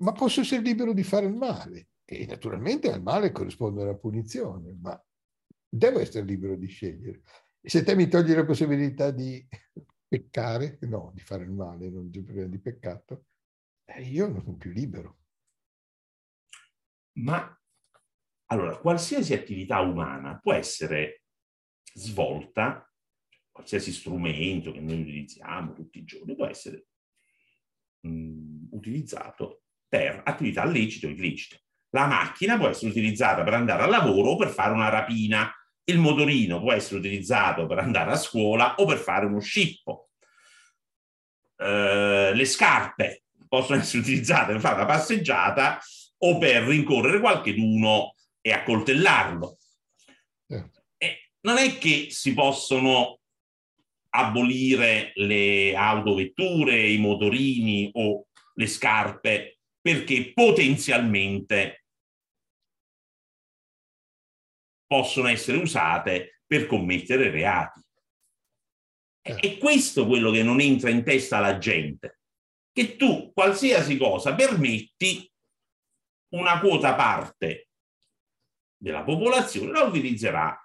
ma 0.02 0.12
posso 0.12 0.40
essere 0.40 0.62
libero 0.62 0.92
di 0.92 1.02
fare 1.02 1.26
il 1.26 1.34
male. 1.34 1.88
E 2.04 2.26
naturalmente 2.26 2.92
al 2.92 3.02
male 3.02 3.32
corrisponde 3.32 3.84
la 3.84 3.96
punizione, 3.96 4.76
ma 4.80 5.00
devo 5.68 5.98
essere 5.98 6.24
libero 6.24 6.54
di 6.54 6.66
scegliere. 6.66 7.22
E 7.60 7.68
se 7.68 7.82
te 7.82 7.96
mi 7.96 8.06
togli 8.06 8.32
la 8.32 8.44
possibilità 8.44 9.10
di 9.10 9.44
peccare, 10.06 10.78
no, 10.82 11.10
di 11.12 11.20
fare 11.20 11.42
il 11.42 11.50
male, 11.50 11.90
non 11.90 12.08
c'è 12.10 12.22
problema 12.22 12.48
di 12.48 12.60
peccato, 12.60 13.24
eh, 13.86 14.02
io 14.02 14.28
non 14.28 14.42
sono 14.42 14.56
più 14.56 14.70
libero. 14.70 15.18
Ma 17.18 17.58
allora, 18.46 18.76
qualsiasi 18.78 19.32
attività 19.32 19.80
umana 19.80 20.38
può 20.38 20.52
essere 20.52 21.22
svolta, 21.94 22.88
qualsiasi 23.50 23.92
strumento 23.92 24.72
che 24.72 24.80
noi 24.80 25.00
utilizziamo 25.00 25.72
tutti 25.72 25.98
i 25.98 26.04
giorni 26.04 26.36
può 26.36 26.46
essere 26.46 26.88
mh, 28.00 28.68
utilizzato 28.70 29.62
per 29.88 30.20
attività 30.24 30.64
lecite 30.64 31.06
o 31.06 31.10
illecite. 31.10 31.62
La 31.90 32.06
macchina 32.06 32.58
può 32.58 32.68
essere 32.68 32.90
utilizzata 32.90 33.42
per 33.42 33.54
andare 33.54 33.82
al 33.84 33.90
lavoro 33.90 34.30
o 34.30 34.36
per 34.36 34.48
fare 34.48 34.72
una 34.72 34.90
rapina 34.90 35.50
il 35.88 35.98
motorino 35.98 36.60
può 36.60 36.72
essere 36.72 36.98
utilizzato 36.98 37.66
per 37.66 37.78
andare 37.78 38.10
a 38.10 38.16
scuola 38.16 38.74
o 38.74 38.84
per 38.86 38.98
fare 38.98 39.26
uno 39.26 39.40
scippo. 39.40 40.10
Eh, 41.56 42.32
le 42.34 42.44
scarpe 42.44 43.25
possono 43.48 43.80
essere 43.80 44.02
utilizzate 44.02 44.52
per 44.52 44.60
fare 44.60 44.74
una 44.76 44.86
passeggiata 44.86 45.80
o 46.18 46.38
per 46.38 46.62
rincorrere 46.64 47.20
qualcheduno 47.20 48.14
e 48.40 48.52
accoltellarlo. 48.52 49.58
Eh. 50.48 50.70
E 50.96 51.30
non 51.40 51.58
è 51.58 51.78
che 51.78 52.08
si 52.10 52.34
possono 52.34 53.20
abolire 54.10 55.12
le 55.16 55.74
autovetture, 55.76 56.88
i 56.88 56.98
motorini 56.98 57.90
o 57.92 58.26
le 58.54 58.66
scarpe 58.66 59.58
perché 59.80 60.32
potenzialmente 60.32 61.84
possono 64.86 65.28
essere 65.28 65.58
usate 65.58 66.40
per 66.46 66.66
commettere 66.66 67.30
reati. 67.30 67.80
È 69.20 69.38
eh. 69.40 69.58
questo 69.58 70.06
quello 70.06 70.30
che 70.30 70.42
non 70.42 70.60
entra 70.60 70.90
in 70.90 71.02
testa 71.02 71.38
alla 71.38 71.58
gente, 71.58 72.15
che 72.76 72.96
tu 72.96 73.32
qualsiasi 73.32 73.96
cosa 73.96 74.34
permetti, 74.34 75.32
una 76.34 76.60
quota 76.60 76.94
parte 76.94 77.70
della 78.76 79.02
popolazione 79.02 79.72
la 79.72 79.84
utilizzerà 79.84 80.62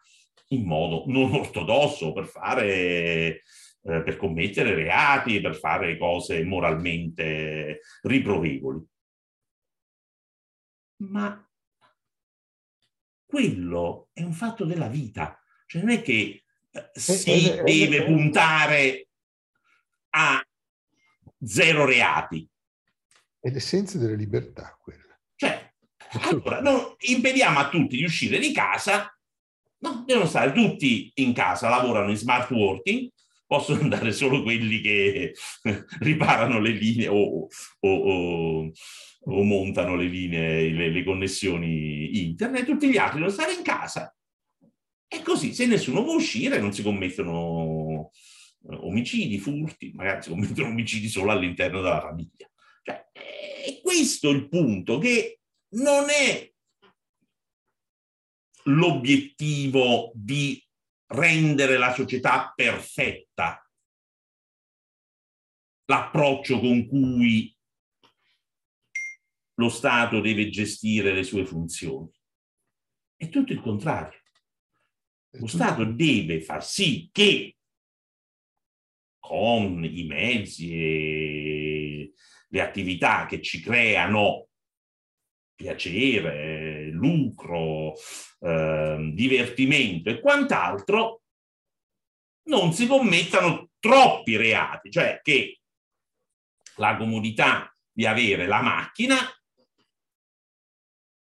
in 0.47 0.65
modo 0.65 1.05
non 1.07 1.33
ortodosso 1.33 2.11
per 2.11 2.25
fare 2.25 3.43
eh, 3.83 4.03
per 4.03 4.17
commettere 4.17 4.75
reati, 4.75 5.39
per 5.39 5.55
fare 5.55 5.97
cose 5.97 6.43
moralmente 6.43 7.79
riprovevoli. 8.01 8.85
Ma 11.03 11.49
quello 13.25 14.09
è 14.11 14.21
un 14.21 14.33
fatto 14.33 14.65
della 14.65 14.89
vita, 14.89 15.41
cioè 15.65 15.81
non 15.81 15.91
è 15.91 16.01
che 16.01 16.43
eh, 16.71 16.89
si 16.93 17.47
è, 17.47 17.61
è, 17.61 17.63
deve 17.63 18.03
puntare 18.03 19.07
a 20.09 20.45
zero 21.43 21.85
reati. 21.85 22.47
È 23.39 23.49
l'essenza 23.49 23.97
della 23.97 24.15
libertà 24.15 24.77
quella. 24.81 25.19
Cioè, 25.35 25.73
allora, 26.29 26.61
no, 26.61 26.95
impediamo 26.99 27.59
a 27.59 27.69
tutti 27.69 27.97
di 27.97 28.03
uscire 28.03 28.39
di 28.39 28.51
casa, 28.51 29.15
no, 29.79 30.03
devono 30.05 30.27
stare 30.27 30.51
tutti 30.51 31.11
in 31.15 31.33
casa, 31.33 31.69
lavorano 31.69 32.11
in 32.11 32.17
smart 32.17 32.51
working, 32.51 33.09
possono 33.45 33.81
andare 33.81 34.11
solo 34.11 34.43
quelli 34.43 34.81
che 34.81 35.33
riparano 35.99 36.59
le 36.59 36.71
linee 36.71 37.07
o, 37.07 37.47
o, 37.79 37.89
o 37.89 38.71
o 39.23 39.43
montano 39.43 39.95
le 39.95 40.05
linee, 40.05 40.69
le, 40.71 40.89
le 40.89 41.03
connessioni 41.03 42.21
internet, 42.25 42.65
tutti 42.65 42.89
gli 42.89 42.97
altri 42.97 43.19
devono 43.19 43.31
stare 43.31 43.53
in 43.53 43.61
casa. 43.61 44.13
E 45.07 45.21
così, 45.21 45.53
se 45.53 45.65
nessuno 45.65 46.03
può 46.03 46.15
uscire, 46.15 46.59
non 46.59 46.73
si 46.73 46.81
commettono 46.81 48.11
omicidi, 48.63 49.39
furti, 49.39 49.91
magari 49.93 50.23
si 50.23 50.29
commettono 50.29 50.69
omicidi 50.69 51.07
solo 51.07 51.31
all'interno 51.31 51.81
della 51.81 52.01
famiglia. 52.01 52.49
Cioè, 52.83 53.09
è 53.11 53.81
questo 53.81 54.29
il 54.29 54.47
punto, 54.47 54.97
che 54.97 55.41
non 55.75 56.09
è 56.09 56.51
l'obiettivo 58.65 60.11
di 60.13 60.63
rendere 61.07 61.77
la 61.77 61.93
società 61.93 62.51
perfetta, 62.55 63.69
l'approccio 65.85 66.59
con 66.59 66.87
cui 66.87 67.55
lo 69.55 69.69
Stato 69.69 70.21
deve 70.21 70.49
gestire 70.49 71.13
le 71.13 71.23
sue 71.23 71.45
funzioni. 71.45 72.09
È 73.15 73.29
tutto 73.29 73.51
il 73.51 73.61
contrario. 73.61 74.19
Lo 75.35 75.47
Stato 75.47 75.85
deve 75.85 76.41
far 76.41 76.65
sì 76.65 77.09
che 77.11 77.57
con 79.31 79.81
i 79.85 80.03
mezzi 80.03 80.73
e 80.73 82.13
le 82.49 82.61
attività 82.61 83.25
che 83.27 83.41
ci 83.41 83.61
creano 83.61 84.49
piacere, 85.55 86.89
lucro, 86.91 87.93
eh, 88.41 89.11
divertimento 89.13 90.09
e 90.09 90.19
quant'altro, 90.19 91.21
non 92.49 92.73
si 92.73 92.87
commettano 92.87 93.69
troppi 93.79 94.35
reati, 94.35 94.91
cioè 94.91 95.21
che 95.23 95.61
la 96.75 96.97
comodità 96.97 97.73
di 97.89 98.05
avere 98.05 98.47
la 98.47 98.61
macchina 98.61 99.15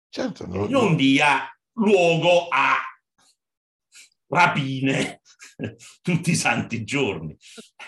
certo, 0.09 0.45
non, 0.45 0.69
non 0.69 0.95
dia 0.95 1.49
luogo 1.73 2.49
a 2.49 2.77
rapine 4.27 5.21
tutti 6.01 6.31
i 6.31 6.35
santi 6.35 6.83
giorni. 6.83 7.35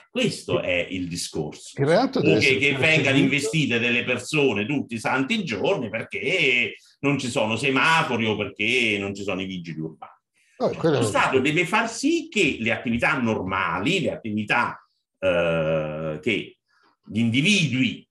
Questo 0.10 0.62
è 0.62 0.88
il 0.90 1.08
discorso. 1.08 1.80
Il 1.80 1.86
o 1.88 2.40
che, 2.40 2.58
che 2.58 2.76
vengano 2.76 3.18
investite 3.18 3.80
delle 3.80 4.04
persone 4.04 4.66
tutti 4.66 4.96
i 4.96 5.00
santi 5.00 5.44
giorni 5.44 5.90
perché 5.90 6.76
non 7.00 7.18
ci 7.18 7.30
sono 7.30 7.56
semafori 7.56 8.26
o 8.26 8.36
perché 8.36 8.98
non 9.00 9.14
ci 9.14 9.24
sono 9.24 9.42
i 9.42 9.46
vigili 9.46 9.80
urbani. 9.80 10.12
Oh, 10.60 10.72
Lo 10.90 11.04
Stato 11.04 11.40
deve 11.40 11.66
far 11.68 11.88
sì 11.88 12.28
che 12.30 12.58
le 12.60 12.72
attività 12.72 13.20
normali, 13.20 14.02
le 14.02 14.12
attività 14.12 14.84
eh, 15.20 16.20
che 16.22 16.58
gli 17.06 17.20
individui 17.20 18.08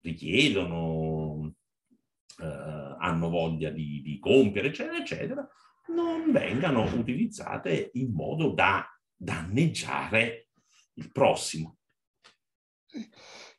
richiedono 0.00 1.54
eh, 2.40 2.96
hanno 2.98 3.28
voglia 3.28 3.70
di, 3.70 4.02
di 4.02 4.18
compiere, 4.18 4.68
eccetera, 4.68 4.96
eccetera, 4.96 5.48
non 5.88 6.30
vengano 6.32 6.84
utilizzate 6.94 7.90
in 7.94 8.12
modo 8.12 8.52
da 8.52 8.86
danneggiare 9.14 10.48
il 10.94 11.10
prossimo. 11.10 11.78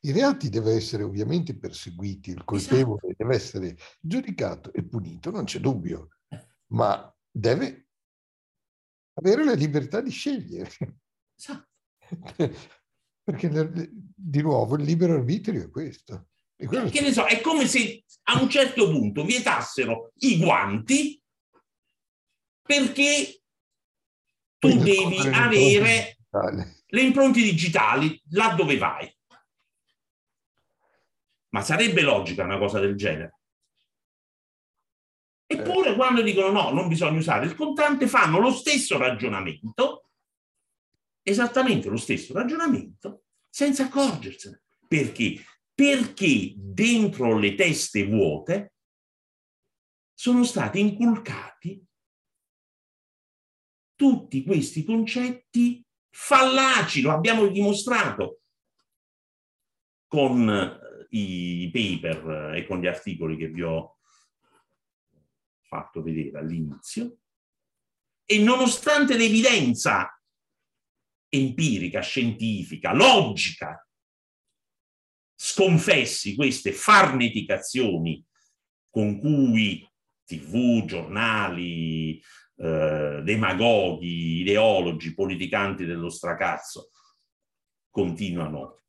I 0.02 0.12
reati 0.12 0.50
devono 0.50 0.76
essere 0.76 1.04
ovviamente 1.04 1.58
perseguiti, 1.58 2.32
il 2.32 2.44
colpevole 2.44 3.00
esatto. 3.04 3.16
deve 3.18 3.36
essere 3.36 3.78
giudicato 4.00 4.74
e 4.74 4.84
punito, 4.84 5.32
non 5.32 5.46
c'è 5.46 5.60
dubbio, 5.60 6.10
ma 6.68 7.12
deve 7.32 7.88
avere 9.14 9.44
la 9.44 9.54
libertà 9.54 10.02
di 10.02 10.12
scegliere. 10.12 10.70
Esatto. 11.36 11.68
Perché 13.24 13.50
di 14.16 14.42
nuovo 14.42 14.76
il 14.76 14.84
libero 14.84 15.14
arbitrio 15.14 15.64
è 15.64 15.70
questo. 15.70 16.28
Che 16.56 17.02
ne 17.02 17.12
so, 17.12 17.26
è 17.26 17.42
come 17.42 17.68
se 17.68 18.04
a 18.24 18.42
un 18.42 18.50
certo 18.50 18.90
punto 18.90 19.26
vietassero 19.26 20.12
i 20.18 20.38
guanti 20.38 21.23
perché 22.64 23.42
tu 24.58 24.78
devi 24.78 25.20
avere 25.28 26.18
le 26.88 27.02
impronte 27.02 27.42
digitali 27.42 28.20
là 28.30 28.54
dove 28.56 28.78
vai. 28.78 29.16
Ma 31.50 31.62
sarebbe 31.62 32.02
logica 32.02 32.44
una 32.44 32.58
cosa 32.58 32.80
del 32.80 32.96
genere? 32.96 33.40
Eppure 35.46 35.92
eh. 35.92 35.96
quando 35.96 36.22
dicono 36.22 36.50
no, 36.50 36.72
non 36.72 36.88
bisogna 36.88 37.20
usare 37.20 37.46
il 37.46 37.56
contante, 37.56 38.08
fanno 38.08 38.40
lo 38.40 38.52
stesso 38.52 38.98
ragionamento, 38.98 40.10
esattamente 41.22 41.90
lo 41.90 41.98
stesso 41.98 42.34
ragionamento, 42.34 43.26
senza 43.50 43.84
accorgersene. 43.84 44.64
Perché? 44.88 45.44
perché 45.74 46.54
dentro 46.56 47.38
le 47.38 47.56
teste 47.56 48.06
vuote 48.06 48.74
sono 50.14 50.44
stati 50.44 50.80
inculcati 50.80 51.83
tutti 54.04 54.44
questi 54.44 54.84
concetti 54.84 55.82
fallaci, 56.10 57.00
lo 57.00 57.14
abbiamo 57.14 57.48
dimostrato 57.48 58.42
con 60.08 60.50
eh, 60.50 61.08
i 61.12 61.70
paper 61.72 62.56
e 62.56 62.66
con 62.68 62.82
gli 62.82 62.88
articoli 62.88 63.38
che 63.38 63.48
vi 63.48 63.62
ho 63.62 64.00
fatto 65.62 66.04
vedere 66.04 66.38
all'inizio. 66.38 67.20
E 68.26 68.40
nonostante 68.40 69.16
l'evidenza 69.16 70.22
empirica, 71.30 72.02
scientifica, 72.02 72.94
logica 72.94 73.88
sconfessi 75.34 76.36
queste 76.36 76.74
farneticazioni 76.74 78.22
con 78.90 79.18
cui 79.18 79.90
tv, 80.26 80.84
giornali, 80.84 82.22
eh, 82.56 83.22
demagoghi, 83.24 84.42
ideologi, 84.42 85.14
politicanti 85.14 85.86
dello 85.86 86.10
stracazzo 86.10 86.90
continuano 87.90 88.82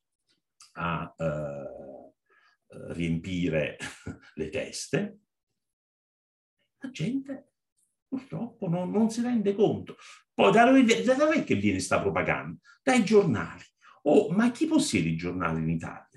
a 0.74 1.14
eh, 1.16 2.92
riempire 2.92 3.76
le 4.34 4.48
teste, 4.48 5.18
la 6.78 6.90
gente 6.90 7.48
purtroppo 8.08 8.68
non, 8.68 8.90
non 8.90 9.10
si 9.10 9.22
rende 9.22 9.54
conto. 9.54 9.96
Poi 10.32 10.52
da 10.52 10.64
dove, 10.64 11.02
da 11.02 11.14
dove 11.14 11.44
che 11.44 11.54
viene 11.54 11.76
questa 11.76 12.00
propaganda? 12.00 12.58
Dai 12.82 13.04
giornali. 13.04 13.62
Oh, 14.02 14.30
ma 14.30 14.50
chi 14.50 14.66
possiede 14.66 15.08
i 15.08 15.16
giornali 15.16 15.62
in 15.62 15.70
Italia? 15.70 16.14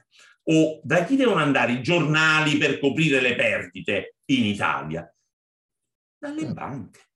o 0.49 0.79
da 0.83 1.03
chi 1.03 1.15
devono 1.15 1.41
andare 1.41 1.73
i 1.73 1.83
giornali 1.83 2.57
per 2.57 2.79
coprire 2.79 3.19
le 3.19 3.35
perdite 3.35 4.17
in 4.25 4.45
Italia? 4.45 5.13
Dalle 6.17 6.53
banche. 6.53 7.06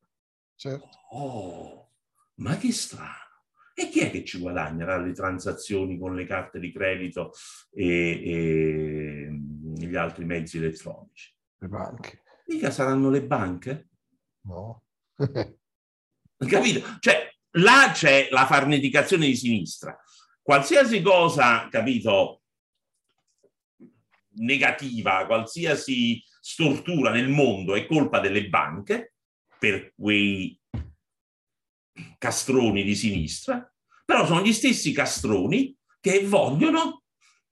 Certo. 0.61 0.89
Oh, 1.09 1.89
ma 2.35 2.55
che 2.57 2.71
strano. 2.71 3.29
E 3.73 3.89
chi 3.89 4.01
è 4.01 4.11
che 4.11 4.23
ci 4.23 4.37
guadagna 4.37 4.85
dalle 4.85 5.11
transazioni 5.11 5.97
con 5.97 6.13
le 6.13 6.25
carte 6.25 6.59
di 6.59 6.71
credito 6.71 7.33
e, 7.73 8.21
e 8.23 9.87
gli 9.87 9.95
altri 9.95 10.23
mezzi 10.25 10.57
elettronici? 10.57 11.33
Le 11.57 11.67
banche. 11.67 12.23
Mica 12.45 12.69
saranno 12.69 13.09
le 13.09 13.23
banche? 13.23 13.89
No. 14.41 14.83
Capito? 16.37 16.97
Cioè, 16.99 17.33
là 17.51 17.91
c'è 17.91 18.27
la 18.29 18.45
farneticazione 18.45 19.25
di 19.25 19.35
sinistra. 19.35 19.97
Qualsiasi 20.43 21.01
cosa, 21.01 21.67
capito, 21.69 22.41
negativa, 24.33 25.25
qualsiasi 25.25 26.23
stortura 26.39 27.11
nel 27.11 27.29
mondo 27.29 27.75
è 27.75 27.85
colpa 27.87 28.19
delle 28.19 28.47
banche 28.47 29.10
per 29.61 29.93
quei 29.95 30.59
castroni 32.17 32.81
di 32.81 32.95
sinistra, 32.95 33.71
però 34.03 34.25
sono 34.25 34.41
gli 34.41 34.53
stessi 34.53 34.91
castroni 34.91 35.77
che 35.99 36.25
vogliono 36.25 37.03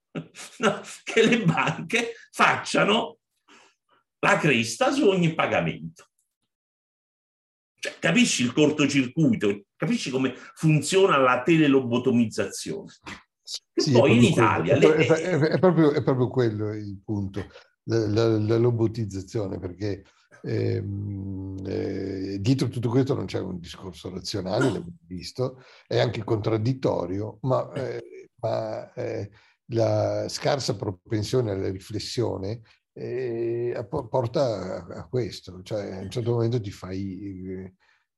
no, 0.57 0.81
che 1.03 1.23
le 1.23 1.43
banche 1.43 2.13
facciano 2.31 3.19
la 4.25 4.39
cresta 4.39 4.91
su 4.91 5.07
ogni 5.07 5.35
pagamento. 5.35 6.07
Cioè, 7.79 7.99
capisci 7.99 8.41
il 8.41 8.53
cortocircuito? 8.53 9.65
Capisci 9.75 10.09
come 10.09 10.33
funziona 10.55 11.15
la 11.17 11.43
telelobotomizzazione? 11.43 12.91
Sì, 13.43 13.91
poi 13.91 14.17
in 14.17 14.23
Italia... 14.23 14.79
Quello, 14.79 14.95
le... 14.95 15.05
è, 15.05 15.37
è, 15.37 15.59
proprio, 15.59 15.91
è, 15.91 16.01
proprio, 16.01 16.27
quello 16.27 16.73
il 16.73 16.99
punto, 17.05 17.51
la, 17.83 18.07
la, 18.07 18.39
la 18.39 18.57
lobotizzazione, 18.57 19.59
perché 19.59 20.03
ehm, 20.43 21.57
eh, 21.65 22.37
dietro 22.39 22.67
tutto 22.67 22.89
questo 22.89 23.13
non 23.13 23.25
c'è 23.25 23.39
un 23.39 23.59
discorso 23.59 24.09
razionale, 24.09 24.65
l'abbiamo 24.65 24.97
visto, 25.05 25.63
è 25.87 25.99
anche 25.99 26.23
contraddittorio, 26.23 27.39
ma, 27.41 27.71
eh, 27.73 28.29
ma 28.41 28.93
eh, 28.93 29.29
la 29.71 30.27
scarsa 30.29 30.75
propensione 30.75 31.51
alla 31.51 31.69
riflessione 31.69 32.61
eh, 32.93 33.87
porta 33.89 34.85
a, 34.87 34.99
a, 34.99 35.07
questo, 35.07 35.61
cioè 35.63 35.91
a 35.91 35.99
un 36.01 36.09
certo 36.09 36.31
momento 36.31 36.59
ti 36.59 36.71
fai 36.71 37.45
eh, 37.47 37.73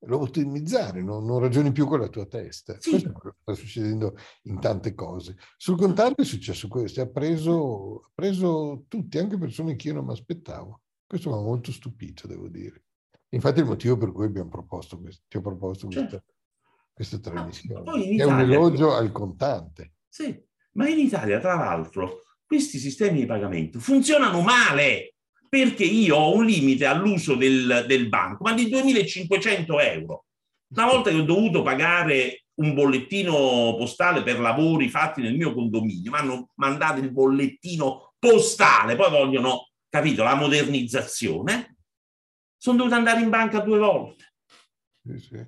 lo 0.06 0.20
ottimizzare, 0.22 1.02
non, 1.04 1.26
non, 1.26 1.40
ragioni 1.40 1.72
più 1.72 1.86
con 1.86 2.00
la 2.00 2.08
tua 2.08 2.26
testa. 2.26 2.76
Sì. 2.80 2.92
Questo 2.92 3.10
è 3.10 3.12
quello 3.12 3.36
che 3.36 3.42
sta 3.42 3.54
succedendo 3.54 4.16
in 4.44 4.60
tante 4.60 4.96
cose. 4.96 5.36
Sul 5.58 5.78
contrario 5.78 6.16
è 6.18 6.24
successo 6.24 6.68
questo, 6.68 7.02
ha 7.02 7.08
preso, 7.08 8.06
ha 8.06 8.12
preso 8.14 8.86
tutti, 8.88 9.20
anche 9.20 9.38
persone 9.38 9.76
che 9.76 9.90
io 9.90 9.96
non 9.96 10.06
mi 10.06 10.14
aspettavo. 10.14 10.82
Questo 11.12 11.30
mi 11.30 11.36
ha 11.36 11.42
molto 11.42 11.74
stupito, 11.74 12.26
devo 12.26 12.48
dire. 12.48 12.86
Infatti 13.32 13.60
è 13.60 13.64
il 13.64 13.68
motivo 13.68 13.98
per 13.98 14.14
cui 14.14 14.24
abbiamo 14.24 14.48
proposto 14.48 14.98
questo, 14.98 15.24
ti 15.28 15.36
ho 15.36 15.42
proposto 15.42 15.88
questa, 15.88 16.08
certo. 16.08 16.34
questa 16.94 17.20
trasmissione. 17.20 17.92
Ah, 17.92 17.98
Italia, 17.98 18.24
è 18.24 18.26
un 18.28 18.40
elogio 18.40 18.94
al 18.94 19.12
contante. 19.12 19.96
Sì, 20.08 20.42
ma 20.76 20.88
in 20.88 21.00
Italia, 21.00 21.42
tra 21.42 21.56
l'altro, 21.56 22.22
questi 22.46 22.78
sistemi 22.78 23.20
di 23.20 23.26
pagamento 23.26 23.78
funzionano 23.82 24.40
male 24.40 25.16
perché 25.50 25.84
io 25.84 26.16
ho 26.16 26.34
un 26.34 26.46
limite 26.46 26.86
all'uso 26.86 27.36
del, 27.36 27.84
del 27.90 28.08
banco, 28.08 28.46
ma 28.46 28.54
di 28.54 28.68
2.500 28.68 29.66
euro. 29.82 30.28
Una 30.74 30.86
volta 30.86 31.10
che 31.10 31.18
ho 31.18 31.24
dovuto 31.24 31.62
pagare 31.62 32.46
un 32.62 32.74
bollettino 32.74 33.76
postale 33.78 34.24
per 34.24 34.40
lavori 34.40 34.88
fatti 34.88 35.22
nel 35.22 35.36
mio 35.36 35.54
condominio, 35.54 36.10
mi 36.10 36.18
hanno 36.18 36.52
mandato 36.56 37.02
il 37.02 37.12
bollettino 37.12 38.14
postale, 38.18 38.96
poi 38.96 39.10
vogliono, 39.10 39.71
capito, 39.92 40.24
la 40.24 40.36
modernizzazione, 40.36 41.76
sono 42.58 42.78
dovuto 42.78 42.96
andare 42.96 43.22
in 43.22 43.30
banca 43.30 43.60
due 43.60 43.78
volte. 43.78 44.34
Sì, 45.04 45.20
sì. 45.20 45.46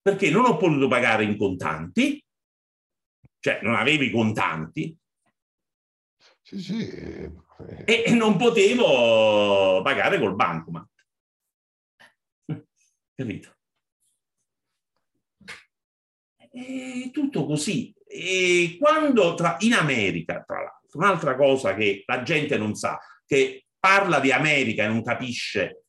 Perché 0.00 0.30
non 0.30 0.46
ho 0.46 0.56
potuto 0.56 0.88
pagare 0.88 1.24
in 1.24 1.36
contanti, 1.36 2.24
cioè 3.38 3.60
non 3.62 3.74
avevo 3.74 4.02
i 4.02 4.10
contanti, 4.10 4.96
sì, 6.40 6.60
sì. 6.60 7.32
E 7.84 8.12
non 8.14 8.36
potevo 8.36 9.80
pagare 9.82 10.18
col 10.18 10.34
bancomat. 10.34 10.88
Capito? 13.14 13.56
È 16.36 17.10
tutto 17.10 17.46
così. 17.46 17.94
E 18.06 18.76
quando 18.78 19.34
tra, 19.34 19.56
in 19.60 19.72
America, 19.72 20.42
tra 20.46 20.60
l'altro, 20.62 20.98
un'altra 20.98 21.34
cosa 21.34 21.74
che 21.74 22.02
la 22.06 22.22
gente 22.22 22.56
non 22.56 22.74
sa, 22.74 22.98
che 23.26 23.66
parla 23.78 24.20
di 24.20 24.32
America 24.32 24.84
e 24.84 24.88
non 24.88 25.02
capisce 25.02 25.84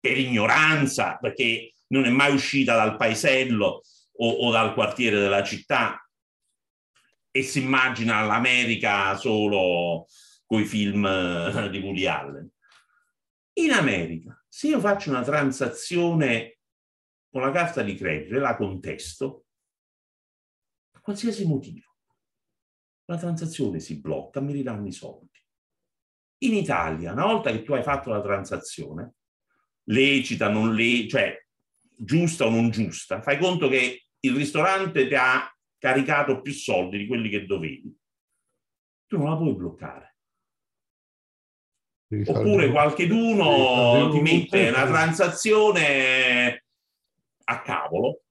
per 0.00 0.18
ignoranza, 0.18 1.16
perché 1.16 1.72
non 1.88 2.04
è 2.04 2.10
mai 2.10 2.34
uscita 2.34 2.74
dal 2.74 2.96
paesello 2.96 3.82
o, 4.16 4.28
o 4.28 4.50
dal 4.50 4.74
quartiere 4.74 5.18
della 5.18 5.42
città, 5.42 5.98
e 7.30 7.42
si 7.42 7.62
immagina 7.62 8.22
l'America 8.22 9.16
solo 9.16 10.06
con 10.46 10.60
i 10.60 10.66
film 10.66 11.04
eh, 11.04 11.68
di 11.70 11.78
Woody 11.78 12.06
Allen. 12.06 12.48
In 13.54 13.72
America, 13.72 14.44
se 14.48 14.68
io 14.68 14.78
faccio 14.78 15.10
una 15.10 15.22
transazione 15.22 16.58
con 17.30 17.42
la 17.42 17.50
carta 17.50 17.82
di 17.82 17.96
credito 17.96 18.36
e 18.36 18.38
la 18.38 18.56
contesto, 18.56 19.46
per 20.90 21.00
qualsiasi 21.00 21.46
motivo, 21.46 21.96
la 23.06 23.18
transazione 23.18 23.80
si 23.80 24.00
blocca, 24.00 24.40
mi 24.40 24.52
ridanno 24.52 24.86
i 24.86 24.92
soldi. 24.92 25.33
In 26.44 26.54
Italia, 26.54 27.12
una 27.12 27.24
volta 27.24 27.50
che 27.50 27.62
tu 27.62 27.72
hai 27.72 27.82
fatto 27.82 28.10
la 28.10 28.20
transazione, 28.20 29.14
lecita, 29.84 30.48
non 30.48 30.74
lecita, 30.74 31.18
cioè 31.18 31.46
giusta 31.96 32.44
o 32.44 32.50
non 32.50 32.70
giusta, 32.70 33.22
fai 33.22 33.38
conto 33.38 33.68
che 33.68 34.06
il 34.20 34.34
ristorante 34.34 35.06
ti 35.06 35.14
ha 35.14 35.50
caricato 35.78 36.42
più 36.42 36.52
soldi 36.52 36.98
di 36.98 37.06
quelli 37.06 37.30
che 37.30 37.46
dovevi, 37.46 37.96
tu 39.06 39.16
non 39.16 39.30
la 39.30 39.36
puoi 39.36 39.54
bloccare. 39.54 40.16
Oppure 42.26 42.70
qualcheduno 42.70 44.10
ti 44.10 44.20
mette 44.20 44.68
una 44.68 44.86
transazione 44.86 46.64
a 47.44 47.62
cavolo, 47.62 48.22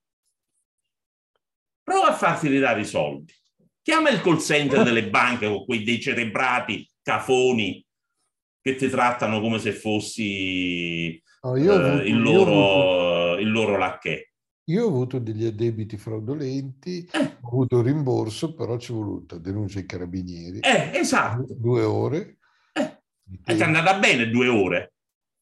prova 1.82 2.10
a 2.10 2.14
farti 2.14 2.48
ridare 2.48 2.82
i 2.82 2.86
soldi. 2.86 3.34
Chiama 3.82 4.10
il 4.10 4.22
call 4.22 4.38
center 4.38 4.84
delle 4.84 5.10
banche 5.10 5.48
con 5.48 5.66
quei 5.66 5.84
decerebrati 5.84 6.90
cafoni 7.02 7.86
che 8.64 8.76
ti 8.76 8.88
trattano 8.88 9.42
come 9.42 9.60
se 9.60 9.74
fossi 9.74 11.22
oh, 11.42 11.58
eh, 11.58 11.68
avuto, 11.68 12.04
il, 12.04 12.22
loro, 12.22 13.38
il 13.38 13.52
loro 13.52 13.78
lacchè. 13.78 14.26
Io 14.68 14.86
ho 14.86 14.88
avuto 14.88 15.20
degli 15.20 15.44
addebiti 15.44 15.98
fraudolenti, 15.98 17.06
eh. 17.12 17.38
ho 17.42 17.48
avuto 17.48 17.78
un 17.78 17.84
rimborso, 17.84 18.56
però 18.56 18.78
ci 18.78 18.94
è 18.94 18.96
voluta 18.96 19.38
denuncia 19.38 19.80
ai 19.80 19.86
carabinieri. 19.86 20.60
Eh, 20.60 20.92
esatto. 20.98 21.46
Due 21.50 21.84
ore. 21.84 22.38
Eh. 22.72 23.00
È 23.44 23.62
andata 23.62 24.00
bene 24.00 24.30
due 24.30 24.48
ore. 24.48 24.94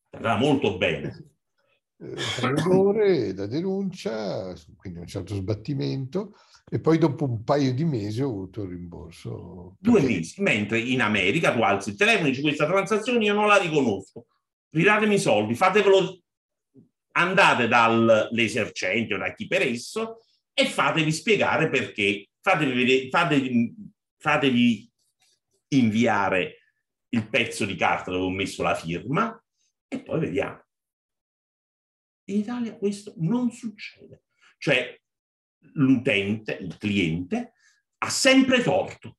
È 0.10 0.16
andata 0.16 0.38
molto 0.38 0.78
bene. 0.78 1.34
Eh, 2.00 2.16
tre 2.16 2.54
ore 2.68 3.34
da 3.36 3.46
denuncia, 3.46 4.52
quindi 4.76 4.98
un 4.98 5.06
certo 5.06 5.36
sbattimento, 5.36 6.34
e 6.70 6.80
poi 6.80 6.98
dopo 6.98 7.26
un 7.26 7.44
paio 7.44 7.74
di 7.74 7.84
mesi 7.84 8.22
ho 8.22 8.28
avuto 8.28 8.64
il 8.64 8.70
rimborso. 8.70 9.76
Due 9.80 10.02
mesi, 10.02 10.42
mentre 10.42 10.80
in 10.80 11.02
America 11.02 11.54
tu 11.54 11.62
alzi 11.62 11.90
il 11.90 11.98
telefono 11.98 12.28
e 12.28 12.30
dici 12.30 12.42
questa 12.42 12.66
transazione 12.66 13.24
io 13.24 13.34
non 13.34 13.48
la 13.48 13.58
riconosco, 13.58 14.28
ridatemi 14.70 15.16
i 15.16 15.20
soldi, 15.20 15.56
fatevelo 15.56 16.22
andate 17.14 17.68
dall'esercente 17.68 19.14
o 19.14 19.18
da 19.18 19.34
chi 19.34 19.48
per 19.48 19.64
esso 19.64 20.20
e 20.54 20.66
fatevi 20.66 21.12
spiegare 21.12 21.70
perché, 21.70 22.30
fatevi, 22.40 23.10
fatevi, 23.10 23.76
fatevi 24.18 24.92
inviare 25.70 26.56
il 27.10 27.28
pezzo 27.28 27.66
di 27.66 27.76
carta 27.76 28.12
dove 28.12 28.26
ho 28.26 28.30
messo 28.30 28.64
la 28.64 28.76
firma 28.76 29.44
e 29.88 30.02
poi 30.02 30.20
vediamo. 30.20 30.64
In 32.30 32.38
Italia 32.38 32.78
questo 32.78 33.14
non 33.18 33.52
succede. 33.52 34.24
Cioè 34.58 35.01
l'utente, 35.74 36.54
il 36.54 36.78
cliente, 36.78 37.54
ha 38.00 38.10
sempre 38.10 38.62
torto. 38.62 39.18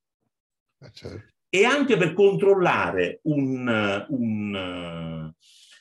Eh, 0.78 0.90
certo. 0.92 1.30
E 1.48 1.64
anche 1.64 1.96
per 1.96 2.14
controllare 2.14 3.20
un, 3.24 4.06
un 4.08 5.32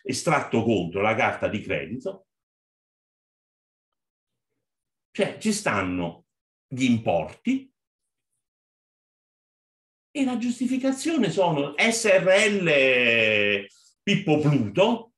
estratto 0.03 0.63
contro 0.63 1.01
la 1.01 1.15
carta 1.15 1.47
di 1.47 1.61
credito, 1.61 2.27
cioè 5.11 5.37
ci 5.39 5.51
stanno 5.53 6.25
gli 6.67 6.83
importi 6.83 7.71
e 10.13 10.25
la 10.25 10.37
giustificazione 10.37 11.29
sono 11.29 11.73
SRL 11.77 13.65
Pippo 14.03 14.39
Pluto. 14.39 15.10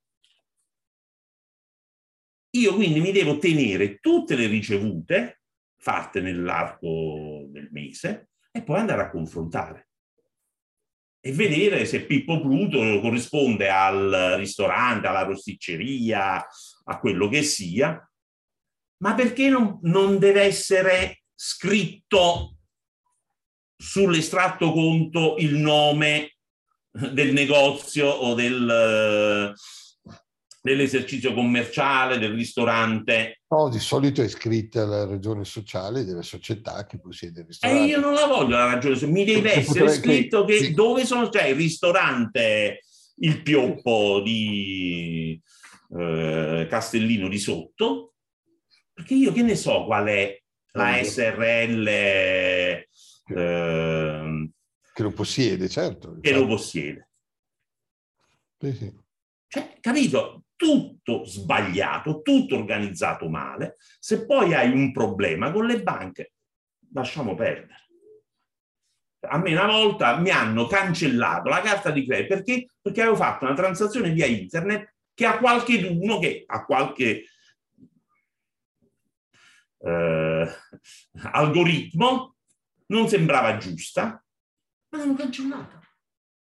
Io 2.56 2.74
quindi 2.74 3.00
mi 3.00 3.12
devo 3.12 3.38
tenere 3.38 3.98
tutte 3.98 4.36
le 4.36 4.46
ricevute 4.46 5.42
fatte 5.76 6.20
nell'arco 6.20 7.46
del 7.48 7.68
mese 7.72 8.30
e 8.52 8.62
poi 8.62 8.78
andare 8.78 9.02
a 9.02 9.10
confrontare 9.10 9.88
e 11.26 11.32
vedere 11.32 11.86
se 11.86 12.04
Pippo 12.04 12.38
Pluto 12.40 13.00
corrisponde 13.00 13.70
al 13.70 14.34
ristorante, 14.36 15.06
alla 15.06 15.22
rosticceria, 15.22 16.46
a 16.84 16.98
quello 16.98 17.28
che 17.28 17.42
sia, 17.42 17.98
ma 18.98 19.14
perché 19.14 19.48
non, 19.48 19.78
non 19.84 20.18
deve 20.18 20.42
essere 20.42 21.22
scritto 21.34 22.58
sull'estratto 23.74 24.70
conto 24.70 25.36
il 25.38 25.54
nome 25.54 26.36
del 26.90 27.32
negozio 27.32 28.06
o 28.06 28.34
del, 28.34 29.54
dell'esercizio 30.64 31.34
commerciale, 31.34 32.16
del 32.16 32.32
ristorante. 32.32 33.42
No, 33.48 33.68
di 33.68 33.78
solito 33.78 34.22
è 34.22 34.28
scritta 34.28 34.86
la 34.86 35.04
ragione 35.04 35.44
sociale 35.44 36.04
della 36.04 36.22
società 36.22 36.86
che 36.86 36.98
possiede 36.98 37.40
il 37.40 37.48
ristorante. 37.48 37.82
E 37.82 37.86
io 37.86 38.00
non 38.00 38.14
la 38.14 38.24
voglio 38.24 38.56
la 38.56 38.72
ragione 38.72 38.94
sociale, 38.94 39.12
mi 39.12 39.24
deve 39.26 39.52
essere 39.56 39.90
scritto 39.90 40.46
che, 40.46 40.56
che 40.56 40.64
sì. 40.64 40.72
dove 40.72 41.04
sono, 41.04 41.28
cioè 41.28 41.48
il 41.48 41.56
ristorante, 41.56 42.80
il 43.16 43.42
pioppo 43.42 44.22
di 44.22 45.38
eh, 45.98 46.66
Castellino 46.66 47.28
di 47.28 47.38
sotto, 47.38 48.14
perché 48.90 49.12
io 49.12 49.32
che 49.32 49.42
ne 49.42 49.56
so 49.56 49.84
qual 49.84 50.06
è 50.06 50.40
la 50.72 50.98
SRL 51.02 51.86
eh, 51.86 52.88
che 54.94 55.02
lo 55.02 55.10
possiede, 55.10 55.68
certo. 55.68 56.16
Che 56.22 56.32
lo 56.32 56.46
possiede. 56.46 57.10
Sì, 58.58 58.72
sì. 58.72 59.02
Cioè, 59.46 59.76
capito? 59.78 60.43
Tutto 60.56 61.24
sbagliato, 61.24 62.22
tutto 62.22 62.56
organizzato 62.56 63.28
male. 63.28 63.76
Se 63.98 64.24
poi 64.24 64.54
hai 64.54 64.70
un 64.70 64.92
problema 64.92 65.50
con 65.50 65.66
le 65.66 65.82
banche, 65.82 66.34
lasciamo 66.92 67.34
perdere. 67.34 67.82
A 69.26 69.38
me 69.38 69.52
una 69.52 69.66
volta 69.66 70.18
mi 70.18 70.30
hanno 70.30 70.66
cancellato 70.66 71.48
la 71.48 71.60
carta 71.60 71.90
di 71.90 72.06
credito 72.06 72.34
perché? 72.34 72.68
Perché 72.80 73.00
avevo 73.00 73.16
fatto 73.16 73.46
una 73.46 73.54
transazione 73.54 74.10
via 74.10 74.26
internet 74.26 74.94
che 75.14 75.24
a 75.24 75.38
qualche 75.38 75.82
uno 75.86 76.18
che 76.18 76.44
a 76.46 76.64
qualche 76.64 77.24
eh, 79.78 80.48
algoritmo 81.32 82.34
non 82.86 83.08
sembrava 83.08 83.56
giusta, 83.56 84.22
ma 84.90 84.98
l'hanno 84.98 85.14
cancellata. 85.14 85.80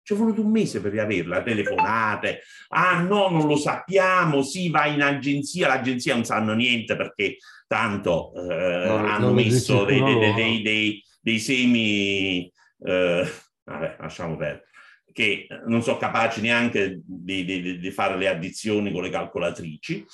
Ci 0.03 0.13
è 0.13 0.15
voluto 0.15 0.41
un 0.41 0.51
mese 0.51 0.81
per 0.81 0.91
riaverla, 0.91 1.43
telefonate, 1.43 2.41
ah 2.69 3.01
no, 3.01 3.29
non 3.29 3.47
lo 3.47 3.55
sappiamo, 3.55 4.41
sì, 4.41 4.69
vai 4.69 4.95
in 4.95 5.03
agenzia, 5.03 5.67
l'agenzia 5.67 6.15
non 6.15 6.25
sanno 6.25 6.53
niente 6.53 6.95
perché 6.95 7.37
tanto 7.67 8.33
eh, 8.33 8.85
no, 8.87 8.95
hanno 8.95 9.31
messo 9.31 9.85
dei, 9.85 10.01
dei, 10.01 10.61
dei, 10.61 11.03
dei, 11.21 11.39
semi, 11.39 12.51
eh, 12.83 13.31
vabbè, 13.63 13.97
lasciamo 13.99 14.35
perdere, 14.37 14.67
che 15.13 15.47
non 15.67 15.83
sono 15.83 15.97
capaci 15.97 16.41
neanche 16.41 16.99
di, 17.05 17.45
di, 17.45 17.77
di 17.77 17.91
fare 17.91 18.17
le 18.17 18.27
addizioni 18.27 18.91
con 18.91 19.03
le 19.03 19.09
calcolatrici, 19.09 20.05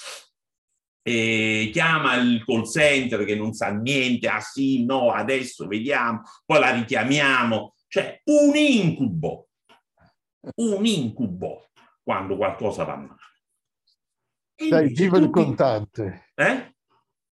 e 1.07 1.69
chiama 1.71 2.15
il 2.15 2.43
call 2.45 2.65
center 2.65 3.23
che 3.23 3.35
non 3.35 3.53
sa 3.53 3.69
niente, 3.69 4.27
ah 4.27 4.41
sì, 4.41 4.83
no, 4.83 5.11
adesso 5.11 5.65
vediamo, 5.65 6.23
poi 6.45 6.59
la 6.59 6.71
richiamiamo, 6.71 7.73
cioè 7.87 8.19
un 8.25 8.53
incubo, 8.53 9.46
un 10.55 10.85
incubo 10.85 11.69
quando 12.03 12.37
qualcosa 12.37 12.83
va 12.83 12.95
male. 12.95 13.15
E 14.55 14.69
Dai, 14.69 14.89
viva 14.89 15.17
il 15.17 15.29
contante. 15.29 16.31
Eh? 16.33 16.75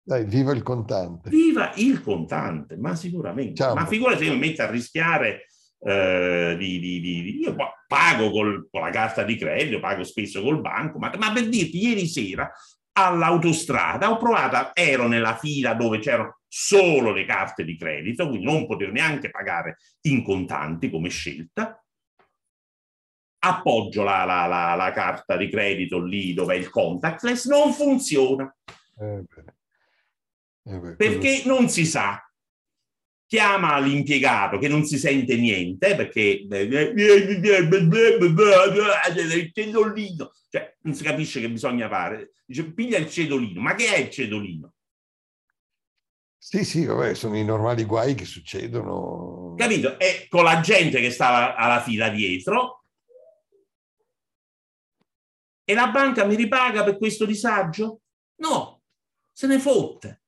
Dai, 0.02 0.26
viva 0.26 0.54
il 0.54 0.62
contante. 0.62 1.30
Viva 1.30 1.72
il 1.76 2.02
contante, 2.02 2.78
ma 2.78 2.96
sicuramente. 2.96 3.56
Ciao. 3.56 3.74
Ma 3.74 3.86
figura 3.86 4.16
se 4.16 4.26
io 4.26 4.34
mi 4.34 4.40
metto 4.40 4.62
a 4.62 4.70
rischiare 4.70 5.48
eh, 5.80 6.56
di, 6.58 6.80
di, 6.80 7.00
di, 7.00 7.40
io 7.40 7.56
pago 7.88 8.30
col, 8.30 8.68
con 8.70 8.82
la 8.82 8.90
carta 8.92 9.24
di 9.24 9.36
credito, 9.38 9.80
pago 9.80 10.04
spesso 10.04 10.42
col 10.42 10.62
banco, 10.62 11.00
ma, 11.00 11.12
ma 11.18 11.32
per 11.32 11.48
dirti, 11.48 11.84
ieri 11.84 12.08
sera 12.08 12.52
all'autostrada, 12.98 14.12
ho 14.12 14.18
provato, 14.18 14.72
ero 14.74 15.08
nella 15.08 15.36
fila 15.36 15.74
dove 15.74 16.00
c'erano 16.00 16.40
solo 16.48 17.12
le 17.12 17.26
carte 17.26 17.66
di 17.66 17.78
credito, 17.78 18.28
quindi 18.28 18.46
non 18.46 18.66
potevo 18.66 18.92
neanche 18.92 19.30
pagare 19.30 19.78
in 20.02 20.24
contanti 20.24 20.90
come 20.90 21.10
scelta. 21.10 21.84
Appoggio 23.46 24.04
la, 24.04 24.26
la, 24.26 24.46
la, 24.48 24.76
la 24.76 24.92
carta 24.92 25.38
di 25.38 25.50
credito 25.50 26.02
lì 26.02 26.34
dove 26.34 26.56
è 26.56 26.58
il 26.58 26.70
contactless, 26.70 27.48
non 27.48 27.74
funziona. 27.74 28.54
Eh 29.00 29.24
eh 30.68 30.80
beh, 30.80 30.96
perché 30.96 31.42
quello... 31.42 31.60
non 31.60 31.70
si 31.70 31.86
sa. 31.86 32.20
Chiama 33.28 33.80
l'impiegato 33.80 34.58
che 34.58 34.68
non 34.68 34.84
si 34.86 34.98
sente 34.98 35.36
niente 35.36 35.96
perché 35.96 36.46
il 39.18 39.52
cedolino, 39.54 40.32
cioè 40.50 40.76
non 40.82 40.94
si 40.94 41.04
capisce 41.04 41.40
che 41.40 41.50
bisogna 41.50 41.88
fare. 41.90 42.34
Dice 42.46 42.72
piglia 42.72 42.98
il 42.98 43.10
cedolino, 43.10 43.62
ma 43.62 43.74
che 43.74 43.94
è 43.94 43.98
il 43.98 44.10
cedolino? 44.12 44.74
Sì, 46.38 46.64
sì, 46.64 46.86
vabbè, 46.86 47.16
sono 47.16 47.36
i 47.38 47.44
normali 47.44 47.84
guai 47.84 48.14
che 48.14 48.26
succedono. 48.26 49.56
Capito? 49.58 49.98
E 49.98 50.28
con 50.30 50.44
la 50.44 50.60
gente 50.60 51.02
che 51.02 51.10
stava 51.10 51.56
alla 51.56 51.82
fila 51.82 52.10
dietro 52.10 52.85
e 55.66 55.74
la 55.74 55.88
banca 55.88 56.24
mi 56.26 56.36
ripaga 56.36 56.84
per 56.84 56.98
questo 56.98 57.26
disagio? 57.26 58.02
No, 58.38 58.84
se 59.34 59.48
ne 59.48 59.60
fotte. 59.60 60.22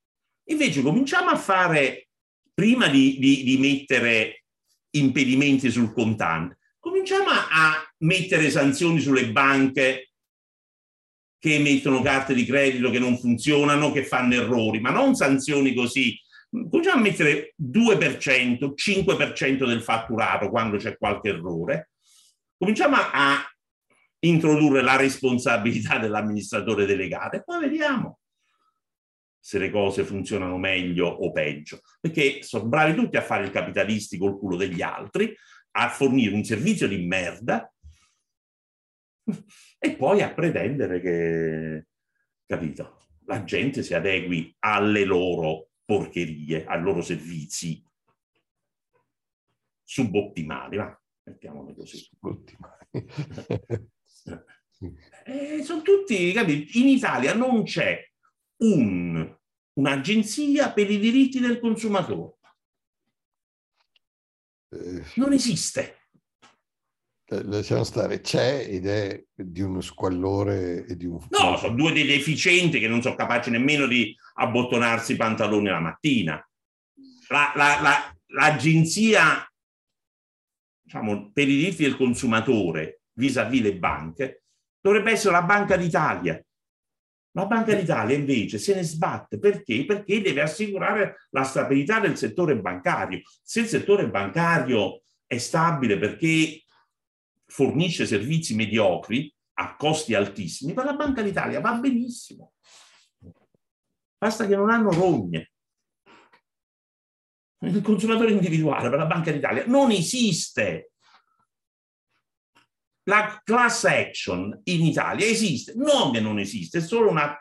Invece 0.49 0.81
cominciamo 0.81 1.29
a 1.29 1.37
fare, 1.37 2.09
prima 2.53 2.87
di, 2.87 3.17
di, 3.19 3.43
di 3.43 3.57
mettere 3.57 4.43
impedimenti 4.91 5.69
sul 5.69 5.93
contante, 5.93 6.57
cominciamo 6.79 7.29
a, 7.29 7.87
mettere 7.99 8.49
sanzioni 8.49 8.99
sulle 8.99 9.31
banche 9.31 10.11
che 11.39 11.55
emettono 11.55 12.01
carte 12.01 12.33
di 12.33 12.45
credito 12.45 12.89
che 12.89 12.99
non 12.99 13.17
funzionano, 13.17 13.91
che 13.91 14.03
fanno 14.03 14.35
errori, 14.35 14.79
ma 14.79 14.91
non 14.91 15.15
sanzioni 15.15 15.73
così. 15.73 16.19
Cominciamo 16.49 16.99
a 16.99 17.03
mettere 17.03 17.53
2%, 17.61 18.73
5% 18.75 19.65
del 19.65 19.81
fatturato 19.81 20.49
quando 20.49 20.77
c'è 20.77 20.97
qualche 20.97 21.29
errore. 21.29 21.91
Cominciamo 22.57 22.95
a 22.97 23.43
introdurre 24.19 24.81
la 24.81 24.95
responsabilità 24.95 25.99
dell'amministratore 25.99 26.85
delegato 26.85 27.37
e 27.37 27.43
poi 27.43 27.59
vediamo 27.59 28.19
se 29.39 29.59
le 29.59 29.69
cose 29.69 30.03
funzionano 30.03 30.57
meglio 30.57 31.07
o 31.07 31.31
peggio, 31.31 31.79
perché 32.01 32.43
sono 32.43 32.67
bravi 32.67 32.93
tutti 32.95 33.15
a 33.15 33.21
fare 33.21 33.45
il 33.45 33.51
capitalisti 33.51 34.17
col 34.17 34.37
culo 34.37 34.57
degli 34.57 34.81
altri, 34.81 35.33
a 35.71 35.87
fornire 35.87 36.35
un 36.35 36.43
servizio 36.43 36.85
di 36.85 37.05
merda 37.05 37.71
e 39.79 39.95
poi 39.95 40.21
a 40.21 40.33
pretendere 40.33 40.99
che, 40.99 41.87
capito, 42.45 43.07
la 43.25 43.45
gente 43.45 43.83
si 43.83 43.93
adegui 43.93 44.53
alle 44.59 45.05
loro 45.05 45.69
porcherie, 45.85 46.65
ai 46.65 46.81
loro 46.81 47.01
servizi 47.01 47.81
subottimali, 49.81 50.75
va, 50.75 51.01
mettiamolo 51.23 51.73
così. 51.73 51.97
Subottimali. 51.97 52.85
eh, 55.25 55.63
sono 55.63 55.81
tutti, 55.81 56.31
capito? 56.31 56.77
In 56.77 56.87
Italia 56.87 57.33
non 57.33 57.63
c'è 57.63 57.99
un, 58.57 59.35
un'agenzia 59.73 60.71
per 60.71 60.89
i 60.89 60.99
diritti 60.99 61.39
del 61.39 61.59
consumatore. 61.59 62.35
Eh. 64.69 65.03
Non 65.15 65.33
esiste. 65.33 66.09
Eh, 67.29 67.43
lasciamo 67.43 67.83
stare, 67.83 68.21
c'è 68.21 68.65
ed 68.69 68.85
è 68.85 69.21
di 69.33 69.61
uno 69.61 69.81
squallore 69.81 70.85
e 70.85 70.95
di 70.95 71.05
un... 71.05 71.19
No, 71.29 71.57
sono 71.57 71.75
due 71.75 71.91
dei 71.91 72.05
deficienti 72.05 72.79
che 72.79 72.87
non 72.87 73.01
sono 73.01 73.15
capaci 73.15 73.49
nemmeno 73.49 73.85
di 73.85 74.15
abbottonarsi 74.35 75.13
i 75.13 75.17
pantaloni 75.17 75.67
la 75.67 75.79
mattina. 75.79 76.49
La, 77.27 77.51
la, 77.55 77.81
la, 77.81 78.17
l'agenzia 78.27 79.45
diciamo, 80.81 81.31
per 81.33 81.49
i 81.49 81.57
diritti 81.57 81.83
del 81.83 81.97
consumatore 81.97 82.96
vis-à-vis 83.17 83.61
le 83.61 83.75
banche 83.75 84.43
dovrebbe 84.79 85.11
essere 85.11 85.33
la 85.33 85.43
Banca 85.43 85.75
d'Italia. 85.75 86.41
La 87.31 87.45
Banca 87.45 87.75
d'Italia 87.75 88.15
invece 88.15 88.57
se 88.57 88.73
ne 88.73 88.83
sbatte 88.83 89.37
perché? 89.37 89.85
Perché 89.85 90.21
deve 90.21 90.41
assicurare 90.41 91.27
la 91.31 91.43
stabilità 91.43 91.99
del 91.99 92.17
settore 92.17 92.59
bancario. 92.59 93.21
Se 93.43 93.59
il 93.59 93.67
settore 93.67 94.09
bancario 94.09 95.03
è 95.25 95.37
stabile 95.37 95.99
perché 95.99 96.63
fornisce 97.45 98.05
servizi 98.05 98.55
mediocri 98.55 99.31
a 99.59 99.75
costi 99.75 100.13
altissimi, 100.13 100.73
per 100.73 100.85
la 100.85 100.93
Banca 100.93 101.21
d'Italia 101.21 101.59
va 101.59 101.73
benissimo. 101.73 102.53
Basta 104.17 104.47
che 104.47 104.55
non 104.55 104.69
hanno 104.69 104.91
rogne. 104.91 105.51
Il 107.61 107.81
consumatore 107.81 108.31
individuale 108.31 108.89
per 108.89 108.99
la 108.99 109.05
Banca 109.05 109.31
d'Italia 109.31 109.65
non 109.67 109.91
esiste. 109.91 110.91
La 113.07 113.41
class 113.43 113.85
action 113.85 114.59
in 114.65 114.85
Italia 114.85 115.25
esiste, 115.25 115.73
non 115.75 116.11
che 116.11 116.19
non 116.19 116.39
esiste, 116.39 116.79
è 116.79 116.81
solo 116.81 117.09
una, 117.09 117.37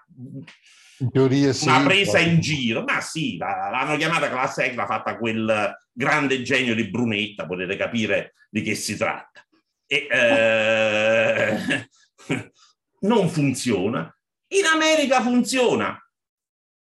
teoria, 1.11 1.53
sì, 1.53 1.69
una 1.69 1.83
presa 1.85 2.19
in 2.19 2.41
giro. 2.41 2.85
Ma 2.85 3.01
sì, 3.01 3.37
l'hanno 3.37 3.97
chiamata 3.97 4.29
class 4.29 4.59
action, 4.59 4.77
l'ha 4.77 4.87
fatta 4.87 5.19
quel 5.19 5.77
grande 5.93 6.43
genio 6.43 6.75
di 6.75 6.89
Brunetta, 6.89 7.47
potete 7.47 7.77
capire 7.77 8.35
di 8.49 8.63
che 8.63 8.75
si 8.75 8.97
tratta 8.97 9.47
e, 9.87 10.09
eh, 10.11 11.91
non 13.01 13.29
funziona. 13.29 14.13
In 14.49 14.65
America 14.65 15.23
funziona 15.23 16.01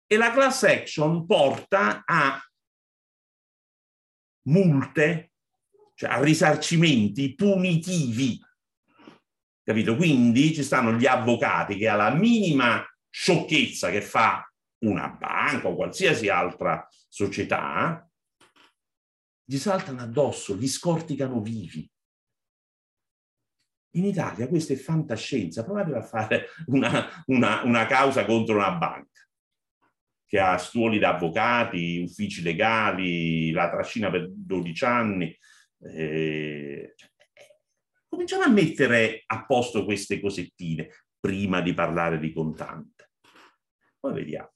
e 0.07 0.17
la 0.17 0.33
class 0.33 0.65
action 0.65 1.27
porta 1.27 2.03
a 2.05 2.41
multe, 4.49 5.33
cioè 5.95 6.11
a 6.11 6.21
risarcimenti 6.21 7.35
punitivi. 7.35 8.41
Capito? 9.63 9.97
Quindi 9.97 10.55
ci 10.55 10.63
stanno 10.63 10.93
gli 10.93 11.07
avvocati 11.07 11.77
che 11.77 11.89
alla 11.89 12.11
minima 12.11 12.85
sciocchezza 13.09 13.91
che 13.91 14.01
fa 14.01 14.51
una 14.85 15.09
banca 15.09 15.69
o 15.69 15.75
qualsiasi 15.75 16.29
altra 16.29 16.87
società, 17.09 18.09
gli 19.45 19.57
saltano 19.57 20.01
addosso, 20.01 20.55
li 20.55 20.69
scorticano 20.69 21.41
vivi. 21.41 21.89
In 23.95 24.05
Italia 24.05 24.47
questa 24.47 24.73
è 24.73 24.77
fantascienza, 24.77 25.65
provate 25.65 25.95
a 25.95 26.03
fare 26.03 26.47
una, 26.67 27.09
una, 27.27 27.63
una 27.65 27.87
causa 27.87 28.25
contro 28.25 28.55
una 28.55 28.73
banca 28.73 29.09
che 30.25 30.39
ha 30.39 30.57
stuoli 30.59 31.01
da 31.01 31.17
avvocati, 31.17 32.01
uffici 32.07 32.41
legali, 32.41 33.51
la 33.51 33.69
trascina 33.69 34.13
per 34.13 34.31
12 34.31 34.85
anni. 34.85 35.37
Eh, 35.83 36.95
cominciamo 38.21 38.43
a 38.43 38.49
mettere 38.49 39.23
a 39.27 39.47
posto 39.47 39.87
queste 39.87 40.21
cosettine 40.21 40.89
prima 41.19 41.63
di 41.63 41.73
parlare 41.73 42.19
di 42.19 42.35
contante. 42.35 43.13
Poi 43.99 44.13
vediamo. 44.13 44.53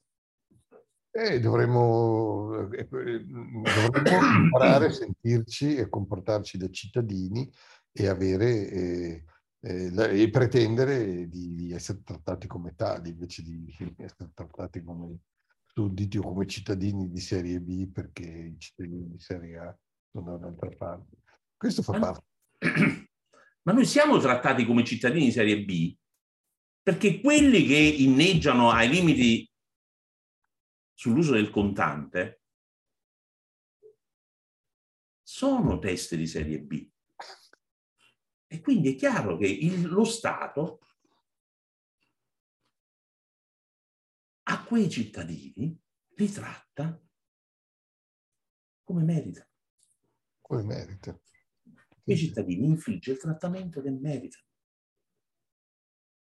Eh, 1.09 1.39
dovremmo, 1.39 2.69
eh, 2.71 2.87
dovremmo 2.87 4.43
imparare 4.43 4.85
a 4.87 4.91
sentirci 4.93 5.75
e 5.75 5.89
comportarci 5.89 6.57
da 6.57 6.69
cittadini 6.69 7.49
e 7.91 8.07
avere 8.07 8.69
eh, 8.69 9.23
eh, 9.61 10.21
e 10.21 10.29
pretendere 10.29 11.27
di, 11.27 11.55
di, 11.55 11.71
essere 11.71 12.03
trattati 12.03 12.45
come 12.45 12.75
tali 12.75 13.09
invece 13.09 13.41
di 13.41 13.65
essere 13.97 14.29
trattati 14.33 14.83
come 14.83 15.21
sudditi 15.63 16.17
o 16.17 16.21
come 16.21 16.45
cittadini 16.45 17.09
di 17.09 17.19
serie 17.19 17.59
B 17.59 17.89
perché 17.91 18.25
i 18.25 18.59
cittadini 18.59 19.07
di 19.09 19.19
serie 19.19 19.57
A 19.57 19.75
sono 20.11 20.37
da 20.37 20.45
un'altra 20.45 20.69
parte. 20.77 21.17
Questo 21.57 21.81
fa 21.81 21.97
parte. 21.97 22.25
Ma 23.65 23.73
noi 23.73 23.85
siamo 23.85 24.19
trattati 24.19 24.65
come 24.65 24.83
cittadini 24.83 25.25
di 25.25 25.31
serie 25.31 25.63
B 25.63 25.97
perché 26.85 27.19
quelli 27.19 27.65
che 27.65 27.75
inneggiano 27.75 28.69
ai 28.69 28.87
limiti 28.87 29.51
sull'uso 30.93 31.33
del 31.33 31.49
contante 31.49 32.43
sono 35.23 35.79
teste 35.79 36.15
di 36.15 36.27
serie 36.27 36.61
B. 36.61 36.87
E 38.45 38.61
quindi 38.61 38.93
è 38.93 38.95
chiaro 38.95 39.35
che 39.35 39.47
il, 39.47 39.87
lo 39.87 40.03
Stato 40.03 40.85
a 44.43 44.63
quei 44.63 44.87
cittadini 44.91 45.75
li 46.17 46.31
tratta 46.31 47.01
come 48.83 49.03
merita. 49.03 49.49
Come 50.39 50.61
merita. 50.61 51.19
Quei 52.05 52.17
cittadini 52.17 52.67
infligge 52.67 53.13
il 53.13 53.17
trattamento 53.17 53.81
che 53.81 53.89
merita. 53.89 54.37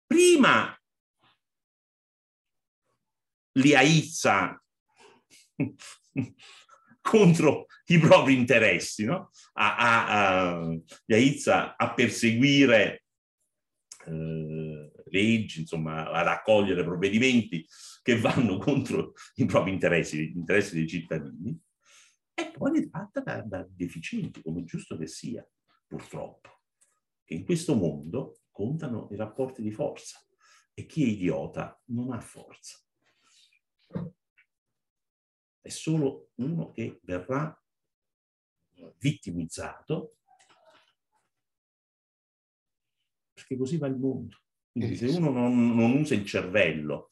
Prima 0.07 0.75
li 3.59 3.75
aizza 3.75 4.59
contro 6.99 7.67
i 7.85 7.99
propri 7.99 8.33
interessi, 8.35 9.05
no? 9.05 9.29
a, 9.53 9.75
a, 9.77 10.55
a, 10.55 10.67
li 11.05 11.13
aizza 11.13 11.77
a 11.77 11.93
perseguire 11.93 13.03
eh, 14.07 14.91
leggi, 15.05 15.59
insomma, 15.59 16.09
ad 16.09 16.25
accogliere 16.25 16.83
provvedimenti 16.83 17.63
che 18.01 18.19
vanno 18.19 18.57
contro 18.57 19.13
i 19.35 19.45
propri 19.45 19.73
interessi, 19.73 20.17
gli 20.17 20.37
interessi 20.37 20.73
dei 20.73 20.87
cittadini, 20.87 21.55
e 22.33 22.51
poi 22.51 22.71
li 22.71 22.89
tratta 22.89 23.21
da, 23.21 23.43
da 23.43 23.67
deficienti, 23.69 24.41
come 24.41 24.63
giusto 24.63 24.97
che 24.97 25.05
sia, 25.05 25.47
purtroppo. 25.87 26.49
Che 27.23 27.33
in 27.33 27.45
questo 27.45 27.75
mondo 27.75 28.41
contano 28.51 29.07
i 29.11 29.15
rapporti 29.15 29.61
di 29.61 29.71
forza 29.71 30.19
e 30.73 30.85
chi 30.85 31.03
è 31.03 31.07
idiota 31.07 31.81
non 31.85 32.11
ha 32.11 32.19
forza 32.19 32.79
è 35.67 35.69
solo 35.69 36.31
uno 36.35 36.71
che 36.71 37.01
verrà 37.03 37.61
vittimizzato 38.99 40.15
perché 43.33 43.57
così 43.57 43.77
va 43.77 43.87
il 43.87 43.97
mondo. 43.97 44.37
Quindi 44.71 44.95
se 44.95 45.07
uno 45.07 45.29
non, 45.29 45.75
non 45.75 45.91
usa 45.91 46.15
il 46.15 46.25
cervello 46.25 47.11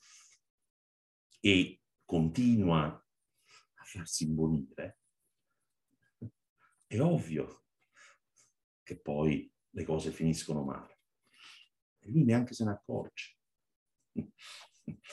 e 1.42 1.82
continua 2.06 2.86
a 2.86 3.84
farsi 3.84 4.24
imbonire, 4.24 5.00
è 6.88 7.00
ovvio 7.00 7.65
che 8.86 8.98
poi 8.98 9.52
le 9.72 9.84
cose 9.84 10.12
finiscono 10.12 10.64
male. 10.64 11.00
E 12.00 12.12
lui 12.12 12.24
neanche 12.24 12.54
se 12.54 12.64
ne 12.64 12.72
accorge. 12.72 13.36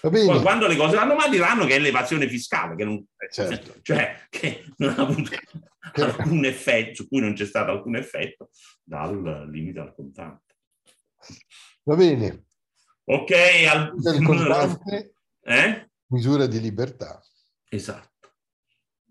Poi 0.00 0.42
quando 0.42 0.66
le 0.66 0.76
cose 0.76 0.96
vanno 0.96 1.14
male 1.14 1.30
diranno 1.30 1.64
che 1.64 1.76
è 1.76 1.78
l'evasione 1.78 2.28
fiscale, 2.28 2.76
che 2.76 2.84
non, 2.84 3.04
certo. 3.30 3.80
cioè, 3.82 4.26
che 4.28 4.64
non 4.76 4.90
ha 4.90 5.02
avuto 5.02 5.30
alcun 5.94 6.44
effetto, 6.44 6.96
su 6.96 7.08
cui 7.08 7.20
non 7.20 7.32
c'è 7.32 7.46
stato 7.46 7.70
alcun 7.70 7.96
effetto 7.96 8.50
dal 8.84 9.48
limite 9.50 9.80
al 9.80 9.94
contante. 9.94 10.54
Va 11.84 11.96
bene. 11.96 12.44
Ok, 13.04 13.30
al 13.66 13.94
contante, 14.22 15.14
eh? 15.40 15.90
misura 16.08 16.46
di 16.46 16.60
libertà. 16.60 17.20
Esatto. 17.68 18.34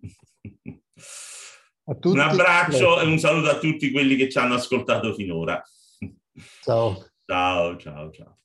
Un 1.83 2.19
abbraccio 2.19 2.99
e 2.99 3.05
un 3.05 3.17
saluto 3.17 3.49
a 3.49 3.57
tutti 3.57 3.91
quelli 3.91 4.15
che 4.15 4.29
ci 4.29 4.37
hanno 4.37 4.55
ascoltato 4.55 5.13
finora. 5.13 5.61
Ciao. 6.61 6.95
Ciao, 7.25 7.77
ciao, 7.77 8.11
ciao. 8.11 8.40